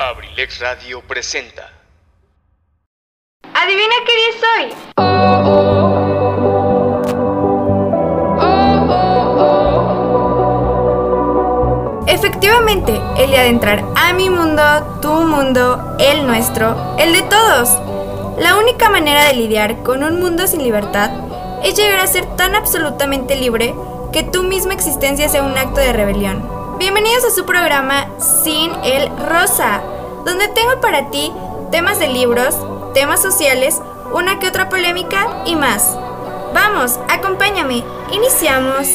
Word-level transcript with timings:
Abrilex 0.00 0.60
Radio 0.60 1.02
presenta. 1.02 1.70
¿Adivina 3.52 3.94
qué 4.06 4.12
día 4.16 4.32
soy? 4.40 4.72
Efectivamente, 12.06 12.98
el 13.18 13.28
día 13.28 13.42
de 13.42 13.48
entrar 13.48 13.84
a 13.94 14.14
mi 14.14 14.30
mundo, 14.30 14.62
tu 15.02 15.12
mundo, 15.12 15.96
el 15.98 16.26
nuestro, 16.26 16.96
el 16.98 17.12
de 17.12 17.20
todos. 17.24 17.68
La 18.38 18.56
única 18.56 18.88
manera 18.88 19.26
de 19.26 19.34
lidiar 19.34 19.82
con 19.82 20.02
un 20.02 20.18
mundo 20.18 20.46
sin 20.46 20.62
libertad 20.62 21.10
es 21.62 21.76
llegar 21.76 22.00
a 22.00 22.06
ser 22.06 22.24
tan 22.36 22.54
absolutamente 22.54 23.36
libre 23.36 23.74
que 24.14 24.22
tu 24.22 24.44
misma 24.44 24.72
existencia 24.72 25.28
sea 25.28 25.42
un 25.42 25.58
acto 25.58 25.80
de 25.80 25.92
rebelión. 25.92 26.60
Bienvenidos 26.80 27.26
a 27.26 27.30
su 27.30 27.44
programa 27.44 28.08
Sin 28.18 28.72
el 28.82 29.10
Rosa, 29.18 29.82
donde 30.24 30.48
tengo 30.48 30.80
para 30.80 31.10
ti 31.10 31.32
temas 31.70 31.98
de 31.98 32.08
libros, 32.08 32.56
temas 32.94 33.22
sociales, 33.22 33.80
una 34.12 34.38
que 34.38 34.48
otra 34.48 34.68
polémica 34.68 35.42
y 35.46 35.56
más. 35.56 35.96
Vamos, 36.52 36.98
acompáñame, 37.08 37.84
iniciamos. 38.12 38.88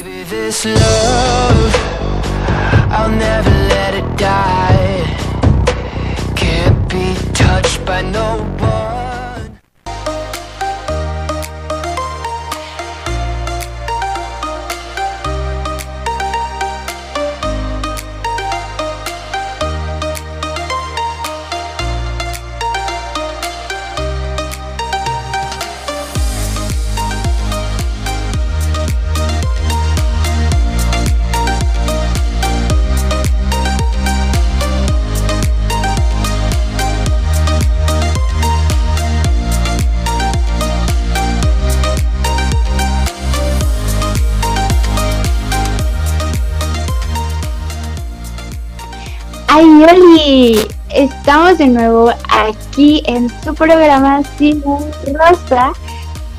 ¡Ay, 49.88 50.00
Oli! 50.00 50.68
Estamos 50.90 51.58
de 51.58 51.68
nuevo 51.68 52.12
aquí 52.30 53.04
en 53.06 53.30
su 53.44 53.54
programa 53.54 54.22
Sin 54.38 54.64
Rosa 54.64 55.74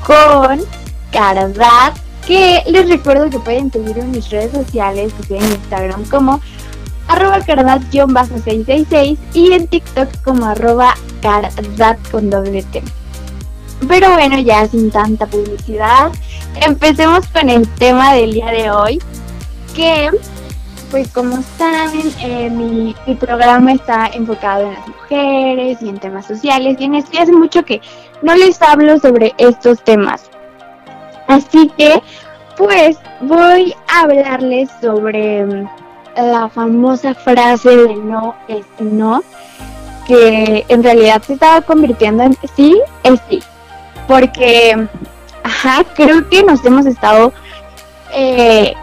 con 0.05 0.59
Cardat, 1.11 1.97
que 2.25 2.63
les 2.67 2.89
recuerdo 2.89 3.29
que 3.29 3.39
pueden 3.39 3.71
seguir 3.71 3.99
en 3.99 4.11
mis 4.11 4.29
redes 4.29 4.51
sociales, 4.51 5.13
que 5.27 5.37
en 5.37 5.43
Instagram 5.43 6.03
como 6.05 6.41
arroba 7.07 7.39
cardat-666 7.39 9.17
y 9.33 9.53
en 9.53 9.67
TikTok 9.67 10.09
como 10.23 10.45
arroba 10.45 10.95
cardat 11.21 11.99
con 12.11 12.29
doble 12.29 12.63
T. 12.63 12.83
Pero 13.87 14.11
bueno, 14.11 14.39
ya 14.39 14.67
sin 14.67 14.91
tanta 14.91 15.25
publicidad, 15.25 16.11
empecemos 16.65 17.25
con 17.27 17.49
el 17.49 17.67
tema 17.75 18.13
del 18.13 18.33
día 18.33 18.47
de 18.47 18.71
hoy, 18.71 18.99
que 19.75 20.09
pues 20.89 21.09
como 21.11 21.41
saben, 21.57 22.11
eh, 22.21 22.49
mi, 22.49 22.95
programa 23.15 23.73
está 23.73 24.07
enfocado 24.07 24.63
en 24.63 24.73
las 24.73 24.87
mujeres 24.87 25.81
y 25.81 25.89
en 25.89 25.99
temas 25.99 26.25
sociales 26.25 26.77
y 26.79 26.85
en 26.85 26.95
esto 26.95 27.11
y 27.13 27.17
hace 27.17 27.31
mucho 27.31 27.63
que 27.65 27.81
no 28.21 28.35
les 28.35 28.61
hablo 28.61 28.99
sobre 28.99 29.33
estos 29.37 29.83
temas. 29.83 30.29
Así 31.27 31.69
que 31.77 32.01
pues 32.55 32.97
voy 33.21 33.75
a 33.87 34.01
hablarles 34.01 34.69
sobre 34.81 35.45
mm, 35.45 35.67
la 36.15 36.49
famosa 36.49 37.13
frase 37.13 37.75
de 37.75 37.95
no 37.95 38.35
es 38.47 38.65
no, 38.79 39.23
que 40.07 40.65
en 40.69 40.83
realidad 40.83 41.21
se 41.21 41.33
estaba 41.33 41.61
convirtiendo 41.61 42.23
en 42.23 42.37
sí 42.55 42.79
es 43.03 43.19
sí. 43.29 43.41
Porque, 44.07 44.87
ajá, 45.43 45.83
creo 45.95 46.27
que 46.29 46.43
nos 46.43 46.63
hemos 46.63 46.85
estado 46.85 47.33
eh, 48.13 48.73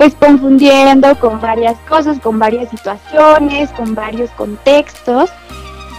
pues 0.00 0.14
confundiendo 0.14 1.14
con 1.20 1.42
varias 1.42 1.76
cosas, 1.86 2.18
con 2.20 2.38
varias 2.38 2.70
situaciones, 2.70 3.68
con 3.72 3.94
varios 3.94 4.30
contextos. 4.30 5.28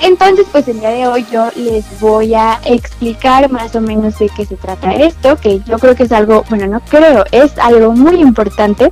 Entonces, 0.01 0.47
pues 0.51 0.67
el 0.67 0.79
día 0.79 0.89
de 0.89 1.05
hoy 1.05 1.23
yo 1.31 1.49
les 1.55 1.85
voy 1.99 2.33
a 2.33 2.59
explicar 2.65 3.51
más 3.51 3.75
o 3.75 3.79
menos 3.79 4.17
de 4.17 4.27
qué 4.29 4.43
se 4.47 4.55
trata 4.55 4.91
esto, 4.93 5.35
que 5.35 5.59
yo 5.67 5.77
creo 5.77 5.95
que 5.95 6.01
es 6.01 6.11
algo, 6.11 6.43
bueno, 6.49 6.65
no 6.65 6.79
creo, 6.79 7.25
es 7.31 7.55
algo 7.59 7.91
muy 7.91 8.15
importante 8.15 8.91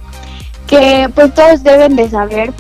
que 0.68 1.10
pues 1.16 1.34
todos 1.34 1.64
deben 1.64 1.96
de 1.96 2.08
saber 2.08 2.54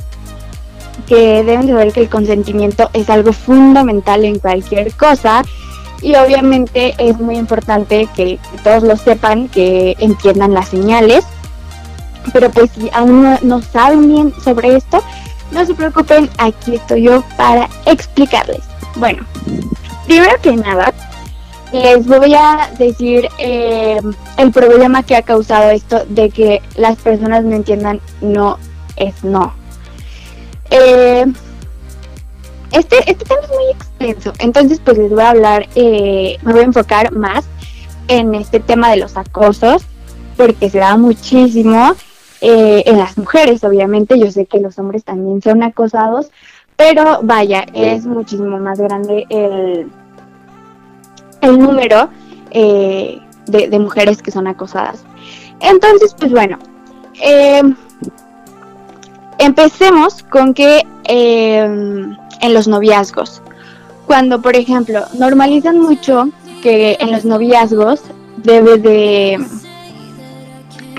que 1.06 1.44
deben 1.44 1.68
de 1.68 1.74
saber 1.74 1.94
que 1.94 2.02
el 2.02 2.10
consentimiento 2.10 2.90
es 2.94 3.12
algo 3.12 3.32
fundamental 3.32 4.26
en 4.26 4.40
cualquier 4.40 4.92
cosa 4.94 5.44
y 6.02 6.16
obviamente 6.16 6.96
es 6.98 7.20
muy 7.20 7.38
importante 7.38 8.10
que 8.16 8.40
todos 8.64 8.82
lo 8.82 8.98
sepan, 8.98 9.50
que 9.50 9.96
entiendan 10.00 10.56
las 10.56 10.70
señales 10.70 11.28
pero 12.32 12.50
pues 12.50 12.72
si 12.72 12.90
aún 12.94 13.38
no, 13.42 13.62
saben 13.62 14.08
bien 14.08 14.34
sobre 14.44 14.76
esto, 14.76 15.04
no 15.52 15.66
se 15.66 15.74
preocupen, 15.74 16.30
aquí 16.38 16.76
estoy 16.76 17.04
yo 17.04 17.24
para 17.38 17.70
explicarles. 17.86 18.62
Bueno, 18.96 19.26
primero 20.06 20.36
que 20.42 20.56
nada, 20.56 20.94
les 21.72 22.06
voy 22.06 22.34
a 22.34 22.70
decir 22.78 23.28
eh, 23.38 24.00
el 24.38 24.52
problema 24.52 25.04
que 25.04 25.16
ha 25.16 25.22
causado 25.22 25.70
esto 25.70 26.04
de 26.10 26.30
que 26.30 26.62
las 26.76 26.98
personas 26.98 27.44
no 27.44 27.56
entiendan 27.56 28.00
no 28.22 28.58
es 28.96 29.24
no. 29.24 29.54
Eh, 30.72 31.26
este, 32.72 32.98
este 33.10 33.26
tema 33.26 33.42
es 33.42 33.50
muy 33.50 33.72
extenso, 33.72 34.34
entonces 34.40 34.80
pues 34.84 34.98
les 34.98 35.10
voy 35.10 35.22
a 35.22 35.32
hablar, 35.32 35.68
eh, 35.76 36.38
me 36.44 36.52
voy 36.52 36.62
a 36.62 36.66
enfocar 36.66 37.12
más 37.12 37.46
en 38.08 38.36
este 38.36 38.60
tema 38.60 38.92
de 38.92 38.98
los 38.98 39.18
acosos, 39.18 39.84
porque 40.38 40.70
se 40.70 40.80
da 40.80 40.96
muchísimo 40.96 41.96
eh, 42.42 42.84
en 42.86 42.98
las 42.98 43.18
mujeres, 43.18 43.64
obviamente. 43.64 44.20
Yo 44.20 44.32
sé 44.32 44.46
que 44.46 44.60
los 44.60 44.78
hombres 44.80 45.04
también 45.04 45.42
son 45.42 45.64
acosados, 45.64 46.32
pero 46.76 47.20
vaya, 47.24 47.66
es 47.74 48.06
muchísimo 48.06 48.58
más 48.60 48.80
grande 48.80 49.26
el, 49.30 49.92
el 51.42 51.60
número 51.60 52.10
eh, 52.52 53.20
de, 53.48 53.68
de 53.68 53.80
mujeres 53.80 54.22
que 54.22 54.32
son 54.32 54.48
acosadas. 54.48 55.04
Entonces, 55.60 56.16
pues 56.18 56.32
bueno, 56.32 56.58
eh, 57.22 57.62
empecemos 59.40 60.24
con 60.24 60.54
que 60.54 60.86
eh, 61.06 61.64
en 62.42 62.54
los 62.54 62.68
noviazgos, 62.68 63.42
cuando 64.06 64.42
por 64.42 64.56
ejemplo 64.56 65.04
normalizan 65.18 65.80
mucho 65.80 66.30
que 66.64 66.98
en 67.00 67.12
los 67.12 67.26
noviazgos 67.26 68.02
debe 68.38 68.78
de, 68.78 69.46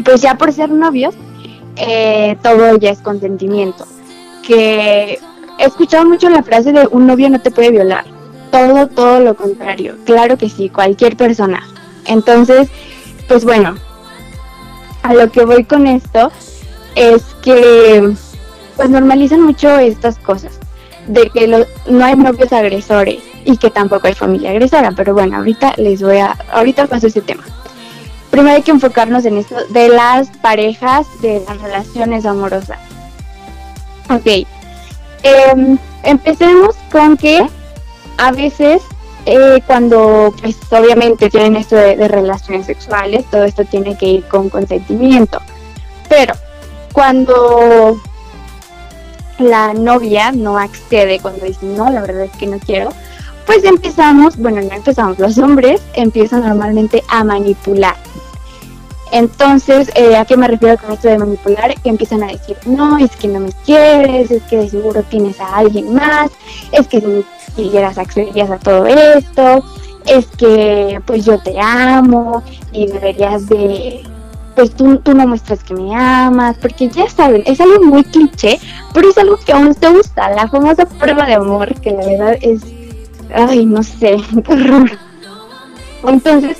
pues 0.05 0.23
ya 0.23 0.37
por 0.37 0.53
ser 0.53 0.71
novios, 0.71 1.15
eh, 1.81 2.37
todo 2.43 2.77
ya 2.77 2.91
es 2.91 3.01
consentimiento. 3.01 3.87
Que 4.43 5.19
he 5.59 5.65
escuchado 5.65 6.07
mucho 6.07 6.29
la 6.29 6.43
frase 6.43 6.73
de 6.73 6.87
un 6.91 7.07
novio 7.07 7.31
no 7.31 7.41
te 7.41 7.51
puede 7.51 7.71
violar. 7.71 8.05
Todo, 8.51 8.87
todo 8.89 9.21
lo 9.21 9.35
contrario. 9.35 9.97
Claro 10.05 10.37
que 10.37 10.49
sí, 10.49 10.69
cualquier 10.69 11.17
persona. 11.17 11.63
Entonces, 12.07 12.69
pues 13.29 13.45
bueno, 13.45 13.77
a 15.03 15.15
lo 15.15 15.31
que 15.31 15.45
voy 15.45 15.65
con 15.65 15.87
esto 15.87 16.31
es 16.97 17.23
que 17.43 18.13
pues 18.77 18.91
normalizan 18.91 19.41
mucho 19.41 19.79
estas 19.79 20.19
cosas. 20.19 20.59
De 21.07 21.31
que 21.31 21.49
no 21.89 22.05
hay 22.05 22.15
novios 22.15 22.53
agresores 22.53 23.23
y 23.45 23.57
que 23.57 23.71
tampoco 23.71 24.07
hay 24.07 24.15
familia 24.15 24.51
agresora. 24.51 24.93
Pero 24.95 25.15
bueno, 25.15 25.39
ahorita 25.39 25.75
les 25.79 26.03
voy 26.03 26.19
a, 26.19 26.37
ahorita 26.53 26.87
paso 26.87 27.07
ese 27.07 27.23
tema 27.23 27.43
primero 28.31 28.57
hay 28.57 28.63
que 28.63 28.71
enfocarnos 28.71 29.25
en 29.25 29.39
esto 29.39 29.57
de 29.69 29.89
las 29.89 30.29
parejas, 30.39 31.07
de 31.21 31.43
las 31.47 31.61
relaciones 31.61 32.25
amorosas. 32.27 32.79
Ok, 34.09 34.47
em, 35.23 35.79
empecemos 36.03 36.77
con 36.91 37.17
que 37.17 37.47
a 38.19 38.33
veces 38.33 38.83
eh, 39.27 39.61
cuando, 39.67 40.35
pues 40.41 40.57
obviamente 40.71 41.31
tienen 41.31 41.57
esto 41.57 41.77
de, 41.77 41.97
de 41.97 42.09
relaciones 42.09 42.67
sexuales, 42.67 43.25
todo 43.31 43.45
esto 43.45 43.65
tiene 43.65 43.97
que 43.97 44.07
ir 44.07 44.25
con 44.25 44.49
consentimiento. 44.49 45.41
Pero 46.09 46.35
cuando 46.93 48.01
la 49.39 49.73
novia 49.75 50.33
no 50.33 50.59
accede, 50.59 51.21
cuando 51.21 51.47
dice 51.47 51.65
no, 51.67 51.91
la 51.91 52.03
verdad 52.03 52.25
es 52.25 52.37
que 52.37 52.47
no 52.47 52.59
quiero, 52.59 52.93
pues 53.47 53.65
empezamos, 53.65 54.37
bueno, 54.37 54.61
no 54.61 54.75
empezamos, 54.75 55.19
los 55.19 55.39
hombres 55.39 55.81
empiezan 55.95 56.41
normalmente 56.47 57.03
a 57.09 57.25
manipular. 57.25 57.97
Entonces, 59.13 59.91
eh, 59.97 60.17
¿a 60.17 60.25
qué 60.25 60.37
me 60.37 60.47
refiero 60.47 60.79
con 60.79 60.93
esto 60.93 61.09
de 61.09 61.19
manipular? 61.19 61.75
Que 61.83 61.89
empiezan 61.89 62.23
a 62.23 62.29
decir, 62.29 62.57
no, 62.65 62.97
es 62.99 63.11
que 63.17 63.27
no 63.27 63.41
me 63.41 63.51
quieres, 63.65 64.31
es 64.31 64.43
que 64.45 64.59
de 64.59 64.69
seguro 64.69 65.03
tienes 65.03 65.41
a 65.41 65.57
alguien 65.57 65.95
más, 65.95 66.31
es 66.71 66.87
que 66.87 67.01
si 67.01 67.25
quisieras 67.57 67.99
accederías 67.99 68.51
a 68.51 68.59
todo 68.59 68.87
esto, 68.87 69.65
es 70.07 70.27
que 70.27 71.01
pues 71.07 71.25
yo 71.25 71.39
te 71.39 71.59
amo 71.61 72.43
y 72.73 72.87
deberías 72.87 73.49
de, 73.49 74.03
pues 74.55 74.75
tú, 74.75 74.99
tú 74.99 75.15
no 75.15 75.27
muestras 75.27 75.65
que 75.65 75.75
me 75.75 75.95
amas, 75.95 76.57
porque 76.61 76.89
ya 76.89 77.09
saben, 77.09 77.43
es 77.47 77.61
algo 77.61 77.83
muy 77.83 78.05
cliché, 78.05 78.61
pero 78.95 79.11
es 79.11 79.19
algo 79.19 79.37
que 79.39 79.53
aún 79.53 79.75
te 79.75 79.89
gusta, 79.89 80.31
la 80.31 80.49
famosa 80.49 80.87
prueba 80.87 81.27
de 81.27 81.35
amor, 81.35 81.75
que 81.81 81.91
la 81.91 82.07
verdad 82.07 82.37
es, 82.41 82.63
ay, 83.35 83.65
no 83.67 83.83
sé, 83.83 84.17
qué 84.45 84.53
horror. 84.53 84.91
Entonces, 86.07 86.59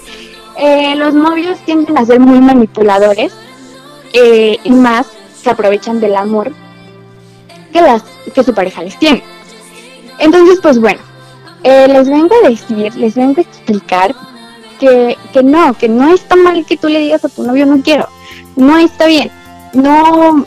eh, 0.57 0.95
los 0.97 1.15
novios 1.15 1.59
tienden 1.61 1.97
a 1.97 2.05
ser 2.05 2.21
muy 2.21 2.41
manipuladores 2.41 3.33
eh, 4.13 4.59
y 4.63 4.71
más 4.71 5.07
se 5.41 5.51
aprovechan 5.51 6.01
del 6.01 6.17
amor 6.17 6.53
que, 7.73 7.81
las, 7.81 8.03
que 8.35 8.45
su 8.45 8.55
pareja 8.55 8.83
les 8.83 8.99
tiene. 8.99 9.23
Entonces, 10.19 10.59
pues 10.61 10.79
bueno, 10.79 11.01
eh, 11.63 11.87
les 11.89 12.09
vengo 12.09 12.35
a 12.45 12.49
decir, 12.49 12.95
les 12.97 13.15
vengo 13.15 13.39
a 13.39 13.43
explicar 13.43 14.15
que, 14.79 15.17
que 15.33 15.43
no, 15.43 15.75
que 15.75 15.89
no 15.89 16.13
está 16.13 16.37
mal 16.37 16.65
que 16.67 16.77
tú 16.77 16.89
le 16.89 16.99
digas 17.01 17.25
a 17.25 17.29
tu 17.29 17.43
novio 17.43 17.67
no 17.67 17.83
quiero, 17.83 18.09
no 18.57 18.79
está 18.79 19.07
bien, 19.07 19.31
no, 19.73 20.47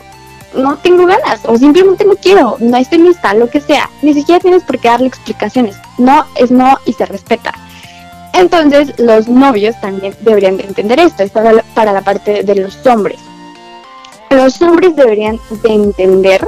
no 0.55 0.77
tengo 0.77 1.05
ganas 1.05 1.41
o 1.45 1.57
simplemente 1.57 2.05
no 2.05 2.15
quiero, 2.15 2.57
no 2.59 2.77
estoy 2.77 2.99
lista, 2.99 3.33
lo 3.33 3.49
que 3.49 3.61
sea. 3.61 3.89
Ni 4.01 4.13
siquiera 4.13 4.39
tienes 4.39 4.63
por 4.63 4.79
qué 4.79 4.89
darle 4.89 5.07
explicaciones. 5.07 5.75
No 5.97 6.25
es 6.35 6.51
no 6.51 6.77
y 6.85 6.93
se 6.93 7.05
respeta. 7.05 7.53
Entonces 8.33 8.93
los 8.97 9.27
novios 9.27 9.79
también 9.79 10.15
deberían 10.21 10.57
de 10.57 10.63
entender 10.63 10.99
esto, 10.99 11.23
es 11.23 11.31
para 11.31 11.93
la, 11.93 12.01
parte 12.01 12.43
de 12.43 12.55
los 12.55 12.85
hombres. 12.85 13.19
Los 14.31 14.59
hombres 14.61 14.95
deberían 14.95 15.39
de 15.61 15.73
entender 15.73 16.47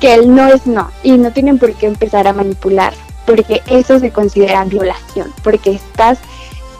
que 0.00 0.12
el 0.12 0.34
no 0.34 0.46
es 0.48 0.66
no 0.66 0.90
y 1.02 1.12
no 1.12 1.30
tienen 1.30 1.58
por 1.58 1.72
qué 1.72 1.86
empezar 1.86 2.28
a 2.28 2.34
manipular, 2.34 2.92
porque 3.24 3.62
eso 3.68 3.98
se 3.98 4.10
considera 4.10 4.64
violación, 4.64 5.32
porque 5.42 5.70
estás, 5.70 6.18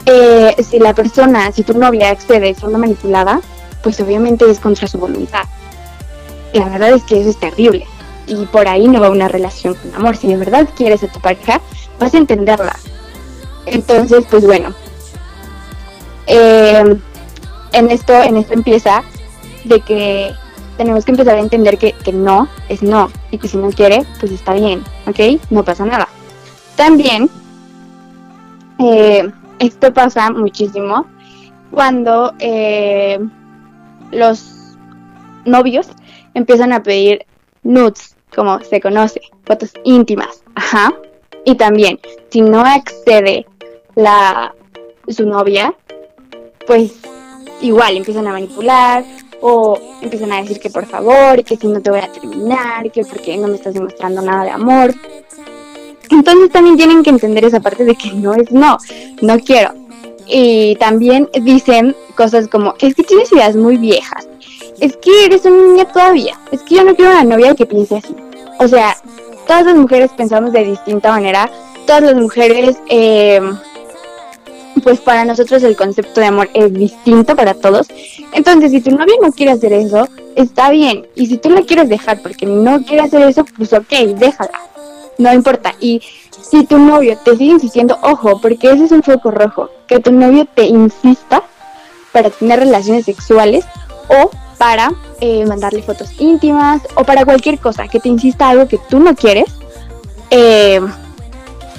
eh, 0.05 0.55
si 0.63 0.79
la 0.79 0.93
persona, 0.93 1.51
si 1.51 1.63
tu 1.63 1.73
novia 1.73 2.11
accede 2.11 2.55
una 2.63 2.77
manipulada, 2.77 3.41
pues 3.83 3.99
obviamente 4.01 4.51
es 4.51 4.61
contra 4.61 4.87
su 4.87 4.99
voluntad. 4.99 5.45
La 6.55 6.69
verdad 6.71 6.91
es 6.93 7.05
que 7.05 7.21
eso 7.21 7.31
es 7.31 7.39
terrible 7.39 7.87
y 8.27 8.47
por 8.47 8.67
ahí 8.67 8.89
no 8.89 9.01
va 9.01 9.11
una 9.11 9.29
relación 9.29 9.75
con 9.75 9.95
amor. 9.95 10.17
Si 10.17 10.29
de 10.29 10.37
verdad 10.37 10.67
quieres 10.75 11.03
a 11.03 11.13
tu 11.13 11.21
pareja, 11.21 11.61
vas 11.99 12.15
a 12.15 12.19
entenderla, 12.19 12.75
entonces, 13.67 14.25
pues 14.31 14.45
bueno, 14.45 14.75
eh, 16.27 16.97
en 17.73 17.91
esto, 17.91 18.13
en 18.13 18.37
esto 18.37 18.55
empieza 18.55 19.03
de 19.65 19.81
que 19.81 20.33
tenemos 20.77 21.05
que 21.05 21.13
empezar 21.13 21.37
a 21.37 21.41
entender 21.41 21.79
que, 21.79 21.93
que, 21.93 22.13
no 22.13 22.49
es 22.69 22.83
no 22.83 23.11
y 23.31 23.39
que 23.39 23.49
si 23.49 23.57
no 23.57 23.71
quiere, 23.71 24.05
pues 24.21 24.33
está 24.33 24.55
bien, 24.55 24.83
¿ok? 25.07 25.41
No 25.51 25.65
pasa 25.65 25.85
nada. 25.87 26.09
También, 26.77 27.31
eh, 28.79 29.31
esto 29.61 29.93
pasa 29.93 30.31
muchísimo 30.31 31.07
cuando 31.71 32.35
eh, 32.39 33.19
los 34.11 34.77
novios 35.45 35.89
empiezan 36.35 36.73
a 36.73 36.83
pedir 36.83 37.25
nudes, 37.63 38.17
como 38.35 38.61
se 38.61 38.81
conoce, 38.81 39.21
fotos 39.45 39.73
íntimas, 39.85 40.43
ajá. 40.55 40.93
Y 41.45 41.55
también, 41.57 42.01
si 42.31 42.41
no 42.41 42.61
accede 42.61 43.47
la 43.95 44.55
su 45.09 45.27
novia, 45.27 45.75
pues 46.67 46.93
igual 47.61 47.97
empiezan 47.97 48.27
a 48.27 48.33
manipular 48.33 49.05
o 49.41 49.79
empiezan 50.01 50.33
a 50.33 50.41
decir 50.41 50.59
que 50.59 50.71
por 50.71 50.87
favor, 50.87 51.45
que 51.45 51.57
si 51.57 51.67
no 51.67 51.81
te 51.81 51.91
voy 51.91 52.01
a 52.01 52.11
terminar, 52.11 52.91
que 52.91 53.05
porque 53.05 53.37
no 53.37 53.49
me 53.49 53.57
estás 53.57 53.75
demostrando 53.75 54.23
nada 54.23 54.45
de 54.45 54.51
amor. 54.51 54.95
Entonces 56.11 56.51
también 56.51 56.77
tienen 56.77 57.03
que 57.03 57.11
entender 57.11 57.45
esa 57.45 57.61
parte 57.61 57.85
de 57.85 57.95
que 57.95 58.13
no 58.13 58.35
es 58.35 58.51
no, 58.51 58.79
no 59.21 59.39
quiero. 59.41 59.73
Y 60.27 60.77
también 60.77 61.29
dicen 61.43 61.95
cosas 62.17 62.49
como, 62.49 62.75
es 62.79 62.95
que 62.95 63.03
tienes 63.03 63.31
ideas 63.33 63.57
muy 63.57 63.77
viejas, 63.77 64.29
es 64.81 64.97
que 64.97 65.27
eres 65.27 65.45
una 65.45 65.63
niña 65.63 65.85
todavía, 65.87 66.39
es 66.51 66.63
que 66.63 66.77
yo 66.77 66.85
no 66.85 66.95
quiero 66.95 67.13
una 67.13 67.25
novia 67.25 67.55
que 67.55 67.67
piense 67.67 67.97
así. 67.97 68.15
O 68.59 68.69
sea, 68.69 68.97
todas 69.47 69.67
las 69.67 69.77
mujeres 69.77 70.11
pensamos 70.17 70.53
de 70.53 70.65
distinta 70.65 71.11
manera, 71.11 71.51
todas 71.87 72.03
las 72.03 72.15
mujeres... 72.15 72.77
Eh, 72.89 73.41
pues 74.83 75.01
para 75.01 75.25
nosotros 75.25 75.63
el 75.63 75.77
concepto 75.77 76.21
de 76.21 76.27
amor 76.27 76.51
es 76.53 76.73
distinto 76.73 77.35
para 77.37 77.55
todos. 77.55 77.89
Entonces, 78.33 78.71
si 78.71 78.81
tu 78.81 78.91
novio 78.91 79.15
no 79.23 79.33
quiere 79.33 79.53
hacer 79.53 79.73
eso, 79.73 80.09
está 80.37 80.71
bien. 80.71 81.07
Y 81.15 81.27
si 81.27 81.39
tú 81.39 81.51
la 81.51 81.63
quieres 81.63 81.89
dejar 81.89 82.21
porque 82.23 82.47
no 82.47 82.83
quiere 82.83 83.03
hacer 83.03 83.23
eso, 83.23 83.45
pues 83.57 83.73
ok, 83.73 83.91
déjala. 84.17 84.61
No 85.19 85.33
importa. 85.33 85.75
Y 85.81 86.03
si 86.43 86.65
tu 86.65 86.79
novio 86.79 87.19
te 87.25 87.37
sigue 87.37 87.53
insistiendo, 87.53 87.99
ojo, 88.03 88.41
porque 88.41 88.71
ese 88.71 88.85
es 88.85 88.93
un 88.93 89.03
foco 89.03 89.31
rojo, 89.31 89.71
que 89.87 90.01
tu 90.01 90.13
novio 90.13 90.47
te 90.55 90.67
insista 90.67 91.43
para 92.13 92.31
tener 92.31 92.61
relaciones 92.61 93.07
sexuales 93.07 93.65
o 94.09 94.31
para 94.59 94.93
eh, 95.21 95.45
mandarle 95.47 95.83
fotos 95.83 96.11
íntimas 96.19 96.83
o 96.95 97.05
para 97.05 97.25
cualquier 97.25 97.59
cosa, 97.59 97.89
que 97.89 98.01
te 98.01 98.09
insista 98.09 98.49
algo 98.49 98.69
que 98.69 98.79
tú 98.89 99.01
no 99.01 99.15
quieres, 99.15 99.47
eh, 100.31 100.81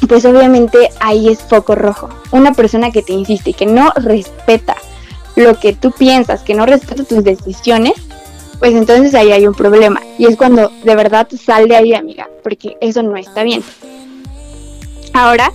pues 0.08 0.26
obviamente 0.26 0.90
ahí 1.00 1.30
es 1.30 1.40
foco 1.40 1.76
rojo. 1.76 2.10
Una 2.32 2.54
persona 2.54 2.92
que 2.92 3.02
te 3.02 3.14
insiste 3.14 3.52
y 3.52 3.54
que 3.54 3.66
no 3.66 3.92
respeta 3.96 4.76
lo 5.36 5.60
que 5.60 5.74
tú 5.74 5.92
piensas, 5.92 6.42
que 6.42 6.54
no 6.54 6.66
respeta 6.66 7.04
tus 7.04 7.24
decisiones, 7.24 7.94
pues 8.60 8.74
entonces 8.74 9.14
ahí 9.16 9.32
hay 9.32 9.48
un 9.48 9.54
problema. 9.54 10.02
Y 10.18 10.26
es 10.26 10.38
cuando 10.38 10.72
de 10.84 10.96
verdad 10.96 11.28
sal 11.38 11.68
de 11.68 11.76
ahí, 11.76 11.94
amiga, 11.94 12.30
porque 12.44 12.78
eso 12.82 13.04
no 13.04 13.18
está 13.18 13.44
bien. 13.44 13.64
Ahora 15.14 15.52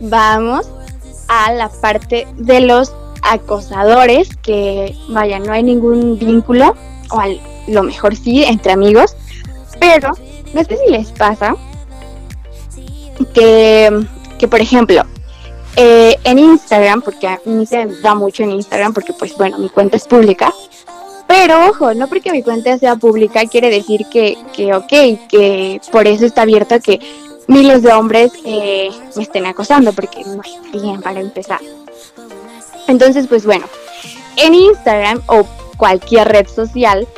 vamos 0.00 0.68
a 1.28 1.52
la 1.52 1.68
parte 1.68 2.26
de 2.36 2.60
los 2.60 2.92
acosadores, 3.22 4.36
que 4.36 4.94
vaya, 5.08 5.38
no 5.38 5.52
hay 5.52 5.62
ningún 5.62 6.18
vínculo, 6.18 6.74
o 7.10 7.20
a 7.20 7.28
lo 7.68 7.82
mejor 7.82 8.16
sí, 8.16 8.44
entre 8.44 8.72
amigos, 8.72 9.16
pero 9.80 10.12
no 10.54 10.64
sé 10.64 10.78
si 10.84 10.92
les 10.92 11.10
pasa 11.12 11.56
que, 13.34 14.06
que 14.38 14.48
por 14.48 14.60
ejemplo, 14.60 15.02
eh, 15.76 16.16
en 16.24 16.38
Instagram, 16.38 17.02
porque 17.02 17.26
a 17.26 17.40
mí 17.44 17.64
se 17.66 17.86
da 18.02 18.14
mucho 18.14 18.42
en 18.42 18.52
Instagram, 18.52 18.92
porque 18.92 19.12
pues 19.12 19.36
bueno, 19.36 19.58
mi 19.58 19.68
cuenta 19.68 19.96
es 19.96 20.06
pública, 20.06 20.52
pero 21.26 21.68
ojo, 21.68 21.94
no 21.94 22.08
porque 22.08 22.30
mi 22.30 22.42
cuenta 22.42 22.76
sea 22.78 22.96
pública 22.96 23.46
quiere 23.46 23.70
decir 23.70 24.06
que, 24.10 24.36
que 24.52 24.74
ok, 24.74 25.28
que 25.28 25.80
por 25.90 26.06
eso 26.06 26.26
está 26.26 26.42
abierto 26.42 26.78
que 26.80 27.00
miles 27.48 27.82
de 27.82 27.92
hombres 27.92 28.32
eh, 28.44 28.90
me 29.16 29.22
estén 29.22 29.46
acosando, 29.46 29.92
porque 29.92 30.24
no 30.24 30.42
está 30.42 30.78
bien 30.78 31.00
para 31.00 31.20
empezar. 31.20 31.60
Entonces, 32.92 33.26
pues 33.26 33.46
bueno, 33.46 33.64
en 34.36 34.52
Instagram 34.54 35.22
o 35.26 35.46
cualquier 35.78 36.28
red 36.28 36.46
social, 36.46 37.08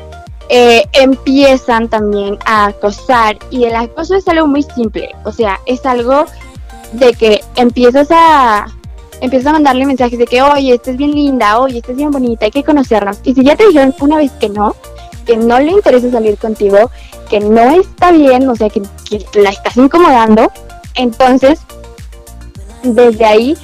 eh, 0.48 0.84
empiezan 0.92 1.88
también 1.88 2.38
a 2.46 2.66
acosar 2.66 3.36
y 3.50 3.64
el 3.64 3.74
acoso 3.74 4.14
es 4.14 4.28
algo 4.28 4.46
muy 4.46 4.62
simple, 4.62 5.10
o 5.24 5.32
sea, 5.32 5.58
es 5.66 5.84
algo 5.84 6.26
de 6.92 7.12
que 7.14 7.40
empiezas 7.56 8.06
a 8.12 8.66
empiezas 9.20 9.48
a 9.48 9.52
mandarle 9.54 9.84
mensajes 9.84 10.16
de 10.16 10.26
que 10.26 10.42
oye, 10.42 10.74
estás 10.74 10.96
bien 10.96 11.10
linda, 11.10 11.58
oye, 11.58 11.78
estás 11.78 11.96
bien 11.96 12.12
bonita, 12.12 12.44
hay 12.44 12.52
que 12.52 12.62
conocernos. 12.62 13.18
Y 13.24 13.34
si 13.34 13.42
ya 13.42 13.56
te 13.56 13.66
dijeron 13.66 13.92
una 13.98 14.18
vez 14.18 14.30
que 14.38 14.48
no, 14.48 14.76
que 15.26 15.36
no 15.36 15.58
le 15.58 15.72
interesa 15.72 16.08
salir 16.08 16.38
contigo, 16.38 16.88
que 17.28 17.40
no 17.40 17.80
está 17.80 18.12
bien, 18.12 18.48
o 18.48 18.54
sea, 18.54 18.70
que 18.70 18.80
la 19.34 19.50
estás 19.50 19.76
incomodando, 19.76 20.52
entonces 20.94 21.58
desde 22.84 23.24
ahí 23.24 23.56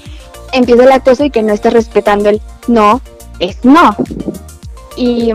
empieza 0.53 0.85
el 0.85 0.93
acoso 0.93 1.25
y 1.25 1.31
que 1.31 1.43
no 1.43 1.53
estás 1.53 1.73
respetando 1.73 2.29
el 2.29 2.41
no 2.69 3.01
es 3.41 3.65
no. 3.65 3.97
Y 4.97 5.33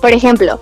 por 0.00 0.12
ejemplo, 0.12 0.60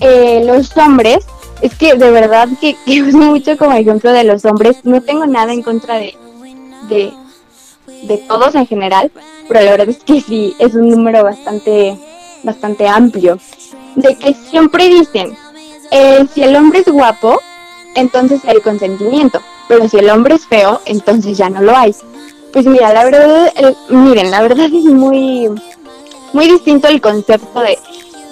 eh, 0.00 0.42
los 0.44 0.76
hombres, 0.76 1.24
es 1.60 1.74
que 1.74 1.94
de 1.94 2.10
verdad 2.10 2.48
que, 2.60 2.76
uso 3.02 3.18
mucho 3.18 3.56
como 3.56 3.72
ejemplo 3.72 4.12
de 4.12 4.24
los 4.24 4.44
hombres, 4.44 4.78
no 4.84 5.02
tengo 5.02 5.26
nada 5.26 5.52
en 5.52 5.62
contra 5.62 5.96
de, 5.96 6.16
de, 6.88 7.12
de 8.02 8.18
todos 8.18 8.54
en 8.54 8.66
general, 8.66 9.10
pero 9.48 9.60
la 9.60 9.70
verdad 9.72 9.88
es 9.88 9.98
que 9.98 10.20
sí, 10.20 10.54
es 10.58 10.74
un 10.74 10.88
número 10.88 11.22
bastante, 11.24 11.98
bastante 12.42 12.88
amplio, 12.88 13.38
de 13.96 14.16
que 14.16 14.34
siempre 14.34 14.88
dicen, 14.88 15.36
eh, 15.90 16.26
si 16.32 16.42
el 16.42 16.56
hombre 16.56 16.80
es 16.80 16.88
guapo, 16.88 17.40
entonces 17.94 18.40
hay 18.46 18.60
consentimiento, 18.60 19.40
pero 19.68 19.88
si 19.88 19.98
el 19.98 20.10
hombre 20.10 20.34
es 20.34 20.46
feo, 20.46 20.80
entonces 20.84 21.38
ya 21.38 21.48
no 21.48 21.62
lo 21.62 21.76
hay. 21.76 21.94
Pues 22.54 22.64
mira, 22.64 22.94
la 22.94 23.04
verdad, 23.04 23.52
miren, 23.90 24.30
la 24.30 24.40
verdad 24.40 24.64
es 24.64 24.84
muy, 24.84 25.50
muy 26.32 26.48
distinto 26.48 26.88
el 26.88 27.02
concepto 27.02 27.60
de 27.60 27.78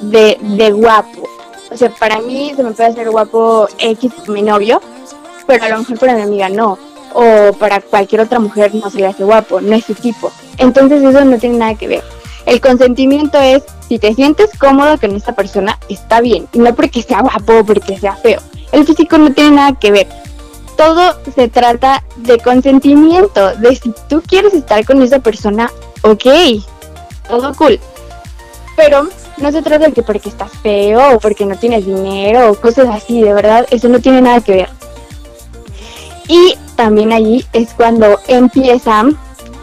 de, 0.02 0.37
de 0.41 0.73
guapo. 0.73 1.29
O 1.71 1.76
sea, 1.76 1.91
para 1.91 2.21
mí 2.21 2.52
se 2.55 2.62
me 2.62 2.73
puede 2.73 2.91
hacer 2.91 3.11
guapo 3.11 3.69
X 3.79 4.12
mi 4.29 4.43
novio, 4.43 4.81
pero 5.47 5.64
a 5.64 5.69
lo 5.71 5.79
mejor 5.79 5.99
para 5.99 6.14
mi 6.14 6.23
amiga 6.23 6.49
no. 6.49 6.79
O 7.14 7.52
para 7.59 7.81
cualquier 7.81 8.23
otra 8.23 8.38
mujer 8.38 8.75
no 8.75 8.91
se 8.91 8.99
le 8.99 9.07
hace 9.07 9.25
guapo, 9.25 9.61
no 9.61 9.75
es 9.75 9.85
su 9.85 9.95
tipo. 9.95 10.31
Entonces 10.59 11.02
eso 11.02 11.25
no 11.25 11.38
tiene 11.38 11.59
nada 11.59 11.75
que 11.75 11.88
ver. 11.88 12.05
El 12.47 12.61
consentimiento 12.61 13.38
es 13.38 13.62
si 13.88 13.99
te 13.99 14.14
sientes 14.14 14.50
cómodo 14.59 14.99
con 14.99 15.14
esta 15.14 15.33
persona, 15.33 15.79
está 15.88 16.21
bien. 16.21 16.49
Y 16.52 16.59
no 16.59 16.75
porque 16.75 17.02
sea 17.02 17.21
guapo 17.21 17.59
o 17.59 17.64
porque 17.64 17.99
sea 17.99 18.17
feo. 18.17 18.41
El 18.73 18.87
físico 18.87 19.19
no 19.19 19.33
tiene 19.33 19.52
nada 19.52 19.79
que 19.79 19.93
ver. 19.93 20.09
Todo 20.76 21.17
se 21.35 21.49
trata 21.49 22.02
de 22.17 22.38
consentimiento, 22.38 23.55
de 23.57 23.76
si 23.76 23.93
tú 24.09 24.23
quieres 24.26 24.55
estar 24.55 24.85
con 24.85 25.02
esa 25.02 25.19
persona, 25.19 25.71
ok, 26.02 26.25
todo 27.29 27.55
cool. 27.55 27.79
Pero 28.76 29.09
no 29.37 29.52
se 29.52 29.62
trata 29.62 29.87
de 29.87 29.93
que 29.93 30.02
porque 30.02 30.29
estás 30.29 30.50
feo 30.62 31.17
o 31.17 31.21
porque 31.21 31.47
no 31.47 31.57
tienes 31.57 31.87
dinero 31.87 32.50
o 32.50 32.55
cosas 32.55 32.88
así, 32.88 33.21
de 33.21 33.35
verdad, 33.35 33.67
eso 33.71 33.88
no 33.88 34.00
tiene 34.00 34.23
nada 34.23 34.41
que 34.41 34.52
ver. 34.52 34.69
Y 36.29 36.57
también 36.76 37.12
allí 37.12 37.45
es 37.52 37.75
cuando 37.75 38.19
empiezan 38.29 39.19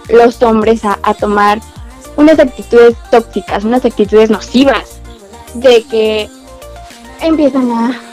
los 0.10 0.42
hombres 0.42 0.86
a, 0.86 1.00
a 1.04 1.14
tomar 1.14 1.60
unas 2.16 2.38
actitudes 2.40 2.96
tóxicas, 3.10 3.64
unas 3.64 3.86
actitudes 3.86 4.30
nocivas, 4.30 5.00
de 5.54 5.84
que 5.84 6.30
empiezan 7.22 7.72
a 7.72 8.09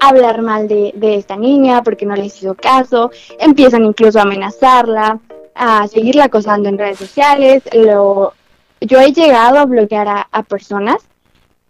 hablar 0.00 0.42
mal 0.42 0.68
de, 0.68 0.92
esta 1.00 1.36
niña 1.36 1.82
porque 1.82 2.06
no 2.06 2.14
le 2.14 2.26
hizo 2.26 2.54
caso, 2.54 3.10
empiezan 3.38 3.84
incluso 3.84 4.18
a 4.18 4.22
amenazarla, 4.22 5.18
a 5.54 5.88
seguirla 5.88 6.24
acosando 6.24 6.68
en 6.68 6.78
redes 6.78 6.98
sociales. 6.98 7.62
Lo, 7.72 8.34
yo 8.80 9.00
he 9.00 9.12
llegado 9.12 9.58
a 9.58 9.66
bloquear 9.66 10.08
a, 10.08 10.28
a, 10.30 10.42
personas 10.42 10.98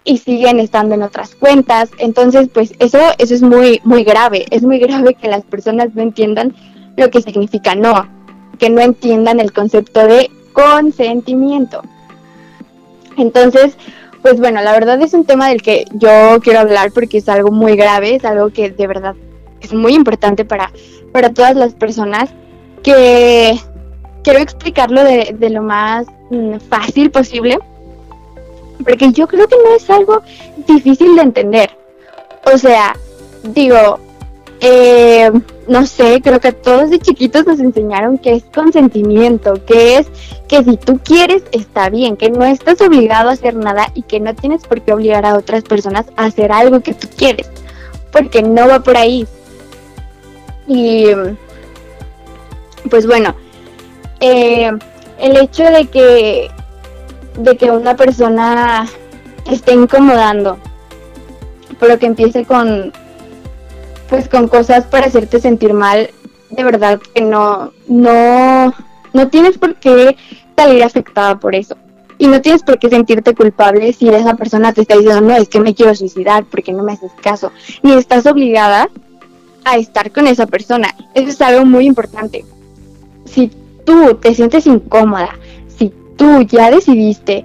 y 0.05 0.19
siguen 0.19 0.61
estando 0.61 0.95
en 0.95 1.03
otras 1.03 1.35
cuentas. 1.35 1.91
Entonces, 1.99 2.49
pues 2.53 2.75
eso, 2.79 2.99
eso 3.19 3.35
es 3.35 3.43
muy, 3.43 3.81
muy 3.85 4.05
grave. 4.05 4.47
Es 4.51 4.63
muy 4.63 4.79
grave 4.79 5.15
que 5.15 5.29
las 5.29 5.45
personas 5.45 5.95
no 5.95 6.03
entiendan 6.03 6.55
lo 6.97 7.11
que 7.11 7.23
significa 7.23 7.75
no, 7.75 8.09
que 8.59 8.71
no 8.71 8.81
entiendan 8.81 9.41
el 9.41 9.53
concepto 9.53 10.07
de 10.07 10.31
consentimiento. 10.53 11.83
Entonces, 13.17 13.77
pues 14.27 14.41
bueno, 14.41 14.61
la 14.61 14.73
verdad 14.73 15.01
es 15.03 15.15
un 15.15 15.25
tema 15.25 15.51
del 15.51 15.63
que 15.63 15.85
yo 15.93 16.41
quiero 16.43 16.59
hablar 16.59 16.91
porque 16.91 17.19
es 17.19 17.29
algo 17.29 17.53
muy 17.53 17.77
grave, 17.77 18.17
es 18.17 18.25
algo 18.25 18.51
que 18.51 18.71
de 18.71 18.87
verdad 18.89 19.15
es 19.61 19.73
muy 19.73 19.95
importante 19.95 20.45
para, 20.45 20.73
para 21.13 21.33
todas 21.33 21.55
las 21.55 21.75
personas, 21.75 22.31
que 22.83 23.57
quiero 24.25 24.41
explicarlo 24.41 25.05
de, 25.05 25.37
de 25.39 25.51
lo 25.51 25.63
más 25.63 26.09
mm, 26.31 26.57
fácil 26.69 27.13
posible, 27.13 27.61
porque 28.83 29.13
yo 29.13 29.29
creo 29.29 29.47
que 29.47 29.55
no 29.65 29.77
es 29.77 29.89
algo 29.91 30.23
difícil 30.67 31.15
de 31.15 31.23
entender. 31.23 31.71
O 32.53 32.59
sea, 32.59 32.97
digo, 33.45 34.01
eh, 34.59 35.31
no 35.69 35.87
sé, 35.87 36.21
creo 36.23 36.41
que 36.41 36.53
todos 36.53 36.91
de 36.91 36.99
chiquitos 36.99 37.47
nos 37.47 37.59
enseñaron 37.61 38.19
que 38.19 38.35
es 38.35 38.45
consentimiento, 38.55 39.65
que 39.65 39.99
es 39.99 40.07
que 40.49 40.63
si 40.63 40.77
tú 40.77 41.01
quieres 41.03 41.43
está 41.53 41.91
bien, 41.91 42.17
que 42.17 42.31
no 42.31 42.45
estás 42.45 42.81
obligado 42.81 43.31
a 43.31 43.33
hacer 43.33 43.55
nada 43.57 43.91
y 43.95 44.03
que 44.03 44.21
no 44.21 44.35
tienes 44.35 44.65
por 44.67 44.81
qué 44.83 44.93
obligar 44.93 45.27
a 45.27 45.37
otras 45.37 45.65
personas 45.65 46.07
a 46.17 46.27
hacer 46.27 46.53
algo 46.53 46.81
que 46.81 46.95
tú 46.95 47.09
quieres, 47.17 47.49
porque 48.13 48.43
no 48.43 48.69
va 48.69 48.81
por 48.81 48.97
ahí. 48.97 49.27
Y 50.69 51.07
pues 52.89 53.07
bueno, 53.07 53.35
eh, 54.21 54.71
el 55.19 55.37
hecho 55.37 55.65
de 55.65 55.87
que 55.87 56.51
de 57.39 57.57
que 57.57 57.71
una 57.71 57.97
persona 57.97 58.87
esté 59.51 59.75
incomodando, 59.75 60.59
pero 61.79 61.99
que 61.99 62.07
empiece 62.07 62.45
con 62.45 62.93
pues 64.09 64.29
con 64.29 64.49
cosas 64.49 64.85
para 64.85 65.07
hacerte 65.07 65.41
sentir 65.41 65.73
mal, 65.73 66.11
de 66.51 66.65
verdad 66.65 67.01
que 67.15 67.23
no, 67.23 67.73
no, 67.89 68.73
no 69.13 69.29
tienes 69.29 69.59
por 69.59 69.77
qué 69.77 70.17
salir 70.57 70.83
afectada 70.83 71.39
por 71.39 71.55
eso. 71.55 71.77
Y 72.19 72.29
no 72.29 72.41
tienes 72.41 72.63
por 72.63 72.79
qué 72.79 72.89
sentirte 72.89 73.35
culpable 73.35 73.93
si 73.93 74.09
esa 74.09 74.35
persona 74.37 74.73
te 74.73 74.81
está 74.81 74.97
diciendo, 74.97 75.21
no, 75.21 75.37
es 75.37 75.49
que 75.49 75.61
me 75.61 75.75
quiero 75.75 75.95
suicidar 75.95 76.45
porque 76.45 76.73
no 76.73 76.83
me 76.83 76.93
haces 76.93 77.13
caso. 77.21 77.53
Ni 77.83 77.93
estás 77.93 78.25
obligada 78.25 78.89
a 79.65 79.77
estar 79.77 80.11
con 80.13 80.27
esa 80.27 80.47
persona. 80.47 80.95
Eso 81.15 81.29
es 81.29 81.41
algo 81.43 81.67
muy 81.67 81.85
importante. 81.85 82.45
Si 83.27 83.51
tú 83.85 84.15
te 84.15 84.35
sientes 84.35 84.67
incómoda, 84.67 85.31
si 85.77 85.93
tú 86.17 86.41
ya 86.43 86.71
decidiste 86.71 87.45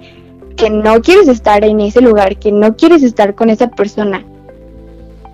que 0.56 0.70
no 0.70 1.02
quieres 1.02 1.28
estar 1.28 1.64
en 1.64 1.80
ese 1.80 2.00
lugar, 2.00 2.38
que 2.38 2.50
no 2.50 2.74
quieres 2.76 3.02
estar 3.02 3.34
con 3.34 3.50
esa 3.50 3.68
persona, 3.68 4.24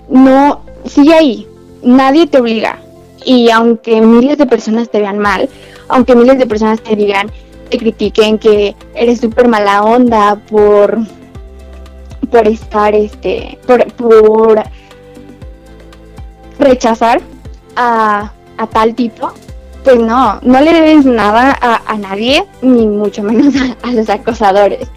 no 0.09 0.63
sigue 0.89 1.15
ahí, 1.15 1.47
nadie 1.83 2.27
te 2.27 2.39
obliga. 2.39 2.79
Y 3.25 3.51
aunque 3.51 4.01
miles 4.01 4.39
de 4.39 4.47
personas 4.47 4.91
te 4.91 5.01
vean 5.01 5.19
mal, 5.19 5.49
aunque 5.89 6.15
miles 6.15 6.39
de 6.39 6.47
personas 6.47 6.81
te 6.81 6.97
digan, 6.97 7.31
te 7.69 7.79
critiquen 7.79 8.39
que 8.39 8.75
eres 8.95 9.21
súper 9.21 9.49
mala 9.49 9.83
onda 9.83 10.37
por, 10.51 10.99
por 12.31 12.47
estar, 12.47 12.95
este, 12.95 13.59
por, 13.67 13.85
por 13.95 14.63
rechazar 16.59 17.21
a, 17.77 18.33
a, 18.57 18.67
tal 18.67 18.95
tipo, 18.95 19.33
pues 19.85 19.99
no, 19.99 20.41
no 20.43 20.61
le 20.61 20.73
debes 20.73 21.05
nada 21.05 21.57
a, 21.61 21.83
a 21.87 21.97
nadie, 21.97 22.45
ni 22.63 22.87
mucho 22.87 23.23
menos 23.23 23.55
a, 23.57 23.77
a 23.89 23.93
los 23.93 24.09
acosadores. 24.09 24.89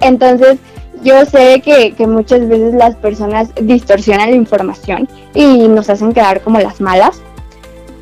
Entonces, 0.00 0.58
yo 1.02 1.24
sé 1.24 1.62
que, 1.62 1.94
muchas 2.06 2.48
veces 2.48 2.74
las 2.74 2.94
personas 2.96 3.50
distorsionan 3.60 4.30
la 4.30 4.36
información 4.36 5.08
y 5.34 5.68
nos 5.68 5.88
hacen 5.88 6.12
quedar 6.12 6.42
como 6.42 6.60
las 6.60 6.80
malas, 6.80 7.20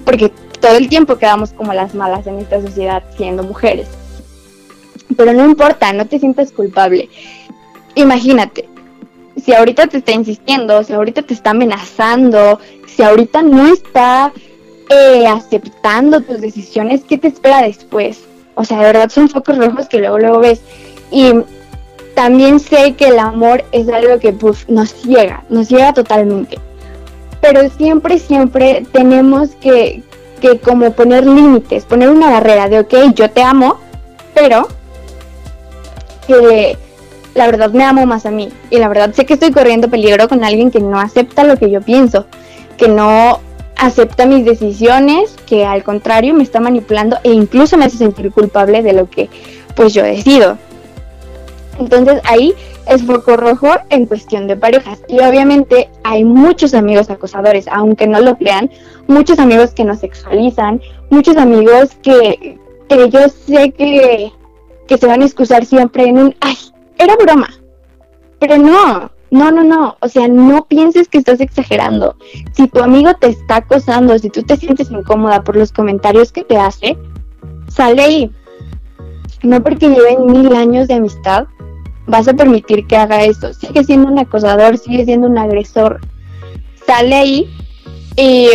porque 0.05 0.33
todo 0.61 0.77
el 0.77 0.89
tiempo 0.89 1.17
quedamos 1.17 1.53
como 1.53 1.73
las 1.73 1.95
malas 1.95 2.27
en 2.27 2.39
esta 2.39 2.61
sociedad 2.61 3.03
siendo 3.17 3.43
mujeres. 3.43 3.89
Pero 5.17 5.33
no 5.33 5.45
importa, 5.45 5.93
no 5.93 6.07
te 6.07 6.19
sientas 6.19 6.53
culpable. 6.53 7.09
Imagínate, 7.95 8.69
si 9.43 9.55
ahorita 9.55 9.87
te 9.87 9.99
está 9.99 10.13
insistiendo, 10.13 10.83
si 10.83 10.93
ahorita 10.93 11.23
te 11.23 11.35
está 11.35 11.51
amenazando, 11.51 12.59
si 12.87 13.03
ahorita 13.03 13.43
no 13.43 13.73
está 13.73 14.33
eh, 14.91 15.27
aceptando 15.27 16.21
tus 16.21 16.41
decisiones, 16.41 17.03
¿qué 17.05 17.19
te 17.19 17.29
espera 17.29 17.63
después? 17.63 18.21
O 18.55 18.65
sea, 18.65 18.79
de 18.79 18.85
verdad 18.87 19.09
son 19.09 19.29
focos 19.29 19.57
rojos 19.57 19.89
que 19.89 19.99
luego 19.99 20.19
luego 20.19 20.41
ves. 20.41 20.61
Y 21.11 21.33
también 22.19 22.59
sé 22.59 22.95
que 22.95 23.07
el 23.07 23.19
amor 23.21 23.65
es 23.71 23.89
algo 23.89 24.19
que 24.19 24.35
nos 24.67 24.93
ciega, 24.93 25.45
nos 25.51 25.69
ciega 25.69 25.93
totalmente. 25.93 26.59
Pero 27.41 27.71
siempre, 27.71 28.19
siempre 28.19 28.85
tenemos 28.91 29.51
que, 29.61 30.03
que 30.41 30.59
como 30.59 30.91
poner 30.95 31.25
límites, 31.25 31.85
poner 31.85 32.09
una 32.11 32.29
barrera 32.29 32.69
de, 32.69 32.81
ok, 32.81 33.15
yo 33.15 33.31
te 33.31 33.41
amo, 33.41 33.79
pero 34.35 34.67
que 36.27 36.77
la 37.37 37.47
verdad 37.47 37.71
me 37.71 37.85
amo 37.85 38.05
más 38.05 38.27
a 38.27 38.33
mí. 38.33 38.49
Y 38.69 38.79
la 38.79 38.89
verdad 38.89 39.13
sé 39.15 39.25
que 39.25 39.35
estoy 39.35 39.53
corriendo 39.53 39.89
peligro 39.89 40.29
con 40.29 40.43
alguien 40.43 40.73
que 40.73 40.81
no 40.81 40.99
acepta 40.99 41.45
lo 41.45 41.57
que 41.57 41.71
yo 41.71 41.83
pienso, 41.83 42.27
que 42.77 42.89
no 42.89 43.39
acepta 43.77 44.27
mis 44.27 44.45
decisiones, 44.45 45.37
que 45.47 45.65
al 45.65 45.85
contrario 45.85 46.35
me 46.35 46.43
está 46.43 46.59
manipulando 46.59 47.17
e 47.23 47.31
incluso 47.31 47.77
me 47.77 47.85
hace 47.85 47.99
sentir 47.99 48.33
culpable 48.33 48.83
de 48.83 48.93
lo 48.93 49.09
que 49.09 49.31
pues 49.77 49.95
yo 49.95 50.03
decido. 50.03 50.59
Entonces 51.79 52.21
ahí 52.25 52.55
es 52.87 53.05
foco 53.05 53.37
rojo 53.37 53.69
en 53.91 54.07
cuestión 54.07 54.47
de 54.47 54.57
parejas. 54.57 55.03
Y 55.09 55.21
obviamente 55.21 55.89
hay 56.05 56.25
muchos 56.25 56.75
amigos 56.75 57.11
acosadores, 57.11 57.67
aunque 57.69 58.07
no 58.07 58.21
lo 58.21 58.37
crean, 58.37 58.71
muchos 59.07 59.39
amigos 59.39 59.73
que 59.73 59.85
nos 59.85 60.01
sexualizan, 60.01 60.81
muchos 61.11 61.37
amigos 61.37 61.97
que, 62.03 62.59
que 62.89 63.09
yo 63.11 63.29
sé 63.29 63.71
que, 63.73 64.33
que 64.87 64.99
se 64.99 65.07
van 65.07 65.23
a 65.23 65.27
excusar 65.27 65.65
siempre 65.65 66.05
en 66.05 66.19
un, 66.19 66.35
ay, 66.41 66.57
era 66.99 67.17
broma. 67.17 67.49
Pero 68.39 68.57
no, 68.57 69.11
no, 69.31 69.51
no, 69.51 69.65
no. 69.65 69.97
O 70.01 70.09
sea, 70.09 70.29
no 70.29 70.67
pienses 70.67 71.09
que 71.09 71.19
estás 71.19 71.41
exagerando. 71.41 72.17
Si 72.53 72.69
tu 72.69 72.81
amigo 72.81 73.15
te 73.15 73.29
está 73.29 73.57
acosando, 73.57 74.19
si 74.19 74.31
tú 74.31 74.43
te 74.43 74.57
sientes 74.57 74.91
incómoda 74.91 75.43
por 75.43 75.57
los 75.57 75.73
comentarios 75.73 76.33
que 76.33 76.45
te 76.45 76.57
hace, 76.57 76.97
sale 77.69 78.03
ahí. 78.03 78.33
No 79.43 79.63
porque 79.63 79.89
lleven 79.89 80.27
mil 80.27 80.55
años 80.55 80.89
de 80.89 80.95
amistad, 80.95 81.47
vas 82.09 82.27
a 82.27 82.35
permitir 82.35 82.87
que 82.87 82.97
haga 82.97 83.23
esto. 83.23 83.53
Sigue 83.55 83.85
siendo 83.85 84.09
un 84.09 84.19
acosador, 84.19 84.77
sigue 84.79 85.05
siendo 85.05 85.29
un 85.29 85.39
agresor. 85.39 86.01
Sale 86.87 87.15
ahí 87.15 87.51
y 88.17 88.49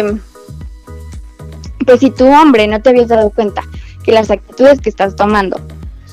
pues 1.86 2.00
si 2.00 2.10
tu 2.10 2.26
hombre 2.26 2.68
no 2.68 2.82
te 2.82 2.90
habías 2.90 3.08
dado 3.08 3.30
cuenta 3.30 3.62
que 4.04 4.12
las 4.12 4.32
actitudes 4.32 4.82
que 4.82 4.90
estás 4.90 5.16
tomando 5.16 5.58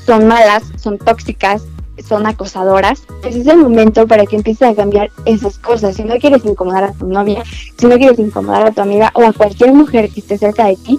son 0.06 0.28
malas, 0.28 0.62
son 0.76 0.98
tóxicas, 0.98 1.64
son 2.06 2.26
acosadoras, 2.26 3.02
pues 3.22 3.36
es 3.36 3.46
el 3.46 3.58
momento 3.58 4.06
para 4.06 4.26
que 4.26 4.36
empieces 4.36 4.68
a 4.68 4.74
cambiar 4.74 5.10
esas 5.24 5.58
cosas. 5.58 5.96
Si 5.96 6.04
no 6.04 6.16
quieres 6.16 6.44
incomodar 6.44 6.84
a 6.84 6.92
tu 6.92 7.06
novia, 7.06 7.42
si 7.78 7.86
no 7.86 7.96
quieres 7.96 8.18
incomodar 8.18 8.66
a 8.66 8.70
tu 8.70 8.80
amiga 8.80 9.10
o 9.14 9.22
a 9.22 9.32
cualquier 9.32 9.72
mujer 9.72 10.10
que 10.10 10.20
esté 10.20 10.38
cerca 10.38 10.66
de 10.66 10.76
ti, 10.76 10.98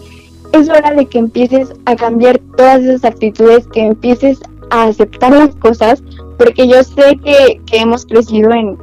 es 0.54 0.70
hora 0.70 0.92
de 0.92 1.06
que 1.06 1.20
empieces 1.20 1.70
a 1.86 1.96
cambiar 1.96 2.40
todas 2.58 2.82
esas 2.82 3.06
actitudes, 3.06 3.68
que 3.68 3.82
empieces 3.82 4.40
a 4.72 4.86
aceptar 4.86 5.32
las 5.32 5.56
cosas, 5.58 6.02
porque 6.38 6.68
yo 6.68 6.84
sé 6.84 7.20
que, 7.24 7.62
hemos 7.74 8.06
crecido 8.06 8.52
en, 8.52 8.78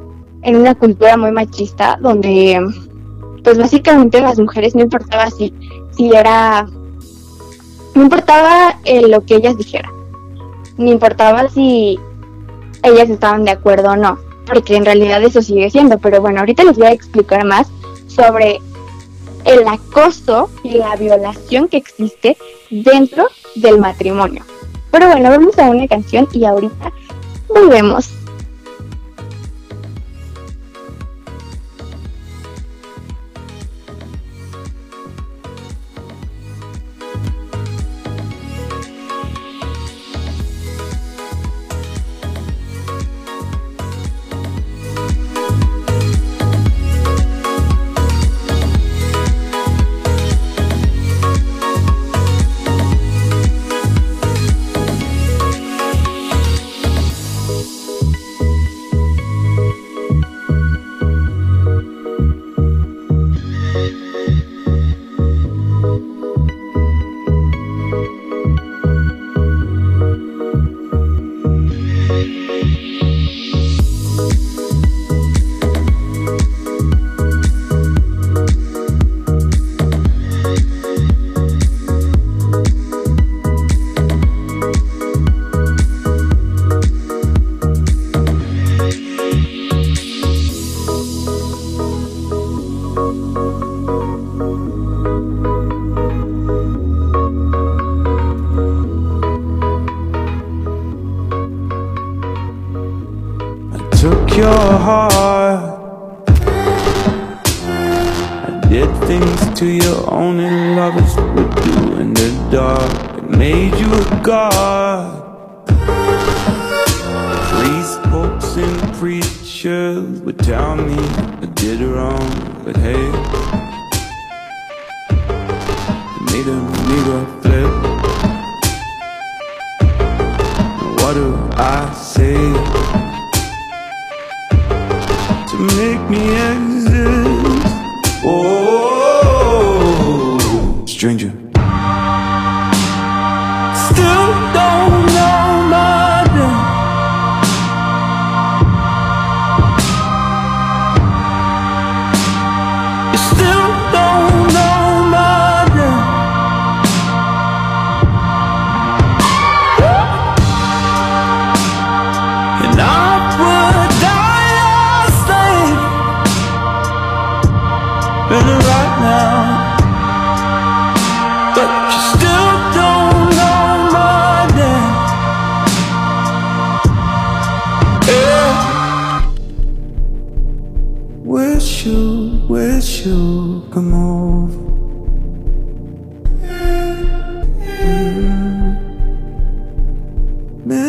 una 0.45 0.75
cultura 0.75 1.17
muy 1.17 1.33
machista, 1.33 1.99
donde 2.01 2.61
pues 3.43 3.59
básicamente 3.59 4.21
las 4.21 4.39
mujeres 4.39 4.75
no 4.75 4.83
importaba 4.83 5.31
si, 5.31 5.53
si 5.91 6.11
era 6.15 6.67
no 7.95 8.03
importaba 8.03 8.79
eh, 8.85 9.09
lo 9.09 9.25
que 9.25 9.37
ellas 9.37 9.57
dijeran, 9.57 9.91
ni 10.77 10.93
importaba 10.93 11.49
si 11.49 11.99
ellas 12.83 13.11
estaban 13.11 13.45
de 13.45 13.51
acuerdo 13.51 13.91
o 13.91 13.97
no, 13.97 14.19
porque 14.47 14.77
en 14.77 14.85
realidad 14.85 15.23
eso 15.23 15.43
sigue 15.43 15.71
siendo, 15.71 15.99
pero 15.99 16.21
bueno, 16.21 16.41
ahorita 16.41 16.65
les 16.65 16.79
voy 16.79 16.87
a 16.87 16.93
explicar 16.93 17.45
más 17.45 17.69
sobre 18.07 18.61
el 19.45 19.67
acoso 19.67 20.51
y 20.63 20.75
la 20.79 20.95
violación 20.97 21.69
que 21.69 21.79
existe 21.79 22.37
dentro 22.71 23.27
del 23.57 23.79
matrimonio. 23.79 24.45
Pero 24.91 25.09
bueno, 25.09 25.31
vamos 25.31 25.59
a 25.59 25.71
una 25.71 25.87
canción 25.87 26.29
y 26.33 26.45
ahorita 26.45 26.93
volvemos. 27.49 28.11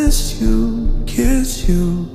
Miss 0.09 0.41
you, 0.41 1.03
kiss 1.05 1.69
you, 1.69 2.08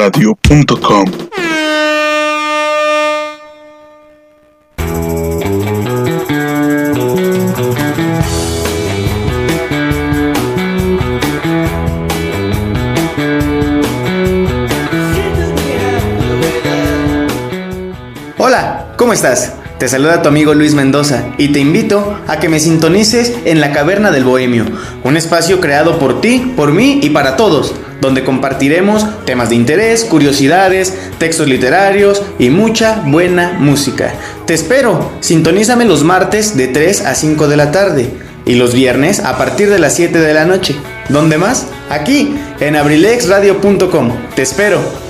abrilexradio.com 0.00 1.04
Hola, 18.38 18.94
¿cómo 18.96 19.12
estás? 19.12 19.54
Te 19.78 19.88
saluda 19.88 20.22
tu 20.22 20.28
amigo 20.28 20.54
Luis 20.54 20.74
Mendoza 20.74 21.24
y 21.38 21.52
te 21.52 21.60
invito 21.60 22.18
a 22.26 22.38
que 22.38 22.48
me 22.48 22.60
sintonices 22.60 23.34
en 23.44 23.60
la 23.60 23.72
Caverna 23.72 24.10
del 24.10 24.24
Bohemio, 24.24 24.64
un 25.04 25.16
espacio 25.16 25.60
creado 25.60 25.98
por 25.98 26.20
ti, 26.20 26.52
por 26.56 26.72
mí 26.72 27.00
y 27.02 27.10
para 27.10 27.36
todos, 27.36 27.74
donde 28.00 28.24
compartiremos 28.24 29.06
temas 29.24 29.50
de 29.50 29.56
interés, 29.56 30.04
curiosidades, 30.04 30.94
textos 31.18 31.48
literarios 31.48 32.22
y 32.38 32.50
mucha 32.50 33.02
buena 33.06 33.56
música. 33.58 34.14
Te 34.46 34.54
espero, 34.54 35.12
sintonízame 35.20 35.84
los 35.84 36.04
martes 36.04 36.56
de 36.56 36.68
3 36.68 37.06
a 37.06 37.14
5 37.14 37.48
de 37.48 37.56
la 37.56 37.70
tarde 37.70 38.10
y 38.46 38.54
los 38.54 38.74
viernes 38.74 39.20
a 39.20 39.36
partir 39.36 39.70
de 39.70 39.78
las 39.78 39.94
7 39.94 40.18
de 40.18 40.34
la 40.34 40.44
noche. 40.44 40.74
¿Dónde 41.08 41.38
más? 41.38 41.66
Aquí, 41.90 42.36
en 42.60 42.76
abrilexradio.com. 42.76 44.12
Te 44.34 44.42
espero. 44.42 45.09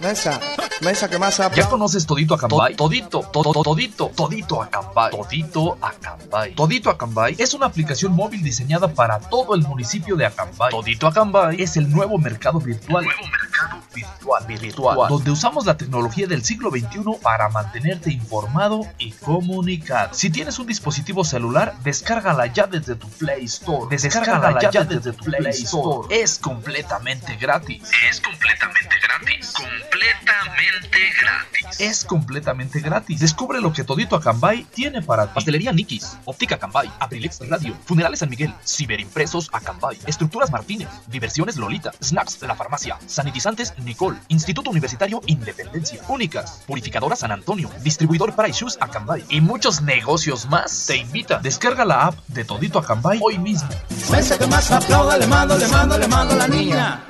Mesa, 0.00 0.40
mesa, 0.80 1.10
¿qué 1.10 1.18
más 1.18 1.36
¿Ya 1.54 1.68
conoces 1.68 2.06
Todito 2.06 2.34
Acambay? 2.34 2.74
Todito, 2.74 3.20
todo, 3.30 3.62
todito, 3.62 4.10
todito 4.16 4.62
Acambay. 4.62 5.10
Todito 5.10 5.76
Acambay. 5.78 6.54
Todito 6.54 6.88
Acambay 6.88 7.36
es 7.38 7.52
una 7.52 7.66
aplicación 7.66 8.12
móvil 8.12 8.42
diseñada 8.42 8.88
para 8.88 9.20
todo 9.20 9.54
el 9.54 9.60
municipio 9.60 10.16
de 10.16 10.24
Acambay. 10.24 10.70
Todito 10.70 11.06
Acambay 11.06 11.60
es 11.60 11.76
el 11.76 11.90
nuevo 11.90 12.16
mercado 12.16 12.60
virtual. 12.60 13.04
Nuevo 13.04 13.22
mercado 13.24 13.82
virtual, 13.94 14.46
virtual, 14.46 15.08
donde 15.10 15.30
usamos 15.30 15.66
la 15.66 15.76
tecnología 15.76 16.26
del 16.26 16.42
siglo 16.44 16.70
XXI 16.70 17.18
para 17.22 17.50
mantenerte 17.50 18.10
informado 18.10 18.86
y 18.96 19.12
comunicado. 19.12 20.14
Si 20.14 20.30
tienes 20.30 20.58
un 20.58 20.66
dispositivo 20.66 21.24
celular, 21.24 21.74
descárgala 21.82 22.46
ya 22.46 22.66
desde 22.66 22.94
tu 22.94 23.08
Play 23.10 23.44
Store. 23.44 23.94
Descárgala 23.94 24.58
ya 24.70 24.82
desde 24.84 25.12
tu 25.12 25.24
Play 25.24 25.50
Store. 25.50 26.08
Es 26.10 26.38
completamente 26.38 27.36
gratis. 27.36 27.82
Es 28.08 28.20
completamente 28.20 28.96
gratis. 29.02 29.54
Completamente 29.90 30.98
gratis. 31.20 31.80
Es 31.80 32.04
completamente 32.04 32.80
gratis. 32.80 33.20
Descubre 33.20 33.60
lo 33.60 33.72
que 33.72 33.82
Todito 33.82 34.14
Acambay 34.14 34.64
tiene 34.64 35.02
para 35.02 35.26
ti. 35.26 35.32
Pastelería 35.34 35.72
Nikis, 35.72 36.16
Óptica 36.24 36.54
Acambay, 36.54 36.90
Abrilex 37.00 37.40
Radio, 37.48 37.76
Funerales 37.84 38.20
San 38.20 38.30
Miguel, 38.30 38.54
Ciberimpresos 38.64 39.50
Acambay, 39.52 39.98
Estructuras 40.06 40.50
Martínez, 40.50 40.88
Diversiones 41.08 41.56
Lolita, 41.56 41.90
Snacks 42.00 42.40
La 42.42 42.54
Farmacia, 42.54 42.98
Sanitizantes 43.06 43.74
Nicole, 43.78 44.18
Instituto 44.28 44.70
Universitario 44.70 45.20
Independencia, 45.26 46.00
Únicas, 46.08 46.62
Purificadora 46.66 47.16
San 47.16 47.32
Antonio, 47.32 47.70
Distribuidor 47.82 48.36
Price 48.36 48.60
Shoes 48.60 48.78
Acambay 48.80 49.24
y 49.28 49.40
muchos 49.40 49.82
negocios 49.82 50.46
más. 50.46 50.86
Te 50.86 50.96
invita, 50.96 51.38
descarga 51.38 51.84
la 51.84 52.06
app 52.06 52.14
de 52.28 52.44
Todito 52.44 52.78
Acambay 52.78 53.18
hoy 53.22 53.38
mismo. 53.38 53.68
Mesa, 54.10 54.38
¿qué 54.38 54.46
más 54.46 54.70
aplauda? 54.70 55.18
Le 55.18 55.26
mando, 55.26 55.56
le 55.58 55.66
mando, 55.68 55.98
le 55.98 56.06
mando 56.06 56.34
a 56.34 56.36
la 56.36 56.48
niña. 56.48 57.04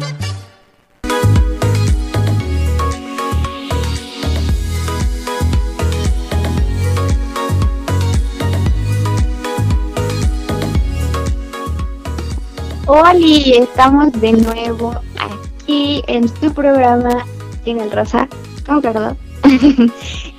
Oli, 12.93 13.53
estamos 13.53 14.11
de 14.21 14.33
nuevo 14.33 14.93
aquí 15.17 16.03
en 16.09 16.27
su 16.27 16.53
programa 16.53 17.25
Sin 17.65 17.79
el 17.79 17.89
Rosa, 17.93 18.29
con 18.67 18.81
Cardo. 18.81 19.17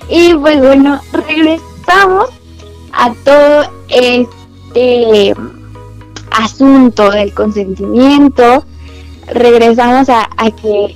y 0.10 0.34
pues 0.34 0.60
bueno, 0.60 1.00
regresamos 1.14 2.30
a 2.92 3.14
todo 3.24 3.72
este 3.88 5.34
asunto 6.32 7.10
del 7.12 7.34
consentimiento. 7.34 8.66
Regresamos 9.28 10.10
a, 10.10 10.30
a 10.36 10.52
que, 10.52 10.94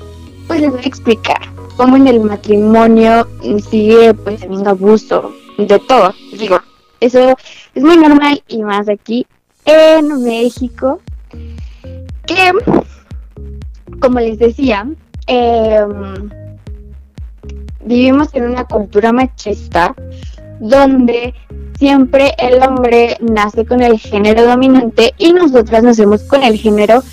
pues 0.48 0.60
les 0.60 0.72
voy 0.72 0.82
a 0.84 0.88
explicar 0.88 1.40
cómo 1.78 1.96
en 1.96 2.08
el 2.08 2.20
matrimonio 2.20 3.30
sigue 3.70 4.14
pues 4.14 4.44
habiendo 4.44 4.72
abuso 4.72 5.32
de 5.58 5.80
todo. 5.80 6.14
Digo, 6.38 6.60
eso 7.00 7.34
es 7.74 7.82
muy 7.82 7.96
normal 7.96 8.44
y 8.50 8.62
más 8.62 8.90
aquí 8.90 9.26
en 9.64 10.22
México 10.22 11.00
que, 12.26 12.52
como 14.00 14.20
les 14.20 14.40
decía, 14.40 14.88
em, 15.28 16.30
vivimos 17.84 18.30
en 18.34 18.44
una 18.46 18.66
cultura 18.66 19.12
machista 19.12 19.96
donde 20.60 21.34
siempre 21.78 22.34
el 22.38 22.62
hombre 22.64 23.18
nace 23.22 23.66
con 23.66 23.82
el 23.82 24.00
género 24.00 24.46
dominante 24.46 25.14
y 25.18 25.34
nosotras 25.34 25.84
nacemos 25.84 26.24
con 26.24 26.44
el 26.44 26.58
género 26.58 27.04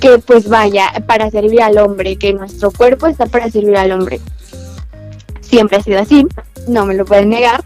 que 0.00 0.18
pues 0.18 0.48
vaya 0.48 0.92
para 1.06 1.30
servir 1.30 1.62
al 1.62 1.78
hombre, 1.78 2.16
que 2.16 2.32
nuestro 2.32 2.70
cuerpo 2.70 3.06
está 3.06 3.26
para 3.26 3.50
servir 3.50 3.76
al 3.76 3.92
hombre. 3.92 4.20
Siempre 5.40 5.78
ha 5.78 5.82
sido 5.82 6.00
así, 6.00 6.26
no 6.68 6.86
me 6.86 6.94
lo 6.94 7.04
pueden 7.04 7.30
negar, 7.30 7.64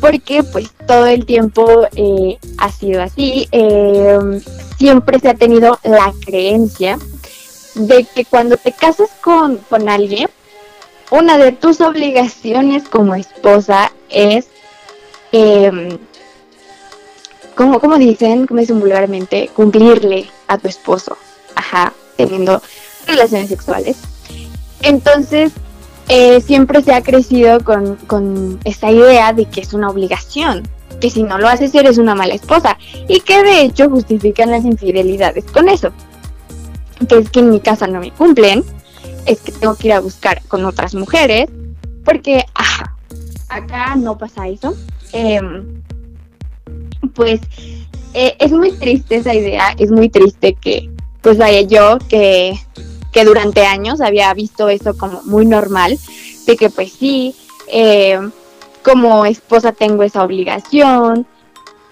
porque 0.00 0.42
pues 0.42 0.70
todo 0.86 1.06
el 1.06 1.26
tiempo 1.26 1.86
eh, 1.94 2.38
ha 2.58 2.70
sido 2.70 3.02
así. 3.02 3.48
eh, 3.52 4.18
siempre 4.78 5.18
se 5.18 5.28
ha 5.28 5.34
tenido 5.34 5.78
la 5.82 6.12
creencia 6.24 6.98
de 7.74 8.04
que 8.04 8.24
cuando 8.24 8.56
te 8.56 8.72
casas 8.72 9.10
con, 9.20 9.58
con 9.58 9.88
alguien, 9.88 10.28
una 11.10 11.36
de 11.36 11.52
tus 11.52 11.80
obligaciones 11.80 12.88
como 12.88 13.14
esposa 13.14 13.92
es, 14.08 14.46
eh, 15.32 15.98
como, 17.54 17.80
como 17.80 17.98
dicen, 17.98 18.46
como 18.46 18.60
dicen 18.60 18.80
vulgarmente, 18.80 19.50
cumplirle 19.54 20.30
a 20.48 20.56
tu 20.56 20.68
esposo, 20.68 21.16
ajá, 21.54 21.92
teniendo 22.16 22.62
relaciones 23.06 23.48
sexuales. 23.48 23.96
Entonces, 24.82 25.52
eh, 26.12 26.40
siempre 26.40 26.82
se 26.82 26.92
ha 26.92 27.02
crecido 27.02 27.60
con, 27.60 27.94
con 28.08 28.58
esa 28.64 28.90
idea 28.90 29.32
de 29.32 29.44
que 29.44 29.60
es 29.60 29.72
una 29.72 29.88
obligación, 29.88 30.64
que 31.00 31.08
si 31.08 31.22
no 31.22 31.38
lo 31.38 31.48
haces 31.48 31.72
eres 31.72 31.98
una 31.98 32.16
mala 32.16 32.34
esposa 32.34 32.76
y 33.06 33.20
que 33.20 33.44
de 33.44 33.62
hecho 33.62 33.88
justifican 33.88 34.50
las 34.50 34.64
infidelidades 34.64 35.44
con 35.44 35.68
eso. 35.68 35.92
Que 37.08 37.18
es 37.18 37.30
que 37.30 37.38
en 37.38 37.50
mi 37.50 37.60
casa 37.60 37.86
no 37.86 38.00
me 38.00 38.10
cumplen, 38.10 38.64
es 39.24 39.40
que 39.40 39.52
tengo 39.52 39.76
que 39.76 39.86
ir 39.86 39.92
a 39.92 40.00
buscar 40.00 40.42
con 40.48 40.64
otras 40.64 40.96
mujeres, 40.96 41.48
porque 42.04 42.44
ajá, 42.54 42.96
acá 43.48 43.94
no 43.94 44.18
pasa 44.18 44.48
eso. 44.48 44.74
Em, 45.12 45.80
pues 47.14 47.40
eh, 48.14 48.34
es 48.40 48.50
muy 48.50 48.72
triste 48.72 49.16
esa 49.16 49.32
idea, 49.32 49.76
es 49.78 49.92
muy 49.92 50.08
triste 50.08 50.54
que, 50.54 50.90
pues 51.22 51.38
vaya 51.38 51.60
yo 51.60 51.98
que, 52.08 52.58
que 53.12 53.24
durante 53.24 53.66
años 53.66 54.00
había 54.00 54.32
visto 54.34 54.68
eso 54.68 54.96
como 54.96 55.22
muy 55.24 55.46
normal, 55.46 55.98
de 56.46 56.56
que 56.56 56.70
pues 56.70 56.92
sí, 56.92 57.34
eh, 57.68 58.18
como 58.84 59.26
esposa 59.26 59.72
tengo 59.72 60.02
esa 60.02 60.22
obligación, 60.22 61.26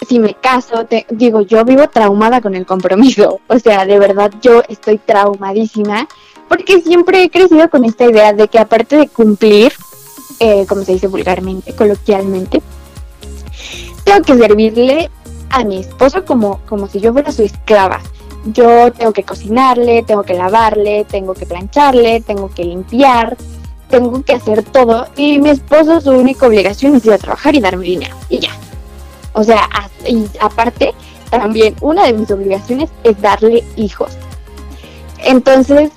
si 0.08 0.18
me 0.20 0.34
caso, 0.34 0.86
te- 0.86 1.06
digo, 1.10 1.40
yo 1.42 1.64
vivo 1.64 1.88
traumada 1.88 2.40
con 2.40 2.54
el 2.54 2.64
compromiso, 2.66 3.40
o 3.48 3.58
sea, 3.58 3.84
de 3.84 3.98
verdad 3.98 4.32
yo 4.40 4.62
estoy 4.68 4.98
traumadísima, 4.98 6.06
porque 6.48 6.80
siempre 6.80 7.22
he 7.24 7.30
crecido 7.30 7.68
con 7.68 7.84
esta 7.84 8.04
idea 8.06 8.32
de 8.32 8.48
que 8.48 8.58
aparte 8.58 8.96
de 8.96 9.08
cumplir, 9.08 9.72
eh, 10.40 10.64
como 10.68 10.82
se 10.84 10.92
dice 10.92 11.08
vulgarmente, 11.08 11.74
coloquialmente, 11.74 12.62
tengo 14.04 14.22
que 14.22 14.36
servirle 14.36 15.10
a 15.50 15.64
mi 15.64 15.78
esposo 15.78 16.24
como, 16.24 16.60
como 16.68 16.86
si 16.88 17.00
yo 17.00 17.12
fuera 17.12 17.32
su 17.32 17.42
esclava. 17.42 18.00
Yo 18.46 18.92
tengo 18.92 19.12
que 19.12 19.24
cocinarle, 19.24 20.02
tengo 20.02 20.22
que 20.22 20.34
lavarle, 20.34 21.04
tengo 21.04 21.34
que 21.34 21.46
plancharle, 21.46 22.20
tengo 22.20 22.48
que 22.48 22.64
limpiar, 22.64 23.36
tengo 23.90 24.22
que 24.22 24.34
hacer 24.34 24.62
todo. 24.62 25.06
Y 25.16 25.38
mi 25.38 25.50
esposo 25.50 26.00
su 26.00 26.10
única 26.10 26.46
obligación 26.46 26.94
es 26.94 27.04
ir 27.04 27.12
a 27.12 27.18
trabajar 27.18 27.54
y 27.54 27.60
darme 27.60 27.84
dinero. 27.84 28.16
Y 28.28 28.38
ya. 28.38 28.50
O 29.32 29.44
sea, 29.44 29.68
y 30.06 30.26
aparte, 30.40 30.94
también 31.30 31.76
una 31.80 32.04
de 32.04 32.12
mis 32.12 32.30
obligaciones 32.30 32.90
es 33.04 33.20
darle 33.20 33.64
hijos. 33.76 34.16
Entonces, 35.18 35.90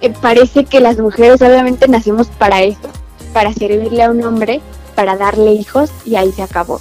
eh, 0.00 0.12
parece 0.20 0.64
que 0.64 0.80
las 0.80 0.98
mujeres 0.98 1.40
obviamente 1.42 1.86
nacemos 1.88 2.28
para 2.28 2.62
eso, 2.62 2.88
para 3.32 3.52
servirle 3.52 4.02
a 4.02 4.10
un 4.10 4.22
hombre, 4.24 4.60
para 4.94 5.16
darle 5.16 5.52
hijos 5.52 5.90
y 6.04 6.16
ahí 6.16 6.32
se 6.32 6.42
acabó. 6.42 6.80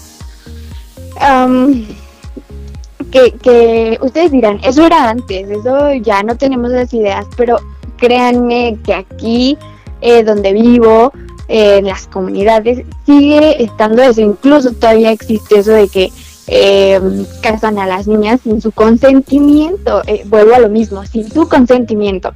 Que, 3.12 3.32
que 3.32 3.98
ustedes 4.02 4.32
dirán, 4.32 4.60
eso 4.64 4.86
era 4.86 5.10
antes, 5.10 5.50
eso 5.50 5.94
ya 5.96 6.24
no 6.24 6.36
tenemos 6.38 6.72
esas 6.72 6.94
ideas, 6.94 7.26
pero 7.36 7.58
créanme 7.98 8.78
que 8.84 8.94
aquí 8.94 9.58
eh, 10.02 10.24
donde 10.24 10.52
vivo, 10.52 11.14
eh, 11.48 11.78
en 11.78 11.86
las 11.86 12.08
comunidades, 12.08 12.84
sigue 13.06 13.64
estando 13.64 14.02
eso, 14.02 14.20
incluso 14.22 14.74
todavía 14.74 15.12
existe 15.12 15.60
eso 15.60 15.72
de 15.72 15.88
que 15.88 16.12
eh, 16.48 17.00
casan 17.42 17.78
a 17.78 17.86
las 17.86 18.08
niñas 18.08 18.42
sin 18.44 18.62
su 18.62 18.72
consentimiento. 18.72 20.02
Vuelvo 20.26 20.56
a 20.56 20.60
lo 20.60 20.70
mismo, 20.70 21.06
sin 21.06 21.32
su 21.32 21.48
consentimiento. 21.48 22.34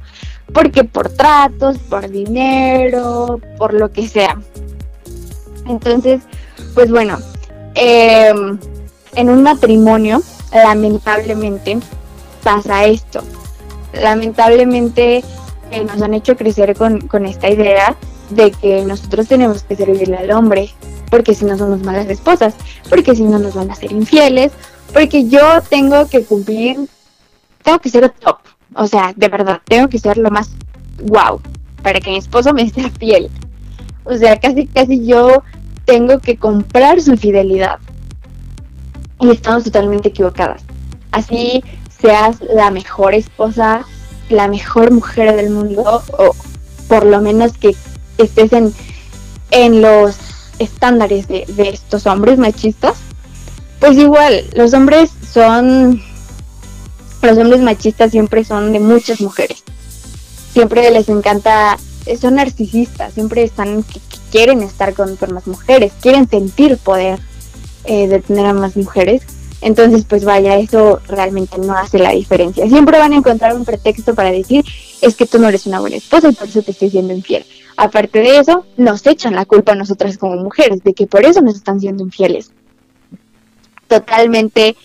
Porque 0.52 0.84
por 0.84 1.08
tratos, 1.08 1.76
por 1.78 2.08
dinero, 2.08 3.40
por 3.58 3.74
lo 3.74 3.90
que 3.90 4.06
sea. 4.08 4.38
Entonces, 5.66 6.22
pues 6.74 6.90
bueno, 6.90 7.18
en 7.74 9.28
un 9.28 9.42
matrimonio, 9.42 10.22
lamentablemente, 10.52 11.78
pasa 12.42 12.84
esto. 12.84 13.22
Lamentablemente 13.92 15.24
eh, 15.70 15.84
nos 15.84 16.00
han 16.02 16.14
hecho 16.14 16.36
crecer 16.36 16.76
con, 16.76 17.00
con 17.08 17.26
esta 17.26 17.48
idea 17.50 17.96
de 18.30 18.50
que 18.50 18.84
nosotros 18.84 19.28
tenemos 19.28 19.62
que 19.62 19.76
servirle 19.76 20.16
al 20.16 20.30
hombre, 20.32 20.70
porque 21.10 21.34
si 21.34 21.44
no 21.44 21.56
somos 21.56 21.82
malas 21.82 22.08
esposas, 22.08 22.54
porque 22.88 23.14
si 23.14 23.22
no 23.22 23.38
nos 23.38 23.54
van 23.54 23.70
a 23.70 23.74
ser 23.74 23.92
infieles, 23.92 24.52
porque 24.92 25.28
yo 25.28 25.62
tengo 25.68 26.08
que 26.08 26.24
cumplir, 26.24 26.88
tengo 27.62 27.78
que 27.78 27.90
ser 27.90 28.08
top, 28.10 28.38
o 28.74 28.86
sea, 28.86 29.12
de 29.16 29.28
verdad, 29.28 29.60
tengo 29.64 29.88
que 29.88 29.98
ser 29.98 30.18
lo 30.18 30.30
más 30.30 30.50
wow 31.02 31.40
para 31.82 32.00
que 32.00 32.10
mi 32.10 32.16
esposo 32.16 32.52
me 32.52 32.68
sea 32.68 32.90
fiel. 32.90 33.30
O 34.04 34.16
sea, 34.16 34.38
casi, 34.38 34.66
casi 34.66 35.06
yo 35.06 35.42
tengo 35.84 36.18
que 36.18 36.36
comprar 36.36 37.00
su 37.00 37.16
fidelidad. 37.16 37.78
Y 39.20 39.30
estamos 39.30 39.64
totalmente 39.64 40.08
equivocadas. 40.08 40.62
Así 41.10 41.64
seas 42.00 42.36
la 42.40 42.70
mejor 42.70 43.14
esposa, 43.14 43.84
la 44.28 44.48
mejor 44.48 44.90
mujer 44.90 45.34
del 45.36 45.50
mundo, 45.50 46.02
o 46.18 46.34
por 46.88 47.06
lo 47.06 47.20
menos 47.20 47.52
que 47.56 47.74
estés 48.18 48.52
en, 48.52 48.74
en 49.50 49.80
los 49.80 50.16
estándares 50.58 51.28
de, 51.28 51.44
de 51.48 51.70
estos 51.70 52.06
hombres 52.06 52.38
machistas, 52.38 52.96
pues 53.80 53.98
igual, 53.98 54.44
los 54.54 54.72
hombres 54.72 55.10
son, 55.30 56.02
los 57.22 57.38
hombres 57.38 57.60
machistas 57.60 58.10
siempre 58.10 58.44
son 58.44 58.72
de 58.72 58.80
muchas 58.80 59.20
mujeres. 59.20 59.62
Siempre 60.52 60.90
les 60.90 61.08
encanta, 61.08 61.76
son 62.20 62.36
narcisistas, 62.36 63.12
siempre 63.12 63.42
están, 63.42 63.84
quieren 64.30 64.62
estar 64.62 64.94
con, 64.94 65.16
con 65.16 65.34
más 65.34 65.46
mujeres, 65.46 65.92
quieren 66.00 66.28
sentir 66.28 66.78
poder 66.78 67.18
eh, 67.86 68.08
de 68.08 68.20
tener 68.20 68.46
a 68.46 68.52
más 68.52 68.76
mujeres. 68.76 69.22
Entonces, 69.60 70.04
pues 70.04 70.24
vaya, 70.24 70.56
eso 70.58 71.00
realmente 71.08 71.58
no 71.58 71.76
hace 71.76 71.98
la 71.98 72.10
diferencia. 72.10 72.68
Siempre 72.68 72.98
van 72.98 73.12
a 73.12 73.16
encontrar 73.16 73.54
un 73.54 73.64
pretexto 73.64 74.14
para 74.14 74.30
decir, 74.30 74.64
es 75.00 75.16
que 75.16 75.26
tú 75.26 75.38
no 75.38 75.48
eres 75.48 75.66
una 75.66 75.80
buena 75.80 75.96
esposa 75.96 76.28
y 76.28 76.32
por 76.32 76.48
eso 76.48 76.62
te 76.62 76.72
estoy 76.72 76.90
siendo 76.90 77.14
infiel. 77.14 77.44
Aparte 77.76 78.20
de 78.20 78.38
eso, 78.38 78.64
nos 78.76 79.06
echan 79.06 79.34
la 79.34 79.44
culpa 79.44 79.72
a 79.72 79.74
nosotras 79.74 80.18
como 80.18 80.36
mujeres, 80.36 80.82
de 80.82 80.94
que 80.94 81.06
por 81.06 81.24
eso 81.24 81.40
nos 81.42 81.56
están 81.56 81.80
siendo 81.80 82.02
infieles. 82.02 82.50
Totalmente 83.88 84.76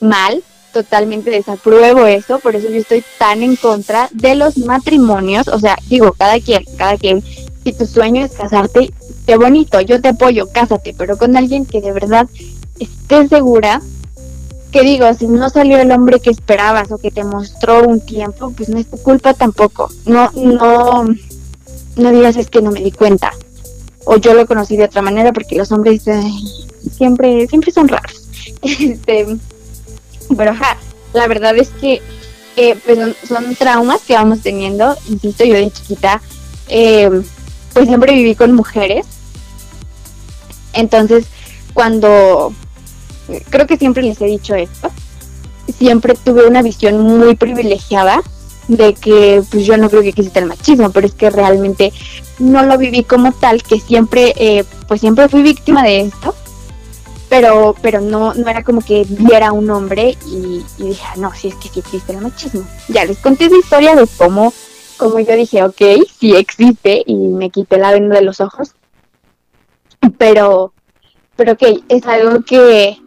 mal, 0.00 0.42
totalmente 0.72 1.30
desapruebo 1.30 2.06
eso, 2.06 2.38
por 2.38 2.54
eso 2.54 2.68
yo 2.68 2.76
estoy 2.76 3.02
tan 3.18 3.42
en 3.42 3.56
contra 3.56 4.08
de 4.12 4.34
los 4.34 4.58
matrimonios, 4.58 5.48
o 5.48 5.58
sea, 5.58 5.76
digo, 5.88 6.12
cada 6.12 6.38
quien, 6.40 6.64
cada 6.76 6.96
quien, 6.96 7.22
si 7.64 7.72
tu 7.72 7.86
sueño 7.86 8.24
es 8.24 8.32
casarte, 8.32 8.90
qué 9.28 9.36
bonito, 9.36 9.78
yo 9.82 10.00
te 10.00 10.08
apoyo, 10.08 10.48
cásate, 10.50 10.94
pero 10.96 11.18
con 11.18 11.36
alguien 11.36 11.66
que 11.66 11.82
de 11.82 11.92
verdad 11.92 12.26
esté 12.80 13.28
segura, 13.28 13.82
que 14.72 14.80
digo, 14.80 15.12
si 15.12 15.26
no 15.26 15.50
salió 15.50 15.76
el 15.76 15.92
hombre 15.92 16.18
que 16.18 16.30
esperabas 16.30 16.90
o 16.90 16.96
que 16.96 17.10
te 17.10 17.24
mostró 17.24 17.86
un 17.86 18.00
tiempo, 18.00 18.54
pues 18.56 18.70
no 18.70 18.78
es 18.78 18.86
tu 18.86 18.96
culpa 18.96 19.34
tampoco, 19.34 19.90
no, 20.06 20.30
no, 20.32 21.04
no 21.96 22.10
digas 22.10 22.36
es 22.36 22.48
que 22.48 22.62
no 22.62 22.70
me 22.70 22.82
di 22.82 22.90
cuenta, 22.90 23.34
o 24.06 24.16
yo 24.16 24.32
lo 24.32 24.46
conocí 24.46 24.78
de 24.78 24.84
otra 24.84 25.02
manera 25.02 25.30
porque 25.34 25.56
los 25.56 25.70
hombres 25.72 26.04
siempre, 26.96 27.46
siempre 27.48 27.70
son 27.70 27.88
raros. 27.88 28.24
Este, 28.62 29.26
pero 30.34 30.52
ajá, 30.52 30.78
la 31.12 31.28
verdad 31.28 31.54
es 31.58 31.68
que 31.68 32.00
eh, 32.56 32.76
pues 32.82 32.98
son, 32.98 33.14
son 33.28 33.54
traumas 33.56 34.00
que 34.00 34.14
vamos 34.14 34.40
teniendo. 34.40 34.96
Insisto, 35.06 35.44
yo 35.44 35.54
de 35.54 35.70
chiquita, 35.70 36.22
eh, 36.68 37.10
pues 37.74 37.88
siempre 37.88 38.14
viví 38.14 38.34
con 38.34 38.54
mujeres. 38.54 39.06
Entonces, 40.72 41.26
cuando 41.74 42.52
creo 43.50 43.66
que 43.66 43.76
siempre 43.76 44.02
les 44.02 44.20
he 44.20 44.26
dicho 44.26 44.54
esto, 44.54 44.90
siempre 45.78 46.14
tuve 46.14 46.46
una 46.46 46.62
visión 46.62 47.00
muy 47.00 47.36
privilegiada 47.36 48.22
de 48.68 48.94
que 48.94 49.42
pues 49.50 49.64
yo 49.64 49.76
no 49.76 49.88
creo 49.88 50.02
que 50.02 50.10
exista 50.10 50.40
el 50.40 50.46
machismo, 50.46 50.90
pero 50.90 51.06
es 51.06 51.14
que 51.14 51.30
realmente 51.30 51.92
no 52.38 52.62
lo 52.62 52.76
viví 52.78 53.02
como 53.02 53.32
tal, 53.32 53.62
que 53.62 53.80
siempre, 53.80 54.34
eh, 54.36 54.64
pues 54.86 55.00
siempre 55.00 55.28
fui 55.28 55.42
víctima 55.42 55.82
de 55.82 56.00
esto 56.02 56.34
pero 57.28 57.74
pero 57.82 58.00
no 58.00 58.34
no 58.34 58.48
era 58.48 58.64
como 58.64 58.80
que 58.80 59.06
viera 59.08 59.52
un 59.52 59.70
hombre 59.70 60.16
y, 60.26 60.62
dije, 60.78 61.02
"Ah, 61.06 61.14
no, 61.16 61.34
sí 61.34 61.48
es 61.48 61.54
que 61.56 61.68
sí 61.68 61.80
existe 61.80 62.12
el 62.12 62.20
machismo. 62.20 62.64
Ya 62.88 63.04
les 63.04 63.18
conté 63.18 63.46
esa 63.46 63.58
historia 63.58 63.94
de 63.94 64.06
cómo, 64.16 64.52
cómo 64.96 65.18
yo 65.20 65.34
dije, 65.36 65.62
ok, 65.62 65.82
sí 66.18 66.34
existe 66.34 67.02
y 67.06 67.14
me 67.14 67.50
quité 67.50 67.78
la 67.78 67.92
venda 67.92 68.16
de 68.16 68.22
los 68.22 68.40
ojos, 68.40 68.72
pero, 70.18 70.72
pero 71.36 71.52
ok, 71.52 71.62
es 71.88 72.06
algo 72.06 72.42
que, 72.42 72.98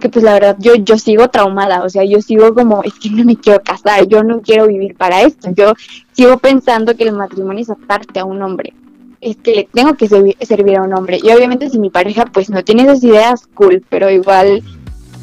que 0.00 0.08
pues 0.08 0.24
la 0.24 0.34
verdad 0.34 0.56
yo, 0.58 0.74
yo 0.74 0.98
sigo 0.98 1.28
traumada, 1.28 1.82
o 1.84 1.88
sea, 1.88 2.04
yo 2.04 2.20
sigo 2.20 2.54
como, 2.54 2.82
es 2.82 2.94
que 2.94 3.10
no 3.10 3.24
me 3.24 3.36
quiero 3.36 3.62
casar, 3.62 4.06
yo 4.06 4.22
no 4.22 4.40
quiero 4.40 4.66
vivir 4.66 4.96
para 4.96 5.22
esto, 5.22 5.50
yo 5.54 5.74
sigo 6.12 6.38
pensando 6.38 6.96
que 6.96 7.04
el 7.04 7.12
matrimonio 7.12 7.62
es 7.62 7.70
atarte 7.70 8.20
a 8.20 8.24
un 8.24 8.42
hombre 8.42 8.74
es 9.20 9.36
que 9.36 9.54
le 9.54 9.68
tengo 9.72 9.94
que 9.94 10.08
servi- 10.08 10.36
servir 10.44 10.76
a 10.76 10.82
un 10.82 10.94
hombre. 10.94 11.18
Y 11.22 11.30
obviamente 11.30 11.68
si 11.68 11.78
mi 11.78 11.90
pareja 11.90 12.24
pues 12.26 12.50
no 12.50 12.64
tiene 12.64 12.82
esas 12.82 13.04
ideas, 13.04 13.46
cool, 13.54 13.84
pero 13.88 14.10
igual, 14.10 14.62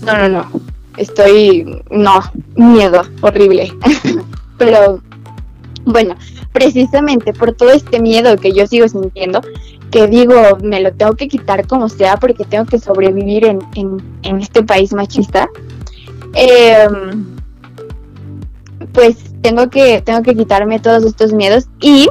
no, 0.06 0.18
no, 0.18 0.30
no. 0.30 0.52
Estoy, 0.98 1.82
no, 1.92 2.22
miedo, 2.56 3.02
horrible. 3.22 3.72
pero 4.58 5.02
bueno, 5.86 6.16
precisamente 6.52 7.34
por 7.34 7.54
todo 7.54 7.72
este 7.72 8.00
miedo 8.00 8.36
que 8.38 8.52
yo 8.52 8.68
sigo 8.68 8.88
sintiendo, 8.88 9.42
que 9.92 10.08
digo, 10.08 10.36
me 10.62 10.82
lo 10.82 10.94
tengo 10.94 11.14
que 11.14 11.28
quitar 11.28 11.66
como 11.68 11.90
sea 11.90 12.18
porque 12.18 12.44
tengo 12.44 12.66
que 12.66 12.80
sobrevivir 12.80 13.46
en, 13.46 13.60
en, 13.76 14.40
este 14.40 14.64
país 14.64 14.94
machista. 14.94 15.50
em, 16.34 17.26
pues 18.94 19.18
tengo 19.42 19.70
que, 19.70 20.02
tengo 20.02 20.22
que 20.24 20.36
quitarme 20.36 20.80
todos 20.80 21.04
estos 21.04 21.34
miedos 21.34 21.68
y 21.80 22.08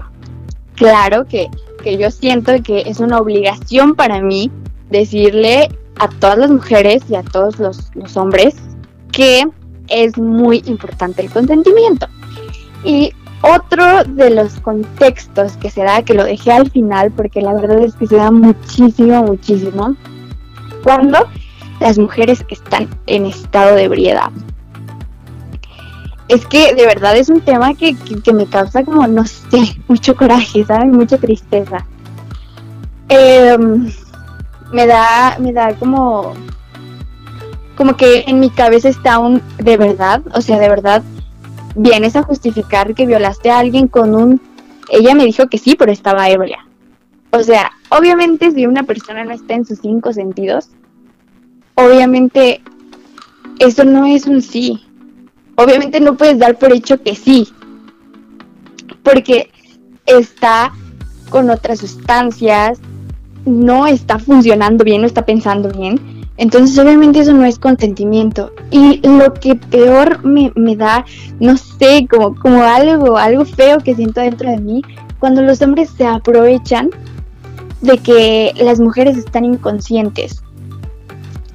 claro 0.74 1.26
que, 1.26 1.48
que 1.82 1.96
yo 1.96 2.10
siento 2.10 2.52
que 2.62 2.82
es 2.86 3.00
una 3.00 3.18
obligación 3.18 3.94
para 3.94 4.20
mí 4.20 4.50
decirle 4.90 5.68
a 5.98 6.08
todas 6.08 6.38
las 6.38 6.50
mujeres 6.50 7.02
y 7.08 7.14
a 7.14 7.22
todos 7.22 7.58
los, 7.58 7.90
los 7.94 8.16
hombres 8.16 8.54
que 9.12 9.44
es 9.88 10.18
muy 10.18 10.62
importante 10.66 11.22
el 11.22 11.30
consentimiento. 11.30 12.06
Y 12.84 13.12
otro 13.42 14.05
de 14.05 14.31
los 14.31 14.61
contextos 14.61 15.57
que 15.57 15.70
se 15.70 15.83
da, 15.83 16.03
que 16.03 16.14
lo 16.14 16.25
dejé 16.25 16.53
al 16.53 16.70
final, 16.70 17.12
porque 17.12 17.40
la 17.40 17.55
verdad 17.55 17.79
es 17.81 17.94
que 17.94 18.07
se 18.07 18.16
da 18.16 18.31
muchísimo, 18.31 19.22
muchísimo, 19.22 19.94
cuando 20.83 21.27
las 21.81 21.99
mujeres 21.99 22.44
están 22.49 22.88
en 23.07 23.27
estado 23.27 23.75
de 23.75 23.85
ebriedad. 23.85 24.31
Es 26.29 26.44
que 26.46 26.75
de 26.75 26.87
verdad 26.87 27.16
es 27.16 27.29
un 27.29 27.40
tema 27.40 27.75
que, 27.75 27.96
que, 27.96 28.33
me 28.33 28.46
causa 28.46 28.83
como, 28.83 29.07
no 29.07 29.25
sé, 29.25 29.77
mucho 29.88 30.16
coraje, 30.16 30.64
¿sabes? 30.64 30.88
Mucha 30.88 31.18
tristeza. 31.18 31.87
Em, 33.09 33.92
me 34.72 34.87
da, 34.87 35.37
me 35.38 35.53
da 35.53 35.75
como, 35.75 36.35
como 37.77 37.96
que 37.96 38.25
en 38.27 38.40
mi 38.40 38.51
cabeza 38.51 38.88
está 38.88 39.18
un, 39.18 39.40
de 39.59 39.77
verdad, 39.77 40.22
o 40.35 40.40
sea, 40.40 40.59
de 40.59 40.68
verdad, 40.68 41.03
vienes 41.76 42.16
a 42.16 42.22
justificar 42.22 42.94
que 42.94 43.06
violaste 43.06 43.50
a 43.50 43.58
alguien 43.58 43.86
con 43.86 44.14
un, 44.14 44.40
ella 44.88 45.14
me 45.14 45.24
dijo 45.24 45.48
que 45.48 45.58
sí, 45.58 45.76
pero 45.78 45.92
estaba 45.92 46.28
ebria. 46.28 46.66
O 47.30 47.42
sea, 47.42 47.70
obviamente 47.90 48.50
si 48.50 48.66
una 48.66 48.82
persona 48.84 49.24
no 49.24 49.32
está 49.32 49.54
en 49.54 49.64
sus 49.64 49.80
cinco 49.80 50.12
sentidos, 50.12 50.70
obviamente 51.74 52.62
eso 53.58 53.84
no 53.84 54.06
es 54.06 54.26
un 54.26 54.42
sí. 54.42 54.82
Obviamente 55.56 56.00
no 56.00 56.16
puedes 56.16 56.38
dar 56.38 56.58
por 56.58 56.72
hecho 56.72 57.02
que 57.02 57.14
sí, 57.14 57.48
porque 59.02 59.50
está 60.04 60.72
con 61.30 61.50
otras 61.50 61.80
sustancias, 61.80 62.78
no 63.46 63.86
está 63.86 64.18
funcionando 64.18 64.84
bien, 64.84 65.00
no 65.00 65.06
está 65.06 65.24
pensando 65.24 65.70
bien. 65.70 66.15
Entonces 66.38 66.79
obviamente 66.79 67.20
eso 67.20 67.33
no 67.33 67.44
es 67.44 67.59
consentimiento. 67.59 68.53
Y 68.70 69.01
lo 69.07 69.33
que 69.35 69.55
peor 69.55 70.25
me, 70.25 70.53
me 70.55 70.77
da, 70.77 71.05
no 71.40 71.57
sé, 71.57 72.07
como, 72.11 72.35
como 72.37 72.62
algo, 72.62 73.16
algo 73.16 73.44
feo 73.44 73.79
que 73.79 73.94
siento 73.94 74.20
dentro 74.20 74.51
de 74.51 74.59
mí, 74.59 74.83
cuando 75.18 75.42
los 75.42 75.62
hombres 75.62 75.90
se 75.96 76.07
aprovechan 76.07 76.90
de 77.81 77.99
que 77.99 78.53
las 78.59 78.81
mujeres 78.81 79.16
están 79.16 79.44
inconscientes. 79.44 80.42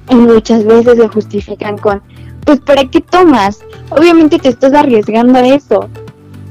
Y 0.08 0.14
muchas 0.14 0.64
veces 0.64 0.98
se 0.98 1.08
justifican 1.08 1.78
con, 1.78 2.02
pues 2.44 2.60
¿para 2.60 2.84
qué 2.84 3.00
tomas? 3.00 3.60
Obviamente 3.90 4.38
te 4.38 4.48
estás 4.48 4.72
arriesgando 4.74 5.38
a 5.38 5.46
eso. 5.46 5.88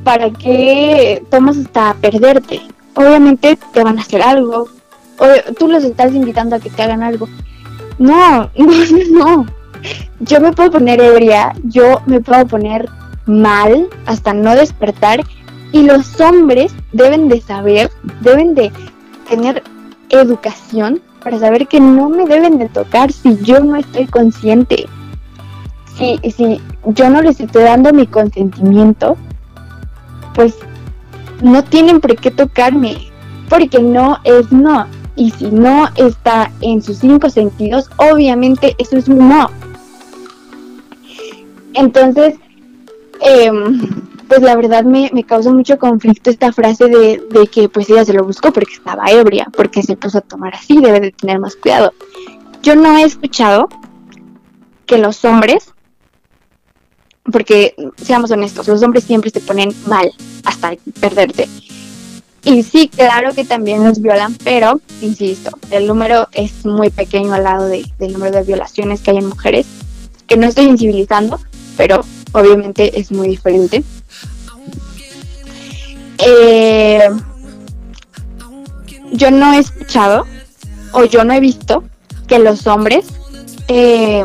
¿Para 0.04 0.32
qué 0.32 1.24
tomas 1.30 1.58
hasta 1.58 1.96
perderte? 1.96 2.62
Obviamente 2.96 3.58
te 3.74 3.84
van 3.84 4.00
a 4.00 4.02
hacer 4.02 4.22
algo. 4.22 4.68
O 5.20 5.54
tú 5.60 5.68
los 5.68 5.84
estás 5.84 6.14
invitando 6.14 6.56
a 6.56 6.60
que 6.60 6.70
te 6.70 6.82
hagan 6.82 7.04
algo. 7.04 7.28
No, 8.02 8.50
no, 8.58 8.66
no. 9.12 9.46
Yo 10.22 10.42
me 10.42 10.52
puedo 10.54 10.72
poner 10.72 11.00
ebria, 11.00 11.54
yo 11.66 12.02
me 12.08 12.20
puedo 12.20 12.48
poner 12.48 12.90
mal 13.28 13.90
hasta 14.08 14.34
no 14.34 14.56
despertar 14.56 15.24
y 15.72 15.84
los 15.84 16.20
hombres 16.20 16.74
deben 16.94 17.30
de 17.30 17.42
saber, 17.42 17.92
deben 18.22 18.56
de 18.56 18.72
tener 19.30 19.62
educación 20.10 21.00
para 21.24 21.38
saber 21.38 21.68
que 21.68 21.80
no 21.80 22.10
me 22.10 22.26
deben 22.26 22.58
de 22.58 22.70
tocar 22.70 23.12
si 23.12 23.38
yo 23.44 23.60
no 23.60 23.76
estoy 23.76 24.08
consciente. 24.08 24.88
Si, 25.96 26.20
si 26.32 26.60
yo 26.86 27.08
no 27.12 27.22
les 27.22 27.40
estoy 27.40 27.64
dando 27.66 27.94
mi 27.94 28.08
consentimiento, 28.08 29.16
pues 30.34 30.56
no 31.44 31.64
tienen 31.64 32.02
por 32.02 32.16
qué 32.16 32.32
tocarme, 32.32 32.98
porque 33.48 33.80
no 33.80 34.18
es 34.24 34.52
no. 34.52 34.88
Y 35.22 35.30
si 35.30 35.52
no 35.52 35.88
está 35.98 36.52
en 36.62 36.82
sus 36.82 36.98
cinco 36.98 37.30
sentidos, 37.30 37.92
obviamente 37.98 38.76
eso 38.80 38.98
es 38.98 39.08
un 39.08 39.30
no. 39.30 39.52
Entonces, 41.76 42.40
em, 43.20 44.02
pues 44.28 44.42
la 44.42 44.56
verdad 44.56 44.84
me, 44.84 45.12
me 45.14 45.24
causa 45.24 45.54
mucho 45.54 45.78
conflicto 45.78 46.32
esta 46.32 46.52
frase 46.52 46.86
de, 46.86 47.24
de 47.30 47.46
que 47.46 47.70
pues 47.70 47.88
ella 47.92 48.04
se 48.04 48.14
lo 48.14 48.24
buscó 48.24 48.52
porque 48.52 48.74
estaba 48.74 49.12
ebria, 49.12 49.48
porque 49.56 49.84
se 49.84 49.96
puso 49.96 50.18
a 50.18 50.22
tomar 50.22 50.56
así, 50.56 50.82
debe 50.82 51.00
de 51.00 51.12
tener 51.12 51.38
más 51.38 51.56
cuidado. 51.56 51.94
Yo 52.64 52.76
no 52.76 52.98
he 52.98 53.04
escuchado 53.04 53.70
que 54.88 54.98
los 54.98 55.24
hombres, 55.24 55.72
porque 57.32 57.76
seamos 57.96 58.32
honestos, 58.32 58.68
los 58.68 58.82
hombres 58.82 59.04
siempre 59.04 59.30
se 59.30 59.42
ponen 59.42 59.72
mal 59.86 60.12
hasta 60.46 60.74
perderte. 61.00 61.48
Y 62.44 62.64
sí, 62.64 62.88
claro 62.90 63.34
que 63.36 63.46
también 63.46 63.84
los 63.84 64.02
violan, 64.02 64.36
pero, 64.44 64.82
insisto, 65.02 65.52
el 65.70 65.86
número 65.88 66.28
es 66.34 66.66
muy 66.66 66.90
pequeño 66.90 67.34
al 67.34 67.44
lado 67.44 67.68
de- 67.68 67.86
del 68.00 68.14
número 68.14 68.38
de 68.38 68.44
violaciones 68.44 69.02
que 69.02 69.12
hay 69.12 69.18
en 69.18 69.28
mujeres, 69.30 69.68
que 70.28 70.38
no 70.38 70.48
estoy 70.48 70.66
incivilizando, 70.66 71.40
pero 71.78 72.04
obviamente 72.32 73.00
es 73.00 73.12
muy 73.12 73.28
diferente. 73.28 73.84
Eh, 76.18 77.10
yo 79.12 79.32
no 79.32 79.54
he 79.54 79.60
escuchado 79.60 80.26
o 80.94 81.06
yo 81.06 81.24
no 81.24 81.34
he 81.34 81.40
visto 81.40 81.84
que 82.28 82.40
los 82.40 82.66
hombres 82.68 83.06
eh, 83.68 84.24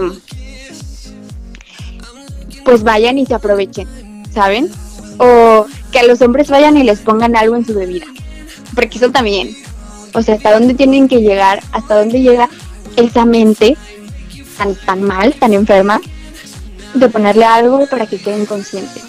pues 2.65 2.83
vayan 2.83 3.19
y 3.19 3.27
se 3.27 3.35
aprovechen, 3.35 3.89
¿saben? 4.33 4.71
O 5.19 5.67
que 5.97 6.01
a 6.01 6.07
los 6.07 6.21
hombres 6.21 6.51
vayan 6.51 6.77
y 6.77 6.83
les 6.83 6.99
pongan 6.99 7.35
algo 7.37 7.57
en 7.57 7.65
su 7.65 7.73
bebida. 7.73 8.05
Porque 8.75 8.99
eso 8.99 9.11
también. 9.11 9.57
O 10.13 10.21
sea, 10.21 10.35
hasta 10.35 10.53
dónde 10.53 10.75
tienen 10.75 11.09
que 11.09 11.23
llegar, 11.23 11.63
hasta 11.73 11.97
dónde 11.99 12.21
llega 12.21 12.51
esa 12.97 13.25
mente 13.25 13.79
tan, 14.59 14.75
tan 14.75 15.03
mal, 15.03 15.33
tan 15.35 15.55
enferma, 15.55 16.03
de 16.93 17.09
ponerle 17.09 17.47
algo 17.47 17.87
para 17.87 18.07
que 18.07 18.19
queden 18.19 18.45
conscientes. 18.45 19.03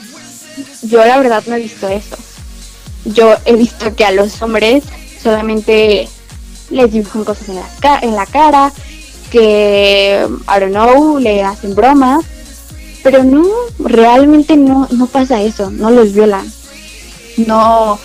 Yo 0.84 1.04
la 1.04 1.18
verdad 1.18 1.44
no 1.48 1.56
he 1.56 1.60
visto 1.60 1.90
eso. 1.90 2.16
Yo 3.04 3.36
he 3.44 3.56
visto 3.58 3.94
que 3.94 4.06
a 4.06 4.12
los 4.12 4.42
hombres 4.42 4.86
solamente 5.22 6.08
les 6.70 6.90
dibujan 6.90 7.26
cosas 7.26 7.50
en 7.50 7.56
la, 7.56 7.68
ca- 7.82 8.00
en 8.02 8.16
la 8.16 8.26
cara, 8.26 8.72
que, 9.30 10.26
I 10.26 10.60
don't 10.62 10.72
know, 10.72 11.20
le 11.20 11.44
hacen 11.44 11.76
bromas, 11.76 12.24
pero 13.04 13.26
no, 13.26 13.46
realmente 13.78 14.56
no, 14.56 14.88
no 14.92 15.08
pasa 15.08 15.42
eso, 15.42 15.70
no 15.70 15.92
los 15.92 16.14
violan. 16.14 16.50
No, 17.38 18.00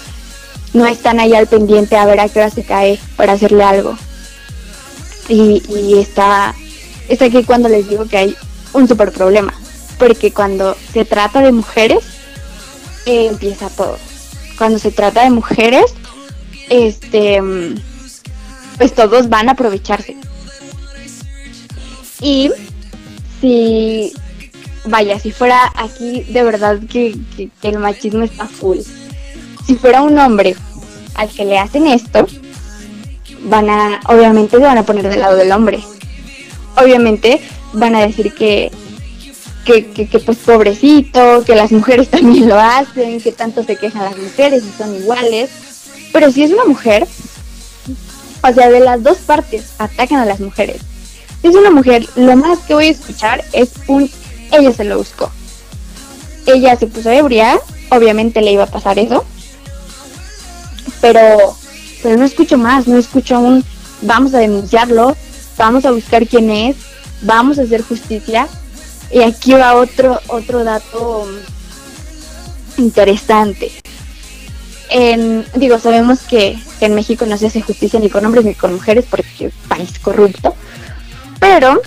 no 0.75 0.87
están 0.87 1.21
ahí 1.21 1.35
al 1.35 1.47
pendiente 1.47 1.97
a 1.97 2.05
ver 2.07 2.21
a 2.21 2.29
qué 2.29 2.41
hora 2.41 2.51
se 2.51 2.65
cae 2.65 2.99
para 3.17 3.33
hacerle 3.33 3.65
algo. 3.65 3.97
Y, 5.29 5.63
está, 5.99 6.55
es 7.09 7.23
aquí 7.23 7.45
cuando 7.45 7.69
les 7.69 7.89
digo 7.89 8.07
que 8.07 8.17
hay 8.19 8.37
un 8.73 8.87
super 8.89 9.13
problema, 9.13 9.55
porque 9.99 10.33
cuando 10.33 10.77
se 10.93 11.05
trata 11.05 11.41
de 11.41 11.53
mujeres, 11.53 12.05
eh, 13.07 13.27
empieza 13.27 13.69
todo. 13.71 13.99
Cuando 14.59 14.79
se 14.79 14.91
trata 14.91 15.23
de 15.23 15.31
mujeres, 15.31 15.87
este, 16.69 17.41
pues 18.77 18.95
todos 18.95 19.29
van 19.29 19.49
a 19.49 19.53
aprovecharse. 19.53 20.17
Y 22.21 22.51
si, 23.41 24.13
vaya, 24.85 25.19
si 25.19 25.33
fuera 25.33 25.73
aquí 25.75 26.25
de 26.25 26.43
verdad 26.45 26.79
que- 26.89 27.17
que 27.37 27.69
el 27.69 27.79
machismo 27.79 28.23
está 28.23 28.47
full, 28.47 28.79
si 29.67 29.77
fuera 29.77 30.03
un 30.03 30.19
hombre 30.19 30.57
al 31.15 31.29
que 31.29 31.45
le 31.45 31.59
hacen 31.59 31.87
esto, 31.87 32.27
van 33.45 33.69
a, 33.71 34.01
obviamente 34.07 34.57
se 34.57 34.63
van 34.63 34.79
a 34.79 34.85
poner 34.85 35.09
del 35.09 35.21
lado 35.21 35.37
del 35.37 35.53
hombre. 35.53 35.83
Obviamente 36.77 37.41
van 37.73 37.95
a 37.95 38.01
decir 38.01 38.35
que, 38.35 38.71
que, 39.65 39.87
que, 39.91 40.19
pues 40.19 40.39
pobrecito, 40.39 41.45
que 41.45 41.55
las 41.55 41.73
mujeres 41.73 42.09
también 42.11 42.49
lo 42.49 42.59
hacen, 42.59 43.21
que 43.21 43.33
tanto 43.33 43.65
se 43.65 43.77
quejan 43.77 44.05
las 44.05 44.17
mujeres 44.17 44.63
y 44.65 44.79
son 44.79 44.95
iguales. 44.95 45.51
Pero 46.13 46.31
si 46.31 46.43
es 46.43 46.53
una 46.53 46.65
mujer, 46.65 47.07
o 48.43 48.53
sea, 48.53 48.69
de 48.69 48.81
las 48.81 49.03
dos 49.03 49.19
partes 49.19 49.73
atacan 49.79 50.21
a 50.21 50.27
las 50.27 50.41
mujeres. 50.41 50.83
Si 51.41 51.49
es 51.49 51.55
una 51.55 51.71
mujer, 51.71 52.07
lo 52.17 52.37
más 52.37 52.59
que 52.61 52.75
voy 52.75 52.87
a 52.87 52.91
escuchar 52.91 53.45
es 53.53 53.71
un 53.89 54.09
ella 54.53 54.73
se 54.73 54.85
lo 54.85 54.99
buscó. 54.99 55.31
Ella 56.47 56.77
se 56.77 56.87
puso 56.87 57.11
ebria, 57.11 57.59
obviamente 57.91 58.43
le 58.43 58.53
iba 58.53 58.65
a 58.65 58.71
pasar 58.71 58.99
eso. 58.99 59.25
Pero, 61.01 61.57
pero 62.03 62.17
no 62.17 62.25
escucho 62.25 62.59
más, 62.59 62.87
no 62.87 62.99
escucho 62.99 63.39
un 63.39 63.65
vamos 64.03 64.35
a 64.35 64.39
denunciarlo, 64.39 65.17
vamos 65.57 65.85
a 65.85 65.93
buscar 65.93 66.27
quién 66.27 66.51
es, 66.51 66.77
vamos 67.23 67.59
a 67.59 67.63
hacer 67.63 67.83
justicia. 67.83 68.49
Y 69.11 69.23
aquí 69.23 69.53
va 69.53 69.75
otro, 69.75 70.21
otro 70.29 70.65
dato 70.65 71.27
mm, 72.79 72.81
interesante. 72.83 73.71
Digo, 75.55 75.79
sabemos 75.79 76.21
que, 76.21 76.59
en 76.81 76.95
México 76.95 77.25
no 77.27 77.39
se 77.39 77.47
hace 77.47 77.63
justicia 77.63 78.01
ni 78.01 78.11
con 78.11 78.27
hombres 78.27 78.45
ni 78.45 78.55
con 78.55 78.75
mujeres 78.75 79.05
porque 79.09 79.47
es 79.47 79.53
país 79.69 79.99
corrupto. 80.01 80.55
Pero 81.39 81.81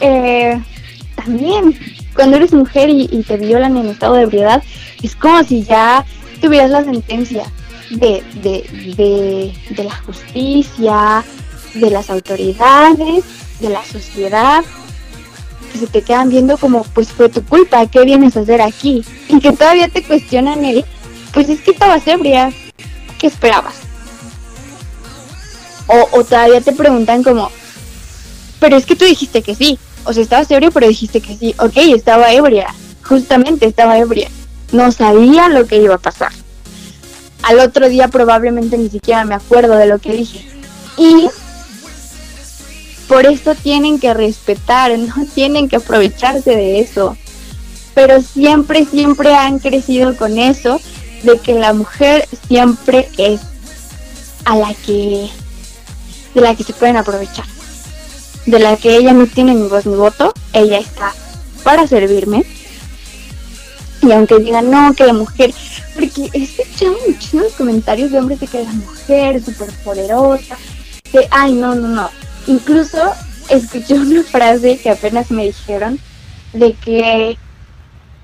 eh, 0.00 0.60
también 1.14 1.78
cuando 2.14 2.36
eres 2.36 2.52
mujer 2.52 2.90
y, 2.90 3.08
y 3.10 3.22
te 3.22 3.36
violan 3.36 3.76
en 3.76 3.86
estado 3.86 4.14
de 4.14 4.22
ebriedad, 4.22 4.62
es 5.02 5.14
como 5.14 5.42
si 5.44 5.62
ya 5.62 6.04
tuvieras 6.40 6.70
la 6.70 6.84
sentencia 6.84 7.44
de, 7.90 8.22
de, 8.34 8.94
de, 8.96 9.74
de 9.74 9.84
la 9.84 9.96
justicia, 10.02 11.24
de 11.74 11.90
las 11.90 12.10
autoridades, 12.10 13.24
de 13.60 13.68
la 13.68 13.84
sociedad, 13.84 14.64
que 15.72 15.78
se 15.78 15.86
te 15.86 16.02
quedan 16.02 16.30
viendo 16.30 16.56
como, 16.58 16.84
pues 16.94 17.08
fue 17.08 17.28
tu 17.28 17.44
culpa, 17.44 17.86
¿qué 17.86 18.04
vienes 18.04 18.36
a 18.36 18.40
hacer 18.40 18.62
aquí? 18.62 19.04
Y 19.28 19.40
que 19.40 19.52
todavía 19.52 19.88
te 19.88 20.02
cuestionan 20.02 20.64
el, 20.64 20.84
pues 21.32 21.48
es 21.48 21.60
que 21.60 21.72
estabas 21.72 22.06
ebria, 22.06 22.52
¿qué 23.18 23.26
esperabas? 23.26 23.74
O, 25.86 26.18
o 26.18 26.24
todavía 26.24 26.60
te 26.60 26.72
preguntan 26.72 27.22
como, 27.22 27.50
pero 28.60 28.76
es 28.76 28.86
que 28.86 28.96
tú 28.96 29.04
dijiste 29.04 29.42
que 29.42 29.54
sí, 29.54 29.78
o 30.04 30.12
sea, 30.12 30.22
estabas 30.22 30.50
ebrio, 30.50 30.70
pero 30.70 30.88
dijiste 30.88 31.20
que 31.20 31.36
sí, 31.36 31.54
ok, 31.58 31.76
estaba 31.94 32.32
ebria, 32.32 32.74
justamente 33.02 33.66
estaba 33.66 33.98
ebria, 33.98 34.28
no 34.72 34.90
sabía 34.92 35.48
lo 35.48 35.66
que 35.66 35.78
iba 35.78 35.96
a 35.96 35.98
pasar. 35.98 36.32
Al 37.42 37.58
otro 37.60 37.88
día 37.88 38.08
probablemente 38.08 38.76
ni 38.76 38.88
siquiera 38.88 39.24
me 39.24 39.34
acuerdo 39.34 39.76
de 39.76 39.86
lo 39.86 39.98
que 39.98 40.12
dije. 40.12 40.46
Y 40.96 41.28
por 43.08 43.26
eso 43.26 43.54
tienen 43.54 43.98
que 43.98 44.14
respetar, 44.14 44.96
no 44.98 45.26
tienen 45.34 45.68
que 45.68 45.76
aprovecharse 45.76 46.50
de 46.50 46.80
eso. 46.80 47.16
Pero 47.94 48.22
siempre, 48.22 48.84
siempre 48.84 49.34
han 49.34 49.58
crecido 49.58 50.16
con 50.16 50.38
eso 50.38 50.80
de 51.22 51.38
que 51.38 51.54
la 51.54 51.72
mujer 51.72 52.26
siempre 52.46 53.08
es 53.18 53.40
a 54.44 54.56
la 54.56 54.74
que 54.74 55.28
de 56.34 56.40
la 56.40 56.54
que 56.54 56.64
se 56.64 56.72
pueden 56.72 56.96
aprovechar. 56.96 57.44
De 58.46 58.58
la 58.58 58.76
que 58.76 58.96
ella 58.96 59.12
no 59.12 59.26
tiene 59.26 59.54
ni 59.54 59.68
voz 59.68 59.86
ni 59.86 59.96
voto, 59.96 60.32
ella 60.52 60.78
está 60.78 61.12
para 61.64 61.86
servirme. 61.86 62.44
Y 64.02 64.12
aunque 64.12 64.38
digan, 64.38 64.70
no, 64.70 64.94
que 64.94 65.06
la 65.06 65.12
mujer, 65.12 65.52
porque 65.94 66.30
he 66.32 66.42
escuchado 66.42 66.96
muchísimos 67.06 67.52
comentarios 67.52 68.10
de 68.10 68.18
hombres 68.18 68.40
de 68.40 68.46
que 68.46 68.64
la 68.64 68.72
mujer 68.72 69.36
es 69.36 69.44
súper 69.44 69.70
poderosa, 69.84 70.56
de, 71.12 71.28
ay, 71.30 71.52
no, 71.52 71.74
no, 71.74 71.88
no. 71.88 72.10
Incluso 72.46 72.98
escuché 73.50 73.94
una 73.94 74.22
frase 74.22 74.78
que 74.78 74.90
apenas 74.90 75.30
me 75.30 75.44
dijeron 75.44 75.98
de 76.52 76.72
que 76.74 77.36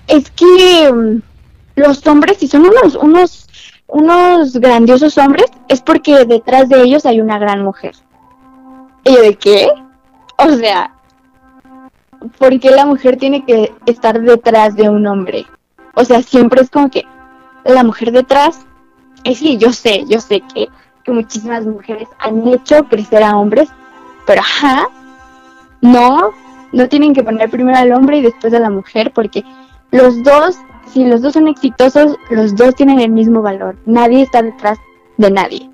es 0.06 0.30
que 0.30 0.88
um, 0.90 1.20
los 1.74 2.06
hombres, 2.06 2.38
si 2.38 2.46
son 2.46 2.62
unos, 2.66 2.94
unos, 2.94 3.48
unos 3.86 4.56
grandiosos 4.56 5.18
hombres, 5.18 5.46
es 5.68 5.80
porque 5.82 6.24
detrás 6.24 6.68
de 6.68 6.82
ellos 6.82 7.04
hay 7.06 7.20
una 7.20 7.38
gran 7.38 7.62
mujer. 7.62 7.94
¿Y 9.04 9.14
de 9.14 9.36
qué? 9.36 9.68
O 10.38 10.50
sea, 10.52 10.94
¿por 12.38 12.58
qué 12.58 12.70
la 12.70 12.86
mujer 12.86 13.16
tiene 13.16 13.44
que 13.44 13.72
estar 13.86 14.20
detrás 14.20 14.74
de 14.74 14.88
un 14.88 15.06
hombre? 15.06 15.46
O 15.96 16.04
sea, 16.04 16.22
siempre 16.22 16.60
es 16.60 16.70
como 16.70 16.90
que 16.90 17.04
la 17.64 17.82
mujer 17.82 18.12
detrás. 18.12 18.64
Y 19.24 19.34
sí, 19.34 19.56
yo 19.56 19.72
sé, 19.72 20.04
yo 20.06 20.20
sé 20.20 20.42
que, 20.54 20.68
que 21.02 21.10
muchísimas 21.10 21.64
mujeres 21.66 22.06
han 22.18 22.46
hecho 22.46 22.84
crecer 22.84 23.22
a 23.22 23.36
hombres, 23.36 23.68
pero 24.26 24.42
ajá, 24.42 24.88
no, 25.80 26.30
no 26.72 26.88
tienen 26.88 27.14
que 27.14 27.24
poner 27.24 27.50
primero 27.50 27.78
al 27.78 27.92
hombre 27.92 28.18
y 28.18 28.22
después 28.22 28.52
a 28.52 28.60
la 28.60 28.70
mujer, 28.70 29.10
porque 29.14 29.42
los 29.90 30.22
dos, 30.22 30.58
si 30.92 31.06
los 31.06 31.22
dos 31.22 31.32
son 31.32 31.48
exitosos, 31.48 32.16
los 32.30 32.54
dos 32.54 32.74
tienen 32.74 33.00
el 33.00 33.10
mismo 33.10 33.40
valor. 33.40 33.76
Nadie 33.86 34.22
está 34.22 34.42
detrás 34.42 34.78
de 35.16 35.30
nadie. 35.30 35.70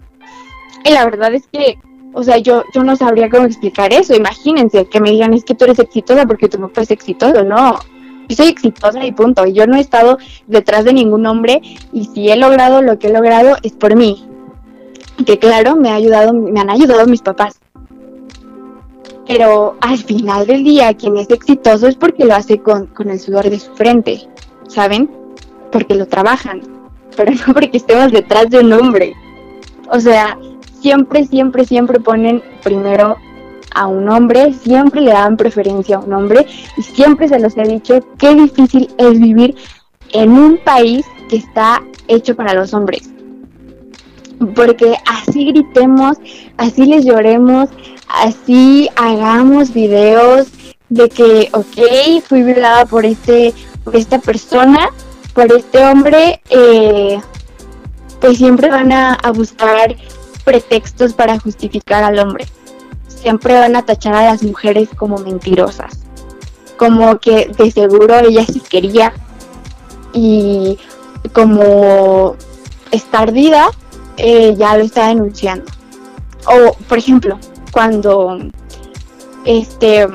Y 0.84 0.90
la 0.92 1.04
verdad 1.04 1.34
es 1.34 1.46
que, 1.48 1.78
o 2.12 2.22
sea, 2.22 2.38
yo, 2.38 2.64
yo 2.72 2.84
no 2.84 2.94
sabría 2.94 3.28
cómo 3.28 3.46
explicar 3.46 3.92
eso. 3.92 4.14
Imagínense 4.14 4.86
que 4.86 5.00
me 5.00 5.10
digan, 5.10 5.34
es 5.34 5.44
que 5.44 5.54
tú 5.54 5.64
eres 5.64 5.80
exitosa 5.80 6.26
porque 6.26 6.48
tu 6.48 6.60
papá 6.60 6.82
es 6.82 6.90
exitoso. 6.92 7.42
No, 7.42 7.78
yo 8.28 8.36
soy 8.36 8.48
exitosa 8.48 9.04
y 9.04 9.12
punto. 9.12 9.46
Y 9.46 9.52
yo 9.52 9.66
no 9.66 9.76
he 9.76 9.80
estado 9.80 10.18
detrás 10.46 10.84
de 10.84 10.92
ningún 10.92 11.26
hombre 11.26 11.60
y 11.92 12.04
si 12.06 12.30
he 12.30 12.36
logrado 12.36 12.82
lo 12.82 12.98
que 12.98 13.08
he 13.08 13.12
logrado 13.12 13.56
es 13.62 13.72
por 13.72 13.96
mí. 13.96 14.26
Que 15.26 15.38
claro, 15.38 15.76
me, 15.76 15.90
ha 15.90 15.94
ayudado, 15.94 16.32
me 16.32 16.60
han 16.60 16.70
ayudado 16.70 17.06
mis 17.06 17.22
papás. 17.22 17.58
Pero 19.26 19.76
al 19.80 19.98
final 19.98 20.46
del 20.46 20.64
día, 20.64 20.94
quien 20.94 21.16
es 21.16 21.30
exitoso 21.30 21.86
es 21.86 21.96
porque 21.96 22.24
lo 22.24 22.34
hace 22.34 22.58
con, 22.58 22.86
con 22.86 23.10
el 23.10 23.20
sudor 23.20 23.48
de 23.48 23.58
su 23.58 23.72
frente, 23.74 24.28
¿saben? 24.66 25.08
Porque 25.70 25.94
lo 25.94 26.06
trabajan, 26.06 26.60
pero 27.16 27.32
no 27.32 27.54
porque 27.54 27.76
estemos 27.76 28.10
detrás 28.10 28.50
de 28.50 28.60
un 28.60 28.72
hombre. 28.72 29.14
O 29.90 30.00
sea, 30.00 30.36
siempre, 30.80 31.24
siempre, 31.26 31.64
siempre 31.64 32.00
ponen 32.00 32.42
primero 32.62 33.16
a 33.74 33.86
un 33.86 34.08
hombre, 34.08 34.52
siempre 34.54 35.00
le 35.00 35.12
dan 35.12 35.36
preferencia 35.36 35.96
a 35.96 36.00
un 36.00 36.12
hombre 36.12 36.46
y 36.76 36.82
siempre 36.82 37.28
se 37.28 37.38
los 37.38 37.56
he 37.56 37.62
dicho 37.62 38.00
qué 38.18 38.34
difícil 38.34 38.88
es 38.98 39.18
vivir 39.20 39.56
en 40.12 40.32
un 40.32 40.58
país 40.58 41.06
que 41.28 41.36
está 41.36 41.82
hecho 42.08 42.34
para 42.34 42.54
los 42.54 42.74
hombres. 42.74 43.10
Porque 44.54 44.94
así 45.06 45.46
gritemos, 45.46 46.16
así 46.56 46.84
les 46.86 47.04
lloremos, 47.04 47.68
así 48.08 48.88
hagamos 48.96 49.72
videos 49.72 50.48
de 50.88 51.08
que, 51.08 51.48
ok, 51.52 52.22
fui 52.26 52.42
violada 52.42 52.84
por 52.86 53.06
este, 53.06 53.54
por 53.84 53.96
esta 53.96 54.18
persona, 54.18 54.90
por 55.32 55.50
este 55.52 55.84
hombre, 55.84 56.42
eh, 56.50 57.18
pues 58.20 58.38
siempre 58.38 58.68
van 58.68 58.92
a, 58.92 59.14
a 59.14 59.30
buscar 59.30 59.96
pretextos 60.44 61.14
para 61.14 61.38
justificar 61.38 62.02
al 62.04 62.18
hombre. 62.18 62.46
Siempre 63.22 63.54
van 63.54 63.76
a 63.76 63.82
tachar 63.82 64.14
a 64.14 64.24
las 64.24 64.42
mujeres 64.42 64.88
como 64.96 65.16
mentirosas, 65.18 66.00
como 66.76 67.20
que 67.20 67.52
de 67.56 67.70
seguro 67.70 68.18
ella 68.18 68.44
sí 68.44 68.60
quería 68.60 69.12
y 70.12 70.76
como 71.32 72.34
está 72.90 73.20
ardida, 73.20 73.68
eh, 74.16 74.56
ya 74.58 74.76
lo 74.76 74.82
está 74.82 75.06
denunciando. 75.06 75.66
O, 76.46 76.74
por 76.88 76.98
ejemplo, 76.98 77.38
cuando 77.70 78.38
este 79.44 80.08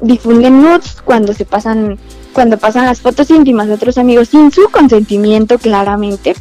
difunden 0.00 0.62
nudes, 0.62 1.02
cuando 1.04 1.32
se 1.32 1.44
pasan, 1.44 1.98
cuando 2.32 2.58
pasan 2.58 2.86
las 2.86 3.00
fotos 3.00 3.28
íntimas 3.30 3.66
de 3.66 3.74
otros 3.74 3.98
amigos 3.98 4.28
sin 4.28 4.52
su 4.52 4.68
consentimiento 4.70 5.58
claramente, 5.58 6.36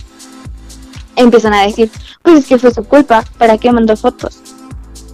empiezan 1.15 1.55
a 1.55 1.63
decir, 1.63 1.89
pues 2.21 2.39
es 2.39 2.45
que 2.45 2.59
fue 2.59 2.71
su 2.71 2.83
culpa, 2.83 3.23
¿para 3.39 3.57
qué 3.57 3.71
mandó 3.71 3.97
fotos? 3.97 4.41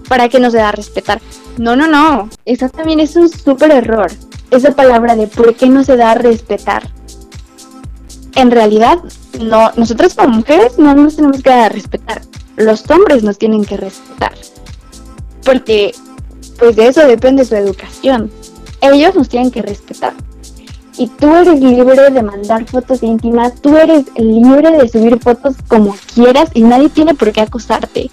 ¿Para 0.07 0.29
qué 0.29 0.39
no 0.39 0.51
se 0.51 0.57
da 0.57 0.69
a 0.69 0.71
respetar? 0.71 1.21
No, 1.57 1.75
no, 1.75 1.87
no, 1.87 2.29
eso 2.45 2.69
también 2.69 2.99
es 2.99 3.15
un 3.15 3.29
súper 3.29 3.71
error. 3.71 4.11
Esa 4.51 4.71
palabra 4.71 5.15
de 5.15 5.27
por 5.27 5.55
qué 5.55 5.67
no 5.67 5.83
se 5.83 5.97
da 5.97 6.11
a 6.11 6.15
respetar. 6.15 6.89
En 8.35 8.51
realidad, 8.51 8.99
no, 9.41 9.71
nosotros 9.75 10.13
como 10.13 10.37
mujeres 10.37 10.77
no 10.77 10.93
nos 10.95 11.15
tenemos 11.15 11.41
que 11.41 11.49
dar 11.49 11.65
a 11.65 11.69
respetar. 11.69 12.21
Los 12.55 12.89
hombres 12.89 13.23
nos 13.23 13.37
tienen 13.37 13.65
que 13.65 13.77
respetar. 13.77 14.33
Porque, 15.43 15.93
pues 16.59 16.75
de 16.75 16.87
eso 16.87 17.05
depende 17.05 17.45
su 17.45 17.55
educación. 17.55 18.31
Ellos 18.81 19.15
nos 19.15 19.27
tienen 19.27 19.51
que 19.51 19.61
respetar 19.61 20.13
y 20.97 21.07
tú 21.07 21.33
eres 21.35 21.59
libre 21.59 22.09
de 22.09 22.23
mandar 22.23 22.65
fotos 22.65 23.03
íntimas, 23.03 23.53
tú 23.61 23.77
eres 23.77 24.05
libre 24.17 24.71
de 24.71 24.89
subir 24.89 25.19
fotos 25.19 25.55
como 25.67 25.95
quieras 26.13 26.49
y 26.53 26.61
nadie 26.61 26.89
tiene 26.89 27.13
por 27.13 27.31
qué 27.31 27.41
acusarte. 27.41 28.09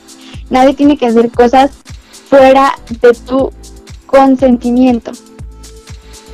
Nadie 0.55 0.74
tiene 0.74 0.96
que 0.96 1.07
hacer 1.07 1.32
cosas 1.32 1.72
fuera 2.30 2.76
de 3.00 3.12
tu 3.12 3.50
consentimiento. 4.07 5.11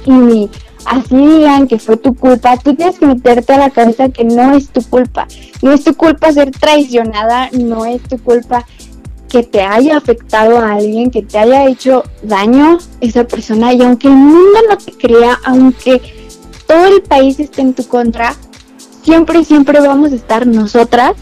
Y 0.04 0.50
así 0.84 1.16
digan 1.16 1.66
que 1.66 1.78
fue 1.78 1.96
tu 1.96 2.14
culpa, 2.14 2.58
tú 2.58 2.74
tienes 2.74 2.98
que 2.98 3.06
meterte 3.06 3.54
a 3.54 3.58
la 3.58 3.70
cabeza 3.70 4.10
que 4.10 4.24
no 4.24 4.54
es 4.54 4.68
tu 4.68 4.82
culpa. 4.82 5.26
No 5.62 5.72
es 5.72 5.84
tu 5.84 5.94
culpa 5.94 6.30
ser 6.32 6.50
traicionada, 6.50 7.48
no 7.52 7.86
es 7.86 8.02
tu 8.02 8.18
culpa 8.18 8.66
que 9.30 9.42
te 9.42 9.62
haya 9.62 9.96
afectado 9.96 10.58
a 10.58 10.72
alguien, 10.72 11.10
que 11.10 11.22
te 11.22 11.38
haya 11.38 11.64
hecho 11.66 12.04
daño 12.22 12.76
esa 13.00 13.24
persona 13.24 13.72
y 13.72 13.80
aunque 13.80 14.08
el 14.08 14.16
mundo 14.16 14.58
no 14.68 14.76
te 14.76 14.92
crea, 14.92 15.38
aunque 15.46 16.02
todo 16.66 16.88
el 16.88 17.00
país 17.00 17.40
esté 17.40 17.62
en 17.62 17.72
tu 17.72 17.86
contra, 17.86 18.36
siempre, 19.02 19.44
siempre 19.46 19.80
vamos 19.80 20.12
a 20.12 20.16
estar 20.16 20.46
nosotras, 20.46 21.14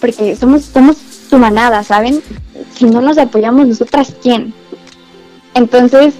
porque 0.00 0.36
somos, 0.36 0.64
somos 0.64 1.11
manada, 1.38 1.82
¿saben? 1.84 2.22
Si 2.74 2.84
no 2.84 3.00
nos 3.00 3.18
apoyamos 3.18 3.66
nosotras, 3.66 4.14
¿quién? 4.22 4.54
Entonces, 5.54 6.14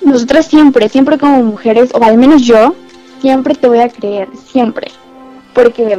nosotras 0.00 0.46
siempre, 0.46 0.88
siempre 0.88 1.18
como 1.18 1.42
mujeres, 1.42 1.90
o 1.92 2.02
al 2.02 2.18
menos 2.18 2.42
yo, 2.42 2.74
siempre 3.20 3.54
te 3.54 3.68
voy 3.68 3.80
a 3.80 3.88
creer, 3.88 4.28
siempre. 4.50 4.88
Porque 5.54 5.98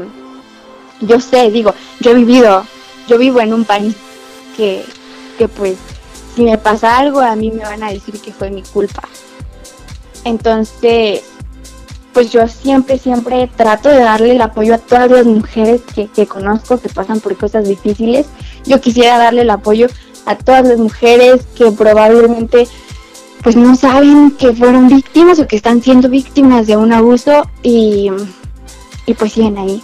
yo 1.02 1.20
sé, 1.20 1.50
digo, 1.52 1.74
yo 2.00 2.12
he 2.12 2.16
vivido, 2.16 2.66
yo 3.08 3.18
vivo 3.18 3.42
en 3.42 3.54
un 3.54 3.66
país 3.66 3.96
que, 4.56 4.84
que 5.38 5.48
pues, 5.48 5.78
si 6.36 6.44
me 6.44 6.58
pasa 6.58 6.98
algo, 6.98 7.20
a 7.20 7.36
mí 7.36 7.52
me 7.52 7.64
van 7.64 7.84
a 7.84 7.92
decir 7.92 8.20
que 8.20 8.32
fue 8.32 8.50
mi 8.52 8.62
culpa. 8.62 9.04
Entonces, 10.24 11.24
pues 12.16 12.32
yo 12.32 12.48
siempre, 12.48 12.98
siempre 12.98 13.52
trato 13.58 13.90
de 13.90 14.00
darle 14.00 14.32
el 14.32 14.42
apoyo 14.42 14.74
a 14.74 14.78
todas 14.78 15.12
las 15.12 15.26
mujeres 15.26 15.82
que, 15.94 16.08
que, 16.08 16.26
conozco 16.26 16.80
que 16.80 16.88
pasan 16.88 17.20
por 17.20 17.36
cosas 17.36 17.68
difíciles. 17.68 18.26
Yo 18.66 18.80
quisiera 18.80 19.18
darle 19.18 19.42
el 19.42 19.50
apoyo 19.50 19.88
a 20.26 20.38
todas 20.38 20.66
las 20.66 20.80
mujeres 20.80 21.46
que 21.58 21.70
probablemente 21.72 22.70
pues 23.44 23.58
no 23.58 23.76
saben 23.76 24.32
que 24.32 24.54
fueron 24.54 24.88
víctimas 24.88 25.40
o 25.40 25.48
que 25.48 25.58
están 25.58 25.84
siendo 25.84 26.08
víctimas 26.08 26.68
de 26.68 26.78
un 26.78 26.94
abuso 26.94 27.50
y, 27.62 28.10
y 29.06 29.14
pues 29.14 29.34
siguen 29.34 29.58
ahí. 29.58 29.84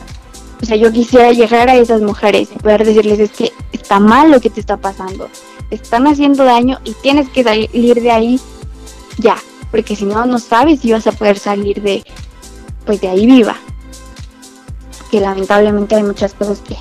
O 0.61 0.65
sea, 0.65 0.77
yo 0.77 0.89
quisiera 0.89 1.33
llegar 1.33 1.67
a 1.67 1.75
esas 1.75 2.01
mujeres 2.01 2.47
y 2.55 2.59
poder 2.59 2.85
decirles 2.85 3.19
es 3.19 3.31
que 3.31 3.51
está 3.73 3.99
mal 3.99 4.31
lo 4.31 4.39
que 4.39 4.49
te 4.49 4.61
está 4.61 4.77
pasando, 4.77 5.27
te 5.67 5.75
están 5.75 6.07
haciendo 6.07 6.45
daño 6.45 6.79
y 6.85 6.93
tienes 6.93 7.27
que 7.27 7.43
salir 7.43 8.01
de 8.01 8.11
ahí 8.11 8.39
ya, 9.17 9.35
porque 9.71 9.95
si 9.95 10.05
no, 10.05 10.25
no 10.25 10.37
sabes 10.37 10.81
si 10.81 10.91
vas 10.91 11.07
a 11.07 11.11
poder 11.11 11.39
salir 11.39 11.81
de, 11.81 12.03
pues 12.85 13.01
de 13.01 13.07
ahí 13.07 13.25
viva. 13.25 13.55
Que 15.09 15.19
lamentablemente 15.19 15.95
hay 15.95 16.03
muchas 16.03 16.33
cosas 16.33 16.59
que, 16.59 16.77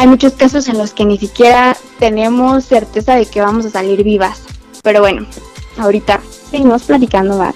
hay 0.00 0.06
muchos 0.06 0.32
casos 0.32 0.66
en 0.68 0.78
los 0.78 0.94
que 0.94 1.04
ni 1.04 1.18
siquiera 1.18 1.76
tenemos 1.98 2.64
certeza 2.64 3.16
de 3.16 3.26
que 3.26 3.42
vamos 3.42 3.66
a 3.66 3.70
salir 3.70 4.02
vivas. 4.02 4.40
Pero 4.82 5.00
bueno, 5.00 5.26
ahorita 5.76 6.22
seguimos 6.50 6.84
platicando 6.84 7.36
más. 7.36 7.54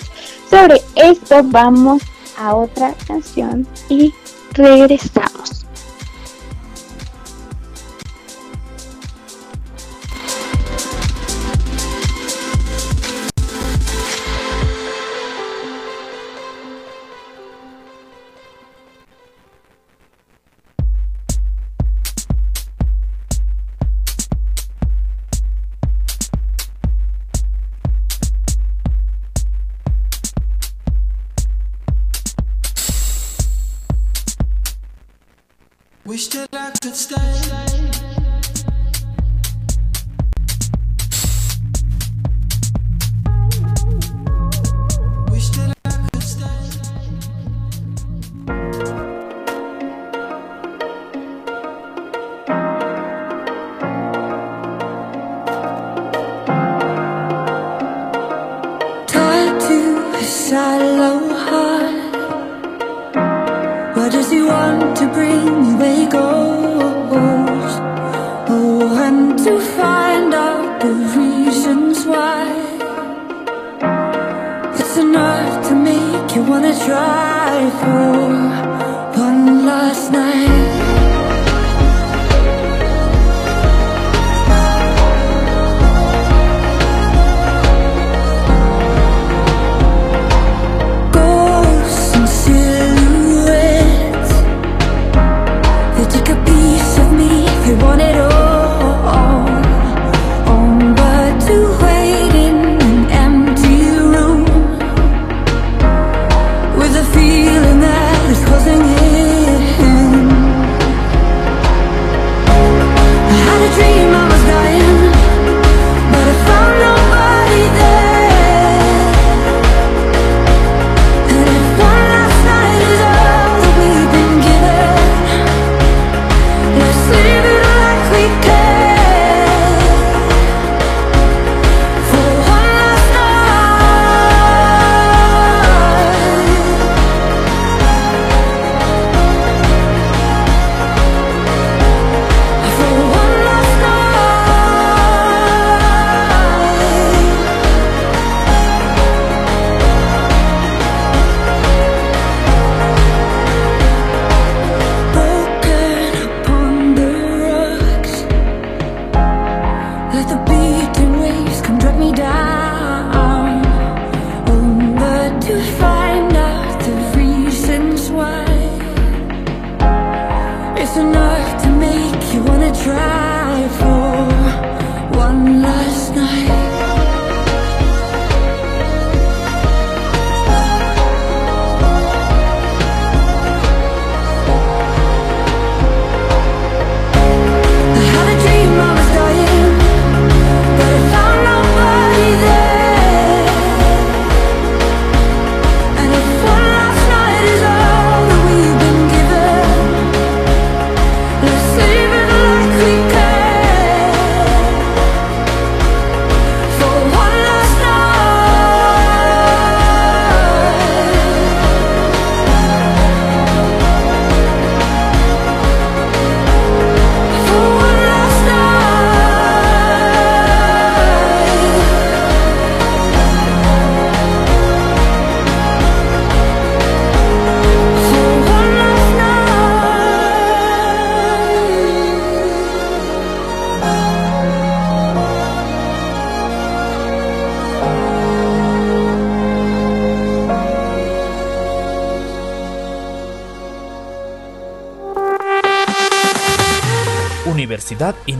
Sobre 0.50 0.82
esto 0.94 1.40
vamos 1.44 2.02
a 2.38 2.54
otra 2.54 2.94
canción 3.06 3.66
y 3.88 4.12
regresamos. 4.52 5.63
wanna 76.54 76.72
try 76.86 77.68
for 77.80 78.53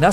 Universidad 0.05 0.13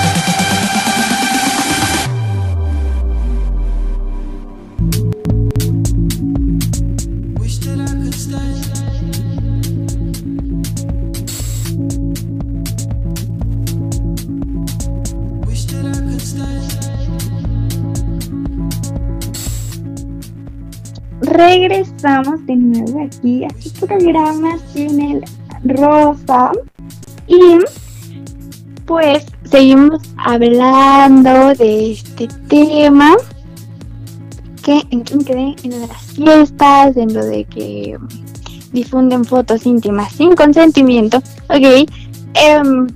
Regresamos 21.71 22.45
de 22.47 22.55
nuevo 22.57 23.05
aquí 23.05 23.45
a 23.45 23.49
su 23.61 23.87
programa 23.87 24.57
Sin 24.73 24.99
el 24.99 25.23
Rosa. 25.63 26.51
Y 27.27 27.59
pues 28.85 29.25
seguimos 29.45 30.01
hablando 30.17 31.55
de 31.55 31.93
este 31.93 32.27
tema. 32.49 33.15
Que, 34.65 34.81
¿En 34.89 35.05
me 35.17 35.23
quedé? 35.23 35.55
En 35.63 35.87
las 35.87 36.01
fiestas, 36.07 36.97
en 36.97 37.13
lo 37.13 37.23
de 37.23 37.45
que 37.45 37.97
difunden 38.73 39.23
fotos 39.23 39.65
íntimas 39.65 40.11
sin 40.11 40.35
consentimiento. 40.35 41.19
Ok. 41.47 41.89
em, 42.33 42.87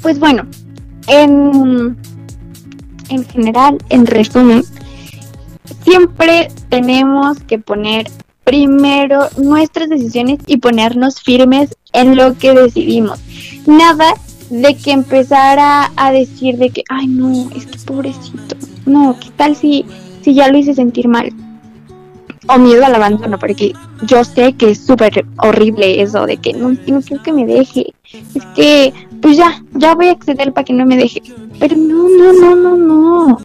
pues 0.00 0.20
bueno, 0.20 0.46
en, 1.08 1.96
en 3.08 3.24
general, 3.24 3.78
en 3.88 4.06
resumen, 4.06 4.62
siempre 5.88 6.48
tenemos 6.68 7.38
que 7.40 7.58
poner 7.58 8.10
primero 8.44 9.28
nuestras 9.38 9.88
decisiones 9.88 10.38
y 10.46 10.58
ponernos 10.58 11.22
firmes 11.22 11.76
en 11.94 12.14
lo 12.14 12.36
que 12.36 12.52
decidimos. 12.52 13.18
Nada 13.66 14.12
de 14.50 14.74
que 14.74 14.92
empezara 14.92 15.90
a 15.96 16.12
decir 16.12 16.58
de 16.58 16.70
que, 16.70 16.82
ay 16.90 17.06
no, 17.06 17.50
es 17.56 17.66
que 17.66 17.78
pobrecito, 17.86 18.56
no, 18.84 19.16
¿qué 19.18 19.30
tal 19.36 19.56
si, 19.56 19.86
si 20.22 20.34
ya 20.34 20.48
lo 20.48 20.58
hice 20.58 20.74
sentir 20.74 21.08
mal? 21.08 21.32
O 22.46 22.58
miedo 22.58 22.84
al 22.84 22.94
abandono, 22.94 23.38
porque 23.38 23.72
yo 24.02 24.24
sé 24.24 24.52
que 24.54 24.70
es 24.70 24.84
súper 24.84 25.26
horrible 25.38 26.02
eso 26.02 26.26
de 26.26 26.36
que 26.36 26.52
no, 26.52 26.76
quiero 26.76 27.22
que 27.22 27.32
me 27.32 27.46
deje. 27.46 27.92
Es 28.34 28.44
que, 28.54 28.92
pues 29.20 29.36
ya, 29.36 29.62
ya 29.74 29.94
voy 29.94 30.08
a 30.08 30.12
acceder 30.12 30.52
para 30.52 30.64
que 30.64 30.72
no 30.72 30.86
me 30.86 30.96
deje. 30.96 31.22
Pero 31.58 31.76
no, 31.76 32.08
no, 32.08 32.32
no, 32.32 32.54
no, 32.54 32.76
no. 32.76 33.38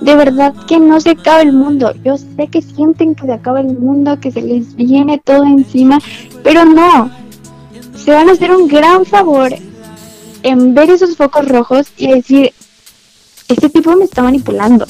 De 0.00 0.14
verdad 0.16 0.54
que 0.66 0.78
no 0.78 1.00
se 1.00 1.10
acaba 1.10 1.42
el 1.42 1.52
mundo. 1.52 1.92
Yo 2.04 2.16
sé 2.16 2.48
que 2.48 2.60
sienten 2.62 3.14
que 3.14 3.26
se 3.26 3.32
acaba 3.32 3.60
el 3.60 3.78
mundo, 3.78 4.20
que 4.20 4.30
se 4.30 4.42
les 4.42 4.74
viene 4.74 5.18
todo 5.18 5.44
encima, 5.44 5.98
pero 6.42 6.64
no. 6.64 7.10
Se 7.96 8.12
van 8.12 8.28
a 8.28 8.32
hacer 8.32 8.50
un 8.50 8.68
gran 8.68 9.04
favor 9.04 9.52
en 10.42 10.74
ver 10.74 10.90
esos 10.90 11.16
focos 11.16 11.48
rojos 11.48 11.86
y 11.96 12.08
decir, 12.08 12.52
este 13.48 13.68
tipo 13.68 13.96
me 13.96 14.04
está 14.04 14.22
manipulando. 14.22 14.86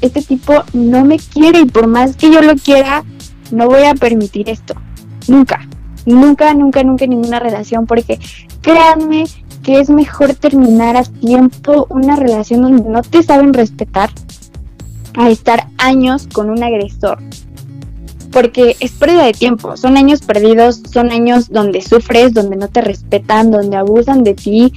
Este 0.00 0.22
tipo 0.22 0.62
no 0.72 1.04
me 1.04 1.18
quiere 1.18 1.60
y 1.60 1.66
por 1.66 1.86
más 1.86 2.16
que 2.16 2.30
yo 2.30 2.40
lo 2.42 2.54
quiera, 2.56 3.04
no 3.50 3.66
voy 3.66 3.84
a 3.84 3.94
permitir 3.94 4.48
esto. 4.48 4.74
Nunca. 5.26 5.68
Nunca, 6.06 6.54
nunca, 6.54 6.82
nunca 6.82 7.04
en 7.04 7.10
ninguna 7.10 7.38
relación 7.38 7.86
porque 7.86 8.18
créanme 8.62 9.24
que 9.62 9.80
es 9.80 9.90
mejor 9.90 10.34
terminar 10.34 10.96
a 10.96 11.02
tiempo 11.02 11.86
una 11.90 12.16
relación 12.16 12.62
donde 12.62 12.88
no 12.88 13.02
te 13.02 13.22
saben 13.22 13.52
respetar 13.52 14.10
a 15.14 15.28
estar 15.28 15.68
años 15.76 16.26
con 16.32 16.48
un 16.48 16.62
agresor. 16.62 17.18
Porque 18.30 18.76
es 18.80 18.92
pérdida 18.92 19.24
de 19.24 19.32
tiempo, 19.32 19.76
son 19.76 19.96
años 19.96 20.22
perdidos, 20.22 20.82
son 20.90 21.10
años 21.10 21.50
donde 21.50 21.82
sufres, 21.82 22.32
donde 22.32 22.56
no 22.56 22.68
te 22.68 22.80
respetan, 22.80 23.50
donde 23.50 23.76
abusan 23.76 24.22
de 24.22 24.34
ti. 24.34 24.72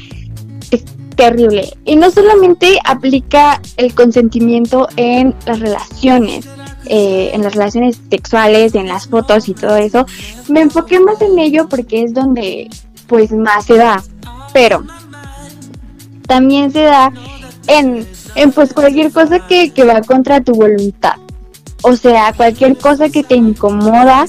Terrible. 1.22 1.78
Y 1.86 1.98
no 1.98 2.10
solamente 2.10 2.80
aplica 2.84 3.62
el 3.78 3.94
consentimiento 3.94 4.90
en 4.96 5.36
las 5.46 5.60
relaciones, 5.60 6.50
eh, 6.88 7.30
en 7.32 7.44
las 7.44 7.54
relaciones 7.54 8.02
sexuales, 8.10 8.74
en 8.74 8.88
las 8.88 9.08
fotos 9.08 9.48
y 9.48 9.54
todo 9.54 9.76
eso. 9.76 10.08
Me 10.50 10.62
enfoqué 10.62 11.00
más 11.00 11.22
en 11.22 11.38
ello 11.38 11.70
porque 11.70 12.02
es 12.02 12.16
donde 12.16 12.68
pues 13.06 13.32
más 13.32 13.66
se 13.66 13.78
da. 13.78 14.02
Pero 14.52 14.84
también 16.26 16.72
se 16.72 16.82
da 16.82 17.14
en, 17.68 18.08
en 18.34 18.52
pues 18.52 18.74
cualquier 18.74 19.12
cosa 19.12 19.46
que, 19.46 19.70
que 19.70 19.84
va 19.84 20.02
contra 20.02 20.42
tu 20.42 20.54
voluntad. 20.54 21.18
O 21.84 21.96
sea, 21.96 22.34
cualquier 22.34 22.76
cosa 22.80 23.10
que 23.10 23.22
te 23.24 23.36
incomoda, 23.36 24.26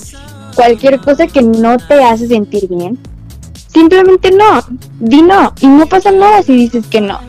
cualquier 0.55 1.01
cosa 1.01 1.27
que 1.27 1.41
no 1.41 1.79
te 1.79 2.05
hace 2.05 2.29
sentir 2.29 2.69
bien. 2.69 2.99
Simplemente 3.73 4.31
no, 4.31 4.63
di 5.01 5.23
no. 5.23 5.55
Y 5.61 5.67
no 5.67 5.87
pasa 5.87 6.11
nada 6.11 6.43
si 6.43 6.55
dices 6.55 6.87
que 6.87 7.01
no. 7.01 7.21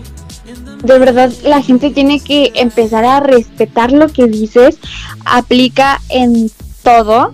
De 0.83 0.99
verdad, 0.99 1.31
la 1.43 1.61
gente 1.61 1.91
tiene 1.91 2.19
que 2.19 2.51
empezar 2.55 3.05
a 3.05 3.21
respetar 3.21 3.91
lo 3.91 4.09
que 4.09 4.27
dices. 4.27 4.77
Aplica 5.25 6.01
en 6.09 6.51
todo. 6.83 7.31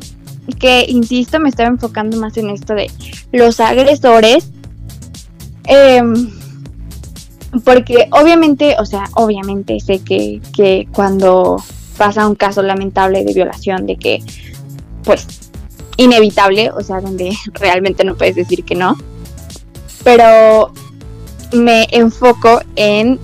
Que, 0.60 0.86
insisto, 0.88 1.40
me 1.40 1.50
estaba 1.50 1.70
enfocando 1.70 2.18
más 2.18 2.38
en 2.38 2.50
esto 2.50 2.74
de 2.74 2.92
los 3.32 3.60
agresores. 3.60 4.52
Em, 5.66 6.30
porque 7.64 8.08
obviamente, 8.12 8.76
o 8.80 8.86
sea, 8.86 9.06
obviamente 9.16 9.80
sé 9.80 10.00
que, 10.00 10.42
que 10.56 10.88
cuando 10.92 11.58
pasa 11.98 12.28
un 12.28 12.36
caso 12.36 12.62
lamentable 12.62 13.24
de 13.24 13.34
violación, 13.34 13.86
de 13.86 13.98
que, 13.98 14.24
pues, 15.04 15.49
inevitable, 16.00 16.72
o 16.72 16.82
sea, 16.82 17.02
donde 17.02 17.36
realmente 17.54 18.04
no 18.04 18.16
puedes 18.16 18.36
decir 18.36 18.64
que 18.64 18.76
no, 18.76 18.98
pero 20.04 20.72
me 21.52 21.88
enfoco 21.92 22.62
en 22.76 23.20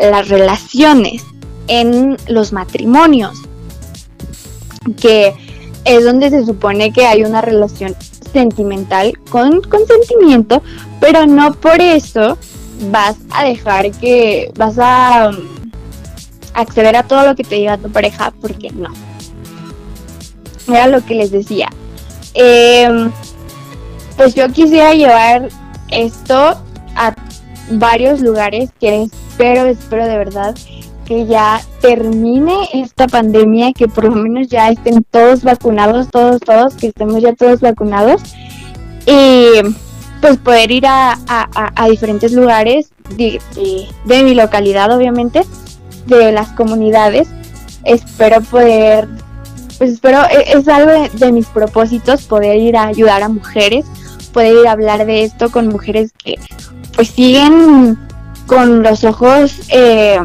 las 0.00 0.28
relaciones, 0.28 1.24
en 1.66 2.16
los 2.28 2.52
matrimonios, 2.52 3.38
que 5.00 5.34
es 5.84 6.04
donde 6.04 6.30
se 6.30 6.46
supone 6.46 6.92
que 6.92 7.06
hay 7.06 7.24
una 7.24 7.40
relación 7.40 7.94
sentimental 8.32 9.18
con 9.30 9.60
consentimiento, 9.62 10.62
pero 11.00 11.26
no 11.26 11.52
por 11.54 11.80
eso 11.80 12.38
vas 12.90 13.16
a 13.30 13.44
dejar 13.44 13.90
que 13.90 14.50
vas 14.56 14.78
a 14.78 15.30
um, 15.30 15.36
acceder 16.54 16.96
a 16.96 17.02
todo 17.02 17.26
lo 17.26 17.34
que 17.34 17.44
te 17.44 17.56
diga 17.56 17.78
tu 17.78 17.90
pareja, 17.90 18.32
porque 18.40 18.70
no. 18.70 18.90
Era 20.68 20.86
lo 20.86 21.04
que 21.04 21.14
les 21.14 21.32
decía. 21.32 21.68
Em, 22.34 23.10
pues 24.16 24.34
yo 24.34 24.48
quisiera 24.50 24.94
llevar 24.94 25.48
esto 25.88 26.56
a 26.96 27.14
varios 27.70 28.20
lugares 28.20 28.70
que 28.80 29.04
espero, 29.04 29.66
espero 29.66 30.06
de 30.06 30.18
verdad 30.18 30.54
que 31.04 31.26
ya 31.26 31.60
termine 31.80 32.68
esta 32.72 33.06
pandemia, 33.06 33.72
que 33.72 33.88
por 33.88 34.04
lo 34.04 34.12
menos 34.12 34.48
ya 34.48 34.70
estén 34.70 35.04
todos 35.10 35.42
vacunados, 35.42 36.08
todos, 36.10 36.40
todos, 36.40 36.74
que 36.74 36.88
estemos 36.88 37.20
ya 37.20 37.34
todos 37.34 37.60
vacunados. 37.60 38.22
Y 39.06 39.60
pues 40.20 40.36
poder 40.38 40.70
ir 40.70 40.86
a, 40.86 41.18
a, 41.26 41.88
diferentes 41.88 42.32
lugares 42.32 42.90
de, 43.16 43.40
de, 44.04 44.22
mi 44.22 44.34
localidad, 44.34 44.94
obviamente, 44.96 45.42
de 46.06 46.30
las 46.30 46.48
comunidades. 46.52 47.28
Espero 47.84 48.40
poder, 48.42 49.08
pues 49.82 49.94
espero, 49.94 50.20
e, 50.30 50.56
es 50.56 50.68
algo 50.68 50.92
de, 51.12 51.32
mis 51.32 51.46
propósitos, 51.46 52.22
poder 52.26 52.56
ir 52.56 52.76
a 52.76 52.84
ayudar 52.84 53.20
a 53.24 53.28
mujeres, 53.28 53.84
poder 54.32 54.54
ir 54.60 54.68
a 54.68 54.70
hablar 54.70 55.04
de 55.04 55.24
esto 55.24 55.50
con 55.50 55.66
mujeres 55.66 56.12
que 56.22 56.38
pues 56.94 57.08
siguen 57.08 57.98
con 58.46 58.84
los 58.84 59.02
ojos 59.02 59.62
eh, 59.70 60.20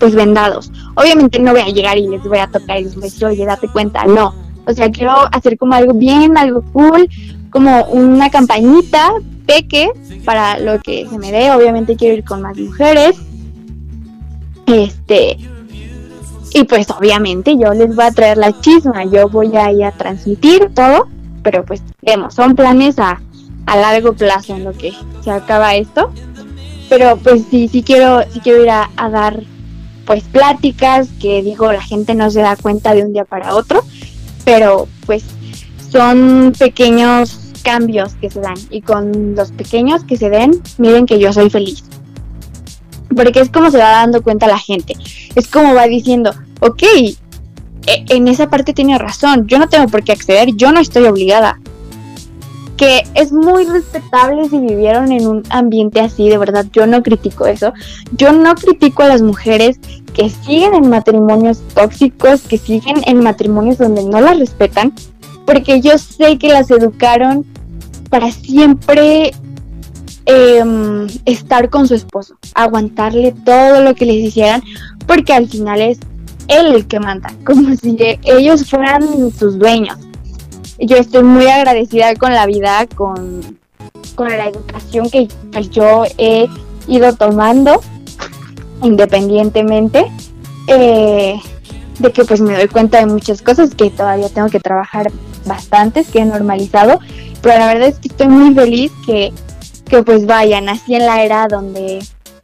pues 0.00 0.12
vendados. 0.12 0.72
Obviamente 0.96 1.38
no 1.38 1.52
voy 1.52 1.60
a 1.60 1.66
llegar 1.66 1.96
y 1.98 2.08
les 2.08 2.24
voy 2.24 2.38
a 2.38 2.48
tocar 2.48 2.80
y 2.80 2.82
les 2.82 2.96
voy 2.96 3.04
a 3.04 3.06
decir, 3.06 3.24
oye, 3.26 3.46
date 3.46 3.68
cuenta, 3.68 4.06
no. 4.06 4.34
O 4.66 4.72
sea, 4.72 4.90
quiero 4.90 5.12
hacer 5.30 5.56
como 5.56 5.74
algo 5.74 5.94
bien, 5.94 6.36
algo 6.36 6.64
cool, 6.72 7.08
como 7.50 7.84
una 7.92 8.28
campañita 8.28 9.12
peque 9.46 9.88
para 10.24 10.58
lo 10.58 10.80
que 10.80 11.06
se 11.08 11.16
me 11.16 11.30
dé. 11.30 11.52
Obviamente 11.52 11.94
quiero 11.94 12.16
ir 12.16 12.24
con 12.24 12.42
más 12.42 12.58
mujeres. 12.58 13.14
Este. 14.66 15.38
Y 16.52 16.64
pues 16.64 16.88
obviamente 16.90 17.56
yo 17.58 17.72
les 17.72 17.94
voy 17.94 18.04
a 18.04 18.10
traer 18.10 18.38
la 18.38 18.58
chisma, 18.60 19.04
yo 19.04 19.28
voy 19.28 19.54
a 19.56 19.70
ir 19.72 19.84
a 19.84 19.92
transmitir 19.92 20.70
todo, 20.74 21.08
pero 21.42 21.64
pues 21.64 21.82
vemos, 22.02 22.34
son 22.34 22.56
planes 22.56 22.98
a, 22.98 23.20
a 23.66 23.76
largo 23.76 24.14
plazo 24.14 24.56
en 24.56 24.64
lo 24.64 24.72
que 24.72 24.92
se 25.22 25.30
acaba 25.30 25.74
esto. 25.74 26.10
Pero 26.88 27.16
pues 27.18 27.42
sí, 27.50 27.68
sí 27.68 27.82
quiero, 27.82 28.22
sí 28.32 28.40
quiero 28.40 28.62
ir 28.62 28.70
a, 28.70 28.90
a 28.96 29.10
dar 29.10 29.42
pues 30.06 30.24
pláticas 30.24 31.08
que 31.20 31.42
digo 31.42 31.70
la 31.70 31.82
gente 31.82 32.14
no 32.14 32.30
se 32.30 32.40
da 32.40 32.56
cuenta 32.56 32.94
de 32.94 33.02
un 33.04 33.12
día 33.12 33.26
para 33.26 33.54
otro, 33.54 33.84
pero 34.44 34.88
pues 35.04 35.22
son 35.92 36.54
pequeños 36.58 37.38
cambios 37.62 38.14
que 38.14 38.30
se 38.30 38.40
dan 38.40 38.56
y 38.70 38.80
con 38.80 39.34
los 39.34 39.52
pequeños 39.52 40.04
que 40.04 40.16
se 40.16 40.30
den, 40.30 40.62
miren 40.78 41.04
que 41.04 41.18
yo 41.18 41.30
soy 41.34 41.50
feliz. 41.50 41.84
Porque 43.18 43.40
es 43.40 43.50
como 43.50 43.68
se 43.72 43.78
va 43.78 43.90
dando 43.90 44.22
cuenta 44.22 44.46
la 44.46 44.58
gente. 44.58 44.94
Es 45.34 45.48
como 45.48 45.74
va 45.74 45.88
diciendo, 45.88 46.32
ok, 46.60 46.84
en 47.86 48.28
esa 48.28 48.48
parte 48.48 48.72
tiene 48.72 48.96
razón, 48.96 49.48
yo 49.48 49.58
no 49.58 49.68
tengo 49.68 49.88
por 49.88 50.04
qué 50.04 50.12
acceder, 50.12 50.54
yo 50.54 50.70
no 50.70 50.78
estoy 50.78 51.04
obligada. 51.06 51.58
Que 52.76 53.02
es 53.14 53.32
muy 53.32 53.64
respetable 53.64 54.48
si 54.48 54.60
vivieron 54.60 55.10
en 55.10 55.26
un 55.26 55.42
ambiente 55.50 55.98
así, 55.98 56.28
de 56.28 56.38
verdad, 56.38 56.64
yo 56.72 56.86
no 56.86 57.02
critico 57.02 57.46
eso. 57.46 57.72
Yo 58.12 58.32
no 58.32 58.54
critico 58.54 59.02
a 59.02 59.08
las 59.08 59.20
mujeres 59.20 59.80
que 60.14 60.30
siguen 60.30 60.74
en 60.74 60.88
matrimonios 60.88 61.58
tóxicos, 61.74 62.42
que 62.42 62.56
siguen 62.56 63.02
en 63.06 63.20
matrimonios 63.20 63.78
donde 63.78 64.04
no 64.04 64.20
las 64.20 64.38
respetan, 64.38 64.92
porque 65.44 65.80
yo 65.80 65.98
sé 65.98 66.38
que 66.38 66.50
las 66.50 66.70
educaron 66.70 67.44
para 68.10 68.30
siempre 68.30 69.32
eh, 70.30 70.62
estar 71.24 71.70
con 71.70 71.88
su 71.88 71.94
esposo, 71.94 72.36
aguantarle 72.54 73.34
todo 73.46 73.82
lo 73.82 73.94
que 73.94 74.04
les 74.04 74.16
hicieran, 74.16 74.62
porque 75.06 75.32
al 75.32 75.48
final 75.48 75.80
es 75.80 75.98
él 76.48 76.74
el 76.74 76.86
que 76.86 77.00
manda, 77.00 77.32
como 77.44 77.74
si 77.74 77.96
ellos 78.24 78.68
fueran 78.68 79.32
sus 79.32 79.58
dueños. 79.58 79.96
Yo 80.78 80.98
estoy 80.98 81.24
muy 81.24 81.46
agradecida 81.46 82.14
con 82.14 82.34
la 82.34 82.44
vida, 82.44 82.86
con, 82.94 83.58
con 84.14 84.28
la 84.28 84.48
educación 84.48 85.08
que 85.08 85.28
pues, 85.50 85.70
yo 85.70 86.04
he 86.18 86.46
ido 86.86 87.14
tomando 87.14 87.80
independientemente 88.82 90.04
eh, 90.66 91.40
de 91.98 92.12
que 92.12 92.24
pues 92.24 92.40
me 92.42 92.54
doy 92.54 92.68
cuenta 92.68 92.98
de 92.98 93.06
muchas 93.06 93.40
cosas 93.40 93.74
que 93.74 93.90
todavía 93.90 94.28
tengo 94.28 94.48
que 94.50 94.60
trabajar 94.60 95.10
bastantes 95.46 96.08
que 96.08 96.20
he 96.20 96.24
normalizado 96.24 97.00
pero 97.42 97.58
la 97.58 97.66
verdad 97.66 97.88
es 97.88 97.98
que 97.98 98.08
estoy 98.08 98.28
muy 98.28 98.54
feliz 98.54 98.92
que, 99.06 99.32
que 99.88 100.02
pues 100.02 100.26
vaya 100.26 100.60
nací 100.60 100.94
en 100.94 101.06
la 101.06 101.22
era 101.24 101.48
donde 101.48 102.00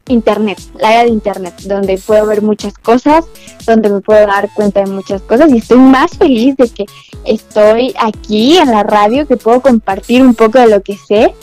internet, 0.08 0.58
la 0.78 0.92
era 0.92 1.02
de 1.04 1.10
internet, 1.10 1.54
donde 1.62 1.98
puedo 1.98 2.26
ver 2.26 2.42
muchas 2.42 2.74
cosas, 2.74 3.24
donde 3.66 3.88
me 3.88 4.00
puedo 4.00 4.26
dar 4.26 4.52
cuenta 4.54 4.80
de 4.80 4.90
muchas 4.90 5.22
cosas 5.22 5.50
y 5.50 5.58
estoy 5.58 5.78
más 5.78 6.16
feliz 6.16 6.56
de 6.56 6.68
que 6.68 6.84
estoy 7.24 7.94
aquí 7.98 8.58
en 8.58 8.70
la 8.70 8.82
radio, 8.82 9.26
que 9.26 9.36
puedo 9.36 9.62
compartir 9.62 10.22
un 10.22 10.34
poco 10.34 10.58
de 10.58 10.68
lo 10.68 10.82
que 10.82 10.96
sé, 10.96 11.34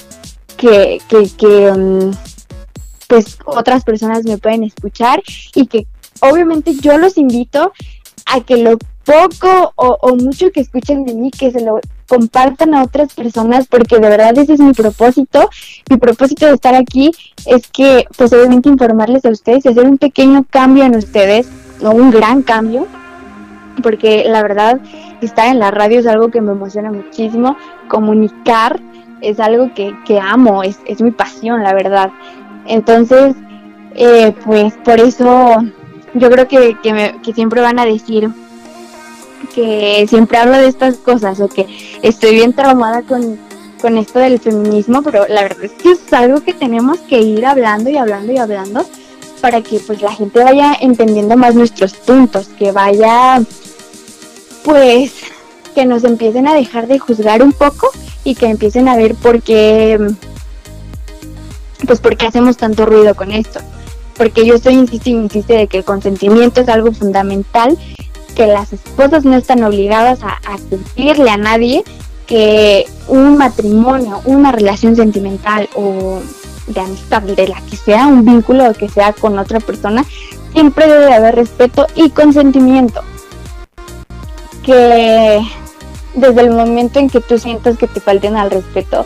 que, 0.58 1.02
que, 1.08 1.30
que 1.38 1.72
mm, 1.72 2.12
pues 3.08 3.38
otras 3.46 3.84
personas 3.84 4.24
me 4.24 4.38
pueden 4.38 4.64
escuchar 4.64 5.22
y 5.56 5.66
que 5.66 5.88
obviamente 6.22 6.76
yo 6.76 6.98
los 6.98 7.18
invito 7.18 7.74
a 8.26 8.42
que 8.42 8.58
lo 8.58 8.78
poco 9.04 9.74
o, 9.76 9.98
o 10.02 10.16
mucho 10.16 10.52
que 10.52 10.62
escuchen 10.62 11.06
de 11.06 11.16
mí, 11.16 11.32
que 11.32 11.52
se 11.52 11.62
lo 11.62 11.80
compartan 12.12 12.76
a 12.76 12.84
otras 12.84 13.14
personas, 13.14 13.68
porque 13.68 13.98
de 13.98 14.10
verdad 14.10 14.38
ese 14.38 14.56
es 14.56 14.60
mi 14.60 14.74
propósito. 14.74 15.50
Mi 15.90 15.96
propósito 15.96 16.46
de 16.46 16.56
estar 16.56 16.76
aquí 16.76 17.12
es 17.46 17.70
que, 17.70 18.06
pues 18.18 18.34
obviamente 18.34 18.68
informarles 18.68 19.24
a 19.24 19.30
ustedes 19.30 19.64
y 19.64 19.70
hacer 19.70 19.88
un 19.88 19.98
pequeño 19.98 20.44
cambio 20.50 20.84
en 20.84 20.98
ustedes, 20.98 21.48
no 21.82 21.92
un 21.92 22.12
gran 22.12 22.42
cambio, 22.42 22.86
porque 23.82 24.26
la 24.28 24.42
verdad 24.42 24.82
estar 25.22 25.48
en 25.48 25.60
la 25.60 25.72
radio 25.72 26.02
es 26.02 26.06
algo 26.06 26.28
que 26.32 26.42
me 26.42 26.52
emociona 26.52 26.92
muchísimo, 26.92 27.56
comunicar 27.88 28.82
es 29.22 29.40
algo 29.40 29.74
que, 29.74 29.96
que 30.06 30.20
amo, 30.20 30.64
es, 30.64 30.80
es 30.88 31.02
mi 31.02 31.12
pasión, 31.12 31.64
la 31.64 31.74
verdad. 31.74 32.12
Entonces, 32.68 33.36
eh, 33.96 34.36
pues 34.44 34.74
por 34.84 35.00
eso 35.00 35.64
yo 36.14 36.30
creo 36.30 36.50
que, 36.50 36.76
que 37.24 37.34
siempre 37.34 37.62
van 37.62 37.80
a 37.80 37.86
decir 37.86 38.30
que 39.48 40.06
siempre 40.08 40.38
hablo 40.38 40.58
de 40.58 40.68
estas 40.68 40.98
cosas 40.98 41.40
o 41.40 41.48
que 41.48 41.68
estoy 42.02 42.36
bien 42.36 42.54
traumada 42.54 43.02
con, 43.02 43.40
con 43.82 43.98
esto 43.98 44.20
del 44.20 44.40
feminismo, 44.40 45.02
pero 45.02 45.28
la 45.28 45.44
verdad 45.44 45.66
es 45.66 45.72
que 45.72 45.92
es 45.92 46.14
algo 46.14 46.42
que 46.42 46.54
tenemos 46.54 47.00
que 47.00 47.20
ir 47.22 47.46
hablando 47.46 47.90
y 47.90 47.98
hablando 47.98 48.32
y 48.32 48.38
hablando 48.38 48.86
para 49.42 49.62
que 49.62 49.80
pues 49.80 50.02
la 50.02 50.14
gente 50.14 50.44
vaya 50.44 50.78
entendiendo 50.80 51.36
más 51.36 51.56
nuestros 51.56 51.94
puntos, 51.94 52.48
que 52.60 52.72
vaya 52.72 53.42
pues 54.64 55.14
que 55.74 55.86
nos 55.86 56.04
empiecen 56.04 56.48
a 56.48 56.54
dejar 56.54 56.88
de 56.88 57.00
juzgar 57.00 57.42
un 57.42 57.54
poco 57.54 57.90
y 58.24 58.36
que 58.36 58.48
empiecen 58.48 58.88
a 58.88 58.96
ver 58.96 59.16
por 59.16 59.42
qué 59.42 60.00
pues 61.86 62.00
por 62.00 62.16
qué 62.16 62.28
hacemos 62.28 62.58
tanto 62.58 62.86
ruido 62.86 63.16
con 63.16 63.32
esto. 63.32 63.60
Porque 64.16 64.46
yo 64.46 64.56
estoy 64.56 64.76
insiste 64.76 65.10
y 65.10 65.14
insiste 65.14 65.54
de 65.54 65.68
que 65.68 65.80
el 65.80 65.84
consentimiento 65.84 66.62
es 66.62 66.70
algo 66.70 66.92
fundamental, 66.92 67.78
que 68.36 68.48
las 68.48 68.74
esposas 68.74 69.26
no 69.26 69.36
están 69.36 69.64
obligadas 69.64 70.20
a, 70.24 70.40
cumplirle 70.70 71.30
a 71.30 71.38
nadie, 71.38 71.84
que 72.28 72.86
un 73.08 73.38
matrimonio, 73.38 74.22
una 74.26 74.52
relación 74.52 74.96
sentimental 74.96 75.70
o 75.76 76.22
de 76.68 76.80
amistad, 76.80 77.22
de 77.24 77.48
la 77.48 77.62
que 77.70 77.76
sea, 77.76 78.08
un 78.08 78.26
vínculo 78.26 78.74
que 78.74 78.90
sea 78.90 79.14
con 79.14 79.38
otra 79.38 79.60
persona, 79.60 80.06
siempre 80.54 80.88
debe 80.88 81.06
de 81.06 81.14
haber 81.14 81.36
respeto 81.36 81.88
y 81.96 82.10
consentimiento. 82.10 83.02
Que 84.64 85.42
desde 86.14 86.42
el 86.42 86.52
momento 86.52 87.00
en 87.00 87.10
que 87.10 87.22
tú 87.22 87.38
sientas 87.38 87.78
que 87.78 87.88
te 87.88 88.00
falten 88.00 88.36
al 88.38 88.52
respeto, 88.52 89.06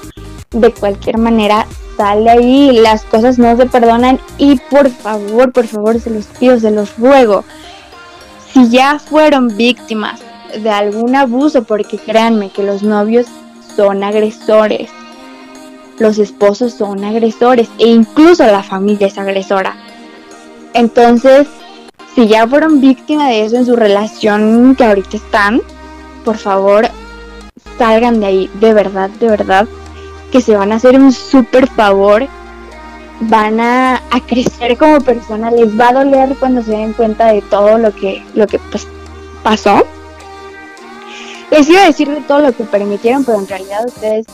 de 0.52 0.72
cualquier 0.72 1.18
manera, 1.18 1.66
sale 1.98 2.30
ahí, 2.30 2.72
las 2.72 3.04
cosas 3.04 3.38
no 3.38 3.56
se 3.58 3.66
perdonan 3.66 4.20
y 4.38 4.58
por 4.70 4.90
favor, 4.90 5.52
por 5.52 5.68
favor, 5.68 6.00
se 6.00 6.10
los 6.10 6.26
pido, 6.26 6.60
se 6.60 6.72
los 6.72 6.98
ruego, 6.98 7.44
si 8.56 8.70
ya 8.70 9.00
fueron 9.00 9.58
víctimas 9.58 10.22
de 10.58 10.70
algún 10.70 11.14
abuso, 11.14 11.66
porque 11.66 11.98
créanme 11.98 12.52
que 12.52 12.64
los 12.64 12.84
novios 12.84 13.28
son 13.76 14.02
agresores, 14.02 14.90
los 16.00 16.18
esposos 16.18 16.74
son 16.74 17.04
agresores 17.04 17.68
e 17.80 17.90
incluso 17.90 18.46
la 18.46 18.64
familia 18.64 19.08
es 19.08 19.18
agresora. 19.18 19.76
Entonces, 20.74 21.48
si 22.16 22.28
ya 22.28 22.48
fueron 22.48 22.80
víctimas 22.80 23.28
de 23.28 23.44
eso 23.44 23.58
en 23.58 23.66
su 23.66 23.76
relación 23.76 24.74
que 24.78 24.86
ahorita 24.86 25.18
están, 25.18 25.62
por 26.24 26.38
favor, 26.38 26.88
salgan 27.78 28.22
de 28.22 28.26
ahí, 28.26 28.52
de 28.62 28.74
verdad, 28.74 29.10
de 29.20 29.28
verdad, 29.28 29.68
que 30.32 30.40
se 30.40 30.56
van 30.56 30.72
a 30.72 30.76
hacer 30.76 30.98
un 30.98 31.12
súper 31.12 31.68
favor, 31.68 32.26
van 33.22 33.60
a, 33.60 33.96
a 34.12 34.20
crecer 34.26 34.78
como 34.78 35.00
persona, 35.02 35.52
les 35.52 35.80
va 35.80 35.90
a 35.90 35.94
doler 35.94 36.36
cuando 36.40 36.62
se 36.62 36.72
den 36.72 36.94
cuenta 36.94 37.28
de 37.28 37.42
todo 37.44 37.78
lo 37.78 37.94
que, 37.96 38.24
lo 38.34 38.48
que 38.48 38.60
pues, 38.72 38.88
pasó. 39.44 39.86
Les 41.52 41.70
iba 41.70 41.82
a 41.82 41.86
decir 41.86 42.10
de 42.10 42.22
todo 42.22 42.40
lo 42.40 42.52
que 42.52 42.64
permitieron, 42.64 43.24
pero 43.24 43.40
en 43.40 43.48
realidad 43.48 43.86
ustedes 43.86 44.26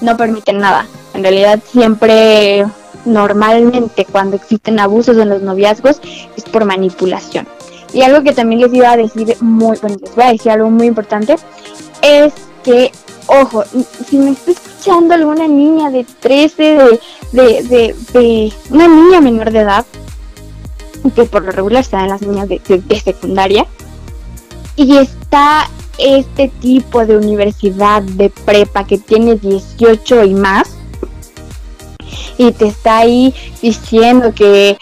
no 0.00 0.16
permiten 0.16 0.58
nada. 0.58 0.86
En 1.14 1.22
realidad 1.22 1.60
siempre, 1.64 2.66
normalmente, 3.04 4.04
cuando 4.04 4.36
existen 4.36 4.78
abusos 4.78 5.16
en 5.16 5.28
los 5.28 5.42
noviazgos, 5.42 6.00
es 6.36 6.44
por 6.44 6.64
manipulación. 6.64 7.46
Y 7.92 8.02
algo 8.02 8.22
que 8.22 8.32
también 8.32 8.60
les 8.60 8.72
iba 8.74 8.92
a 8.92 8.96
decir 8.96 9.36
muy, 9.40 9.78
bueno, 9.78 9.96
les 10.02 10.14
voy 10.14 10.24
a 10.24 10.32
decir 10.32 10.52
algo 10.52 10.70
muy 10.70 10.86
importante, 10.86 11.36
es 12.02 12.32
que, 12.62 12.92
ojo, 13.28 13.62
si 14.08 14.16
me 14.18 14.30
está 14.32 14.50
escuchando 14.50 15.14
alguna 15.14 15.46
niña 15.46 15.90
de 15.90 16.04
13, 16.04 16.62
de, 16.62 17.00
de, 17.32 17.62
de, 17.62 17.94
de 18.12 18.52
una 18.70 18.88
niña 18.88 19.20
menor 19.20 19.50
de 19.52 19.60
edad, 19.60 19.86
que 21.14 21.24
por 21.24 21.44
lo 21.44 21.52
regular 21.52 21.80
están 21.82 22.08
las 22.08 22.20
niñas 22.22 22.48
de, 22.48 22.60
de- 22.66 22.78
de 22.78 23.00
secundaria, 23.00 23.66
y 24.76 24.96
está 24.96 25.68
este 25.98 26.48
tipo 26.60 27.04
de 27.06 27.16
universidad 27.16 28.02
de 28.02 28.30
prepa 28.30 28.84
que 28.84 28.98
tiene 28.98 29.34
18 29.36 30.24
y 30.24 30.34
más, 30.34 30.70
y 32.36 32.52
te 32.52 32.68
está 32.68 32.98
ahí 32.98 33.34
diciendo 33.60 34.32
que, 34.32 34.78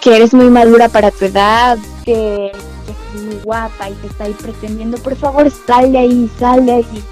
que 0.00 0.16
eres 0.16 0.32
muy 0.34 0.50
madura 0.50 0.88
para 0.88 1.10
tu 1.10 1.24
edad, 1.24 1.76
que, 2.04 2.52
que 2.54 2.92
eres 3.18 3.24
muy 3.26 3.42
guapa 3.44 3.90
y 3.90 3.94
te 3.94 4.06
está 4.06 4.24
ahí 4.24 4.34
pretendiendo, 4.40 4.98
por 4.98 5.16
favor, 5.16 5.50
sal 5.66 5.90
de 5.92 5.98
ahí, 5.98 6.30
sal 6.38 6.64
de 6.64 6.72
ahí. 6.72 7.02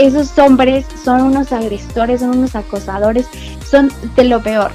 Esos 0.00 0.38
hombres 0.38 0.86
son 1.04 1.20
unos 1.20 1.52
agresores, 1.52 2.20
son 2.20 2.38
unos 2.38 2.56
acosadores, 2.56 3.28
son 3.70 3.92
de 4.16 4.24
lo 4.24 4.42
peor. 4.42 4.72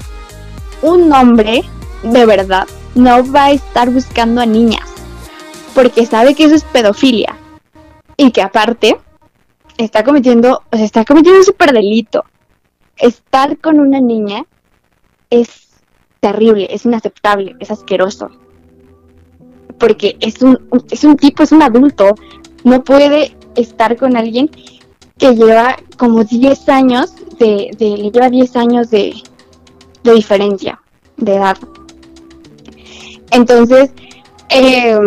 Un 0.84 1.11
hombre, 1.11 1.63
de 2.03 2.26
verdad, 2.28 2.67
no 2.93 3.32
va 3.32 3.45
a 3.45 3.51
estar 3.51 3.89
buscando 3.89 4.39
a 4.39 4.45
niñas, 4.45 4.88
porque 5.73 6.05
sabe 6.05 6.36
que 6.36 6.43
eso 6.43 6.53
es 6.53 6.63
pedofilia. 6.63 7.36
Y 8.17 8.30
que 8.30 8.43
aparte, 8.43 8.97
está 9.80 10.03
cometiendo, 10.03 10.61
o 10.71 10.76
sea, 10.78 10.86
está 10.86 11.03
cometiendo 11.03 11.39
un 11.39 11.45
super 11.45 11.73
delito. 11.73 12.23
Estar 12.95 13.57
con 13.57 13.80
una 13.80 13.99
niña 13.99 14.45
es 15.32 15.69
terrible, 16.19 16.67
es 16.69 16.86
inaceptable, 16.86 17.55
es 17.59 17.71
asqueroso. 17.71 18.30
Porque 19.80 20.17
es 20.19 20.43
un, 20.43 20.69
es 20.91 21.03
un 21.03 21.17
tipo, 21.17 21.41
es 21.41 21.51
un 21.51 21.63
adulto, 21.63 22.13
no 22.63 22.84
puede 22.84 23.36
estar 23.55 23.97
con 23.97 24.15
alguien 24.17 24.51
que 25.18 25.36
lleva 25.36 25.78
como 25.97 26.24
10 26.24 26.70
años, 26.70 27.13
de, 27.39 27.72
le 27.78 28.11
lleva 28.11 28.30
10 28.30 28.55
años 28.55 28.89
de, 28.89 29.13
de 30.03 30.13
diferencia 30.13 30.82
de 31.18 31.36
edad. 31.36 31.57
Entonces, 33.32 33.91
eh, 34.49 34.97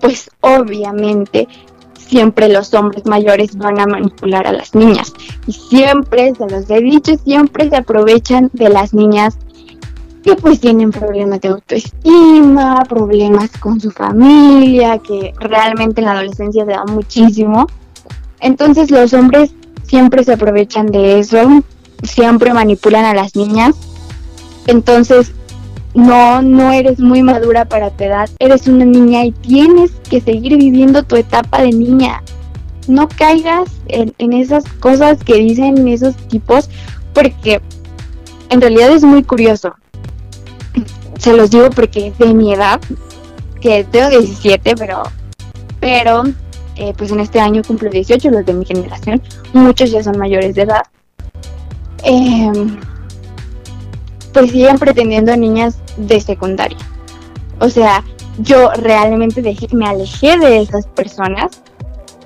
pues 0.00 0.30
obviamente 0.40 1.48
siempre 1.94 2.48
los 2.48 2.72
hombres 2.74 3.06
mayores 3.06 3.56
van 3.56 3.80
a 3.80 3.86
manipular 3.86 4.46
a 4.46 4.52
las 4.52 4.74
niñas. 4.74 5.12
Y 5.46 5.52
siempre, 5.52 6.34
se 6.34 6.48
los 6.48 6.68
he 6.70 6.80
dicho, 6.80 7.16
siempre 7.18 7.68
se 7.68 7.76
aprovechan 7.76 8.50
de 8.52 8.68
las 8.68 8.94
niñas 8.94 9.38
que 10.22 10.36
pues 10.36 10.60
tienen 10.60 10.90
problemas 10.90 11.40
de 11.40 11.48
autoestima, 11.48 12.82
problemas 12.88 13.50
con 13.58 13.80
su 13.80 13.90
familia, 13.90 14.98
que 14.98 15.34
realmente 15.38 16.00
en 16.00 16.06
la 16.06 16.12
adolescencia 16.12 16.64
se 16.64 16.70
da 16.70 16.84
muchísimo. 16.84 17.66
Entonces 18.44 18.90
los 18.90 19.14
hombres 19.14 19.52
siempre 19.84 20.22
se 20.22 20.34
aprovechan 20.34 20.88
de 20.88 21.18
eso, 21.18 21.64
siempre 22.02 22.52
manipulan 22.52 23.06
a 23.06 23.14
las 23.14 23.34
niñas. 23.34 23.74
Entonces 24.66 25.32
no, 25.94 26.42
no 26.42 26.70
eres 26.70 27.00
muy 27.00 27.22
madura 27.22 27.64
para 27.64 27.88
tu 27.88 28.04
edad, 28.04 28.28
eres 28.38 28.68
una 28.68 28.84
niña 28.84 29.24
y 29.24 29.32
tienes 29.32 29.92
que 30.10 30.20
seguir 30.20 30.58
viviendo 30.58 31.04
tu 31.04 31.16
etapa 31.16 31.62
de 31.62 31.70
niña. 31.70 32.22
No 32.86 33.08
caigas 33.08 33.70
en, 33.88 34.32
esas 34.34 34.64
cosas 34.78 35.24
que 35.24 35.36
dicen 35.36 35.88
esos 35.88 36.14
tipos, 36.28 36.68
porque 37.14 37.62
en 38.50 38.60
realidad 38.60 38.90
es 38.90 39.04
muy 39.04 39.22
curioso. 39.22 39.74
Se 41.18 41.34
los 41.34 41.50
digo 41.50 41.70
porque 41.70 42.12
de 42.18 42.34
mi 42.34 42.52
edad, 42.52 42.78
que 43.62 43.84
tengo 43.84 44.10
17, 44.10 44.74
pero, 44.76 45.04
pero 45.80 46.24
eh, 46.76 46.92
pues 46.96 47.10
en 47.10 47.20
este 47.20 47.40
año 47.40 47.62
cumplo 47.66 47.90
18, 47.90 48.30
los 48.30 48.46
de 48.46 48.52
mi 48.54 48.64
generación, 48.64 49.22
muchos 49.52 49.90
ya 49.90 50.02
son 50.02 50.18
mayores 50.18 50.54
de 50.54 50.62
edad. 50.62 50.82
Em, 52.02 52.76
pues 54.32 54.50
siguen 54.50 54.78
pretendiendo 54.78 55.32
a 55.32 55.36
niñas 55.36 55.78
de 55.96 56.20
secundaria. 56.20 56.78
O 57.60 57.68
sea, 57.68 58.04
yo 58.38 58.70
realmente 58.72 59.42
dejé, 59.42 59.68
me 59.72 59.86
alejé 59.86 60.38
de 60.38 60.60
esas 60.60 60.86
personas 60.86 61.62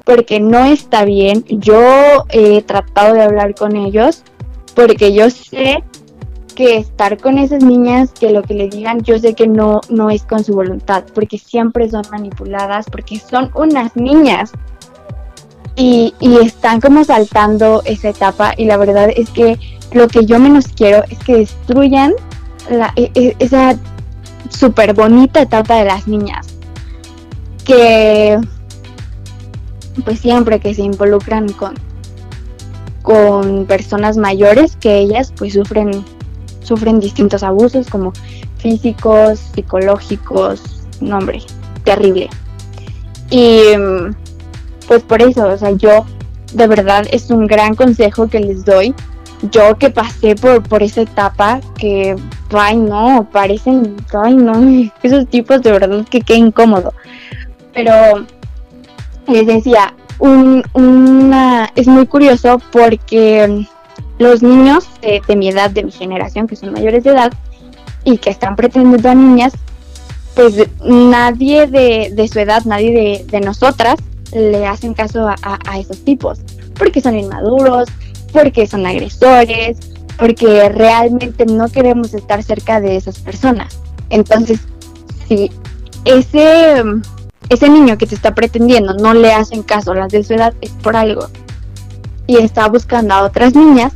porque 0.05 0.41
no 0.41 0.65
está 0.65 1.05
bien. 1.05 1.45
Yo 1.49 2.25
he 2.31 2.63
tratado 2.63 3.15
de 3.15 3.23
hablar 3.23 3.55
con 3.55 3.77
ellos 3.77 4.23
porque 4.75 5.13
yo 5.13 5.29
sé 5.29 5.85
que 6.59 6.77
estar 6.77 7.19
con 7.19 7.39
esas 7.39 7.63
niñas, 7.63 8.11
que 8.11 8.33
lo 8.33 8.43
que 8.43 8.53
le 8.53 8.69
digan, 8.69 9.01
yo 9.03 9.17
sé 9.21 9.35
que 9.35 9.47
no, 9.47 9.81
no 9.91 10.11
es 10.11 10.25
con 10.25 10.43
su 10.43 10.55
voluntad, 10.55 11.05
porque 11.15 11.39
siempre 11.39 11.89
son 11.89 12.03
manipuladas, 12.11 12.87
porque 12.91 13.21
son 13.21 13.53
unas 13.55 13.95
niñas. 13.95 14.51
Y, 15.77 16.15
y 16.19 16.39
están 16.39 16.81
como 16.81 17.05
saltando 17.05 17.83
esa 17.85 18.09
etapa 18.09 18.55
y 18.57 18.65
la 18.65 18.77
verdad 18.77 19.09
es 19.15 19.31
que 19.31 19.57
lo 19.93 20.09
que 20.09 20.27
yo 20.27 20.41
menos 20.41 20.67
quiero 20.67 21.05
es 21.09 21.21
que 21.21 21.37
destruyan 21.37 22.15
la, 22.69 22.93
e- 22.97 23.13
e- 23.15 23.37
esa 23.39 23.79
súper 24.51 24.95
bonita 24.95 25.43
etapa 25.43 25.77
de 25.77 25.85
las 25.85 26.09
niñas. 26.09 26.49
Que 27.65 28.37
pues 30.05 30.19
siempre 30.19 30.59
que 30.59 30.75
se 30.75 30.83
involucran 30.83 31.53
con, 31.53 31.75
con 33.03 33.65
personas 33.67 34.17
mayores 34.17 34.75
que 34.75 34.99
ellas 34.99 35.33
pues 35.37 35.53
sufren 35.53 36.18
sufren 36.69 37.01
distintos 37.01 37.43
abusos 37.43 37.89
como 37.89 38.13
físicos, 38.59 39.41
psicológicos, 39.55 40.85
no 41.01 41.19
hombre, 41.19 41.41
terrible. 41.85 42.29
Y 43.31 43.77
mm, 43.77 44.15
pues 44.87 45.03
por 45.03 45.23
eso, 45.23 45.49
o 45.49 45.57
sea, 45.57 45.71
yo 45.73 46.05
de 46.53 46.67
verdad 46.67 47.07
es 47.11 47.31
un 47.31 47.47
gran 47.47 47.75
consejo 47.75 48.29
que 48.29 48.41
les 48.41 48.65
doy. 48.65 48.95
Yo 49.53 49.79
que 49.79 49.91
pasé 49.91 50.35
por, 50.35 50.63
por 50.65 50.83
esa 50.83 51.03
etapa 51.03 51.61
que, 51.79 52.17
ay 52.51 52.77
no, 52.77 53.29
parecen, 53.33 53.97
ay 54.13 54.35
no, 54.35 54.91
esos 55.03 55.27
tipos 55.29 55.63
de 55.63 55.73
verdad 55.73 56.05
que 56.11 56.21
qué 56.21 56.35
incómodo. 56.35 56.93
Pero 57.73 58.27
les 59.29 59.47
decía, 59.47 59.95
un, 60.19 60.65
una, 60.73 61.71
es 61.77 61.87
muy 61.87 62.07
curioso 62.07 62.61
porque 62.73 63.67
los 64.19 64.43
niños 64.43 64.85
de, 65.01 65.37
mi 65.37 65.49
edad, 65.49 65.71
de 65.71 65.85
mi 65.85 65.93
generación, 65.93 66.47
que 66.47 66.57
son 66.57 66.73
mayores 66.73 67.05
de 67.05 67.11
edad 67.11 67.33
y 68.05 68.19
que 68.19 68.31
están 68.31 68.57
pretendiendo 68.57 69.09
a 69.09 69.15
niñas, 69.15 69.53
pues 70.35 70.55
nadie 70.85 71.67
de, 71.67 72.11
de 72.13 72.29
su 72.29 72.39
edad, 72.39 72.63
nadie 72.65 72.93
de, 72.93 73.25
de 73.31 73.41
nosotras 73.41 73.97
le 74.33 74.67
hacen 74.67 74.95
caso 74.95 75.27
a, 75.29 75.35
a- 75.43 75.59
a 75.69 75.79
esos 75.79 76.05
tipos, 76.05 76.39
porque 76.79 77.01
son 77.01 77.19
inmaduros, 77.19 77.89
porque 78.33 78.67
son 78.67 78.87
agresores, 78.87 79.79
porque 80.19 80.69
realmente 80.69 81.47
no 81.47 81.69
queremos 81.69 82.13
estar 82.15 82.43
cerca 82.43 82.81
de 82.81 82.97
esas 82.97 83.19
personas. 83.21 83.79
Entonces, 84.11 84.61
si 85.29 85.51
ese, 86.05 86.83
ese 87.49 87.69
niño 87.69 87.99
que 87.99 88.07
te 88.07 88.15
está 88.15 88.35
pretendiendo 88.35 88.95
no 88.95 89.15
le 89.15 89.33
hacen 89.33 89.63
caso 89.63 89.93
a 89.93 89.97
las 89.97 90.09
de 90.13 90.25
su 90.25 90.35
edad, 90.35 90.55
es 90.61 90.71
por 90.83 90.97
algo. 90.97 91.29
Y 92.27 92.37
está 92.39 92.69
buscando 92.69 93.15
a 93.15 93.23
otras 93.25 93.55
niñas 93.55 93.93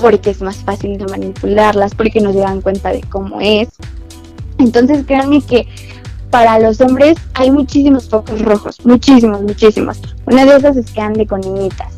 porque 0.00 0.30
es 0.30 0.40
más 0.40 0.56
fácil 0.56 0.98
de 0.98 1.06
manipularlas, 1.06 1.94
porque 1.94 2.20
no 2.20 2.32
se 2.32 2.38
dan 2.38 2.60
cuenta 2.60 2.90
de 2.90 3.02
cómo 3.02 3.40
es. 3.40 3.68
Entonces 4.58 5.04
créanme 5.06 5.42
que 5.42 5.66
para 6.30 6.58
los 6.58 6.80
hombres 6.80 7.18
hay 7.34 7.50
muchísimos 7.50 8.08
focos 8.08 8.40
rojos, 8.42 8.76
muchísimos, 8.84 9.42
muchísimos. 9.42 10.00
Una 10.26 10.44
de 10.44 10.56
esas 10.56 10.76
es 10.76 10.90
que 10.90 11.00
ande 11.00 11.26
con 11.26 11.40
niñitas. 11.40 11.92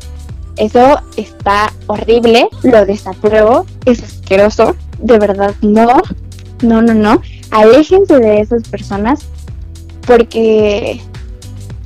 Eso 0.57 0.99
está 1.17 1.71
horrible, 1.87 2.47
lo 2.63 2.85
desapruebo, 2.85 3.65
es 3.85 4.03
asqueroso, 4.03 4.75
de 4.99 5.17
verdad 5.17 5.53
no, 5.61 6.01
no, 6.61 6.81
no, 6.81 6.93
no. 6.93 7.21
Aléjense 7.51 8.19
de 8.19 8.41
esas 8.41 8.67
personas 8.67 9.21
porque 10.05 11.01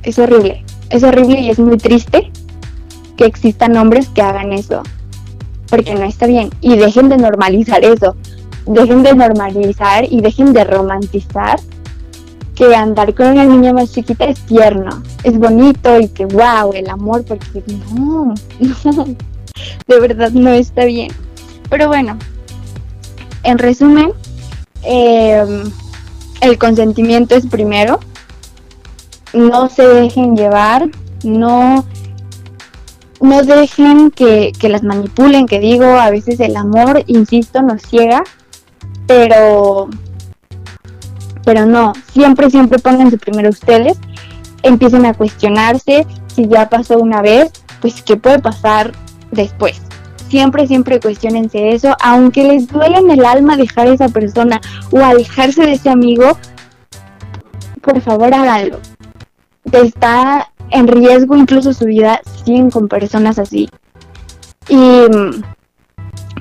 es 0.02 0.18
horrible, 0.18 0.64
es 0.90 1.02
horrible 1.02 1.40
y 1.40 1.50
es 1.50 1.58
muy 1.58 1.76
triste 1.76 2.30
que 3.16 3.24
existan 3.24 3.76
hombres 3.76 4.08
que 4.08 4.22
hagan 4.22 4.52
eso, 4.52 4.82
porque 5.68 5.94
no 5.94 6.04
está 6.04 6.26
bien. 6.26 6.50
Y 6.60 6.76
dejen 6.76 7.08
de 7.08 7.16
normalizar 7.16 7.84
eso, 7.84 8.16
dejen 8.66 9.02
de 9.02 9.14
normalizar 9.14 10.04
y 10.10 10.20
dejen 10.20 10.52
de 10.52 10.64
romantizar 10.64 11.58
que 12.54 12.74
andar 12.74 13.14
con 13.14 13.28
una 13.28 13.44
niña 13.44 13.72
más 13.72 13.92
chiquita 13.92 14.24
es 14.24 14.40
tierno, 14.40 15.02
es 15.22 15.38
bonito 15.38 16.00
y 16.00 16.08
que 16.08 16.26
wow, 16.26 16.72
el 16.74 16.88
amor, 16.88 17.24
porque 17.24 17.62
no, 17.94 18.34
no, 18.84 19.04
de 19.86 20.00
verdad 20.00 20.32
no 20.32 20.50
está 20.50 20.84
bien. 20.84 21.12
Pero 21.70 21.86
bueno, 21.86 22.18
en 23.44 23.58
resumen, 23.58 24.12
eh, 24.82 25.62
el 26.40 26.58
consentimiento 26.58 27.36
es 27.36 27.46
primero, 27.46 28.00
no 29.32 29.68
se 29.68 29.86
dejen 29.86 30.36
llevar, 30.36 30.88
no, 31.22 31.84
no 33.20 33.42
dejen 33.42 34.10
que, 34.10 34.52
que 34.58 34.68
las 34.68 34.82
manipulen, 34.82 35.46
que 35.46 35.60
digo, 35.60 35.84
a 35.84 36.10
veces 36.10 36.40
el 36.40 36.56
amor, 36.56 37.02
insisto, 37.06 37.62
nos 37.62 37.82
ciega, 37.82 38.22
pero 39.06 39.88
pero 41.44 41.64
no, 41.64 41.94
siempre, 42.12 42.50
siempre 42.50 42.78
pónganse 42.78 43.16
primero 43.16 43.48
ustedes, 43.48 43.96
empiecen 44.62 45.06
a 45.06 45.14
cuestionarse 45.14 46.06
si 46.26 46.46
ya 46.46 46.68
pasó 46.68 46.98
una 46.98 47.22
vez, 47.22 47.50
pues 47.80 48.02
qué 48.02 48.18
puede 48.18 48.38
pasar 48.38 48.92
después. 49.30 49.80
Siempre, 50.28 50.66
siempre 50.66 51.00
cuestionense 51.00 51.70
eso, 51.70 51.96
aunque 52.02 52.44
les 52.44 52.68
duela 52.68 52.98
en 52.98 53.10
el 53.10 53.24
alma 53.24 53.56
dejar 53.56 53.86
a 53.86 53.94
esa 53.94 54.10
persona 54.10 54.60
o 54.90 54.98
alejarse 54.98 55.62
de 55.62 55.72
ese 55.72 55.88
amigo, 55.88 56.36
por 57.80 57.98
favor 58.02 58.34
háganlo. 58.34 58.78
Está 59.72 60.52
en 60.70 60.88
riesgo 60.88 61.36
incluso 61.36 61.72
su 61.72 61.84
vida, 61.86 62.20
siguen 62.44 62.70
con 62.70 62.88
personas 62.88 63.38
así. 63.38 63.68
Y 64.68 64.78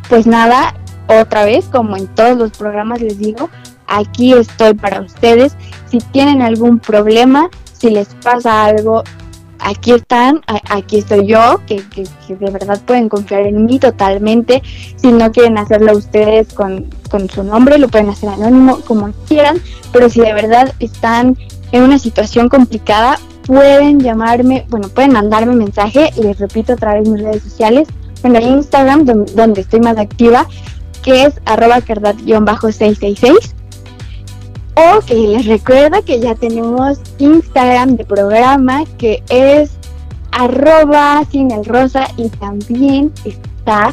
pues 0.09 0.28
nada, 0.28 0.73
otra 1.07 1.45
vez, 1.45 1.65
como 1.71 1.95
en 1.97 2.07
todos 2.07 2.38
los 2.38 2.51
programas 2.51 3.01
les 3.01 3.17
digo, 3.17 3.49
aquí 3.88 4.34
estoy 4.34 4.73
para 4.73 5.01
ustedes. 5.01 5.55
Si 5.89 5.99
tienen 5.99 6.41
algún 6.41 6.80
problema, 6.80 7.49
si 7.73 7.89
les 7.89 8.07
pasa 8.23 8.65
algo, 8.65 9.03
aquí 9.59 9.93
están, 9.93 10.41
aquí 10.69 10.99
estoy 10.99 11.28
yo, 11.28 11.61
que, 11.65 11.78
que- 11.89 12.07
que 12.28 12.36
de 12.36 12.51
verdad 12.51 12.82
pueden 12.86 13.07
confiar 13.09 13.41
en 13.41 13.65
mí 13.65 13.80
totalmente. 13.80 14.61
Si 14.97 15.11
no 15.11 15.32
quieren 15.32 15.57
hacerlo 15.57 15.97
ustedes 15.97 16.53
con, 16.53 16.89
con 17.09 17.30
su 17.30 17.43
nombre, 17.43 17.78
lo 17.78 17.88
pueden 17.88 18.09
hacer 18.09 18.30
anónimo, 18.30 18.80
como 18.82 19.11
quieran, 19.28 19.61
pero 19.93 20.09
si 20.09 20.19
de 20.21 20.34
verdad 20.34 20.73
están 20.80 21.38
en 21.71 21.84
una 21.84 21.99
situación 21.99 22.49
complicada, 22.49 23.19
pueden 23.48 24.00
llamarme, 24.02 24.66
bueno, 24.70 24.89
pueden 24.89 25.14
mandarme 25.14 25.56
mensaje 25.56 26.12
les 26.22 26.38
repito 26.38 26.74
a 26.74 26.76
través 26.76 27.06
de 27.06 27.12
mis 27.12 27.24
redes 27.24 27.41
sociales, 27.43 27.88
bueno, 28.22 28.39
Instagram, 28.39 29.06
don- 29.06 29.26
donde 29.36 29.62
estoy 29.62 29.80
más 29.80 29.98
activa, 29.98 30.45
que 31.04 31.24
es 31.24 31.34
arroba 31.45 31.80
cardat-666 31.82 33.54
o 34.76 35.00
que 35.02 35.16
les 35.16 35.45
recuerdo 35.45 36.04
que 36.04 36.20
ya 36.20 36.36
tenemos 36.36 37.00
Instagram 37.18 37.95
de 37.95 38.06
programa 38.06 38.84
que 38.98 39.24
es 39.30 39.72
arroba 40.32 41.24
sin 41.32 41.50
el 41.52 41.66
rosa 41.66 42.08
y 42.18 42.30
también 42.30 43.12
está 43.26 43.91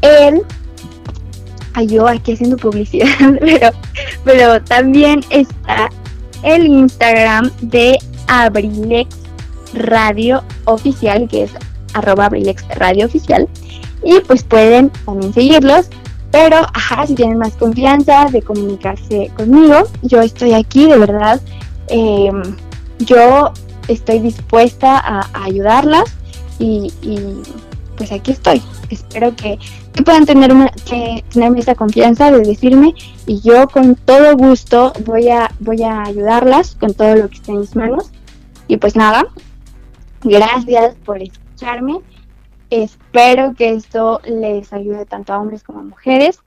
el 0.00 0.42
ay 1.74 1.86
yo 1.88 2.06
aquí 2.08 2.32
haciendo 2.32 2.56
publicidad 2.56 3.08
pero 3.40 3.70
pero 4.24 4.62
también 4.62 5.20
está 5.28 5.90
el 6.42 6.66
Instagram 6.66 7.50
de 7.60 7.98
Abrilex 8.28 9.16
Radio 9.74 10.42
Oficial 10.64 11.28
que 11.28 11.44
es 11.44 11.50
arroba 11.94 12.26
Abrilex 12.26 12.66
Radio 12.76 13.06
Oficial 13.06 13.48
y 14.02 14.20
pues 14.20 14.44
pueden 14.44 14.90
también 15.04 15.32
seguirlos 15.32 15.88
pero, 16.30 16.58
ajá, 16.74 17.06
si 17.06 17.14
tienen 17.14 17.38
más 17.38 17.54
confianza 17.54 18.26
de 18.30 18.42
comunicarse 18.42 19.30
conmigo, 19.36 19.84
yo 20.02 20.20
estoy 20.20 20.52
aquí, 20.52 20.86
de 20.86 20.98
verdad. 20.98 21.40
eh, 21.88 22.30
yo 22.98 23.52
estoy 23.88 24.18
dispuesta 24.18 24.98
a, 24.98 25.30
ayudarlas 25.44 26.04
y, 26.58 26.92
pues 27.96 28.12
aquí 28.12 28.32
estoy. 28.32 28.60
Espero 28.90 29.34
que, 29.34 29.58
que 29.92 30.02
puedan 30.02 30.26
tener 30.26 30.52
que 30.88 31.24
tenerme 31.32 31.60
esa 31.60 31.74
confianza 31.74 32.30
de 32.30 32.40
decirme 32.40 32.94
y 33.26 33.40
yo 33.40 33.68
con 33.68 33.94
todo 33.94 34.36
gusto 34.36 34.92
voy 35.04 35.28
a, 35.28 35.50
voy 35.60 35.82
a 35.82 36.02
ayudarlas 36.02 36.74
con 36.76 36.94
todo 36.94 37.16
lo 37.16 37.28
que 37.28 37.36
esté 37.36 37.52
en 37.52 37.60
mis 37.60 37.76
manos. 37.76 38.10
Y 38.68 38.76
pues 38.76 38.96
nada, 38.96 39.26
gracias 40.22 40.96
por 41.04 41.22
escucharme. 41.22 42.00
Espero 42.70 43.54
que 43.54 43.74
esto 43.74 44.20
les 44.24 44.72
ayude 44.72 45.06
tanto 45.06 45.32
a 45.32 45.38
hombres 45.38 45.62
como 45.62 45.80
a 45.80 45.82
mujeres 45.84 46.40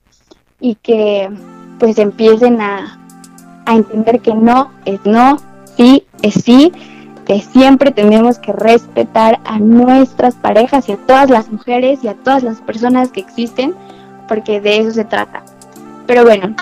y 0.60 0.74
que 0.76 1.30
pues 1.78 1.98
empiecen 1.98 2.60
a, 2.60 3.00
a 3.64 3.74
entender 3.74 4.20
que 4.20 4.34
no 4.34 4.70
es 4.84 5.00
no, 5.04 5.38
sí 5.76 6.06
es 6.22 6.34
sí, 6.34 6.72
que 7.30 7.40
siempre 7.40 7.92
tenemos 7.92 8.40
que 8.40 8.52
respetar 8.52 9.38
a 9.44 9.60
nuestras 9.60 10.34
parejas 10.34 10.88
y 10.88 10.92
a 10.94 10.96
todas 10.96 11.30
las 11.30 11.48
mujeres 11.48 12.00
y 12.02 12.08
a 12.08 12.14
todas 12.14 12.42
las 12.42 12.60
personas 12.60 13.10
que 13.10 13.20
existen, 13.20 13.72
porque 14.26 14.60
de 14.60 14.78
eso 14.78 14.90
se 14.90 15.04
trata. 15.04 15.44
Pero 16.08 16.24
bueno, 16.24 16.56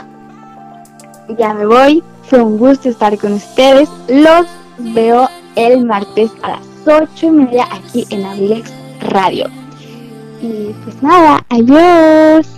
ya 1.39 1.55
me 1.55 1.64
voy, 1.64 2.05
fue 2.25 2.43
un 2.43 2.59
gusto 2.59 2.91
estar 2.91 3.16
con 3.16 3.33
ustedes, 3.33 3.89
los 4.09 4.47
veo 4.95 5.27
el 5.57 5.87
martes 5.87 6.31
a 6.43 6.51
las 6.51 6.61
ocho 7.03 7.29
y 7.29 7.31
media 7.31 7.66
aquí 7.73 8.07
en 8.11 8.27
Avilex 8.27 8.71
Radio. 9.09 9.47
Y 10.43 10.75
pues 10.85 11.03
nada, 11.03 11.43
adiós. 11.49 12.57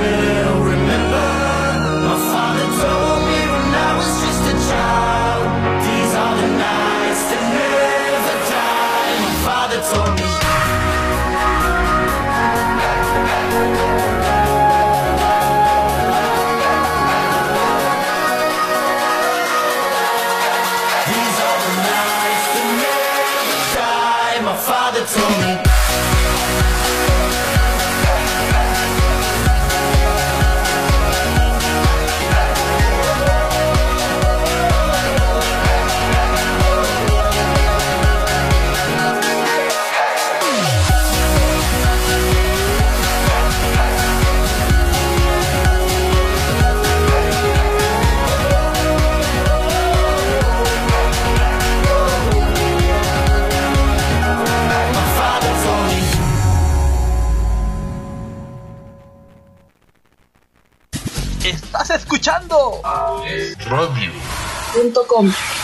will. 0.00 0.59
radio.com. 63.70 65.59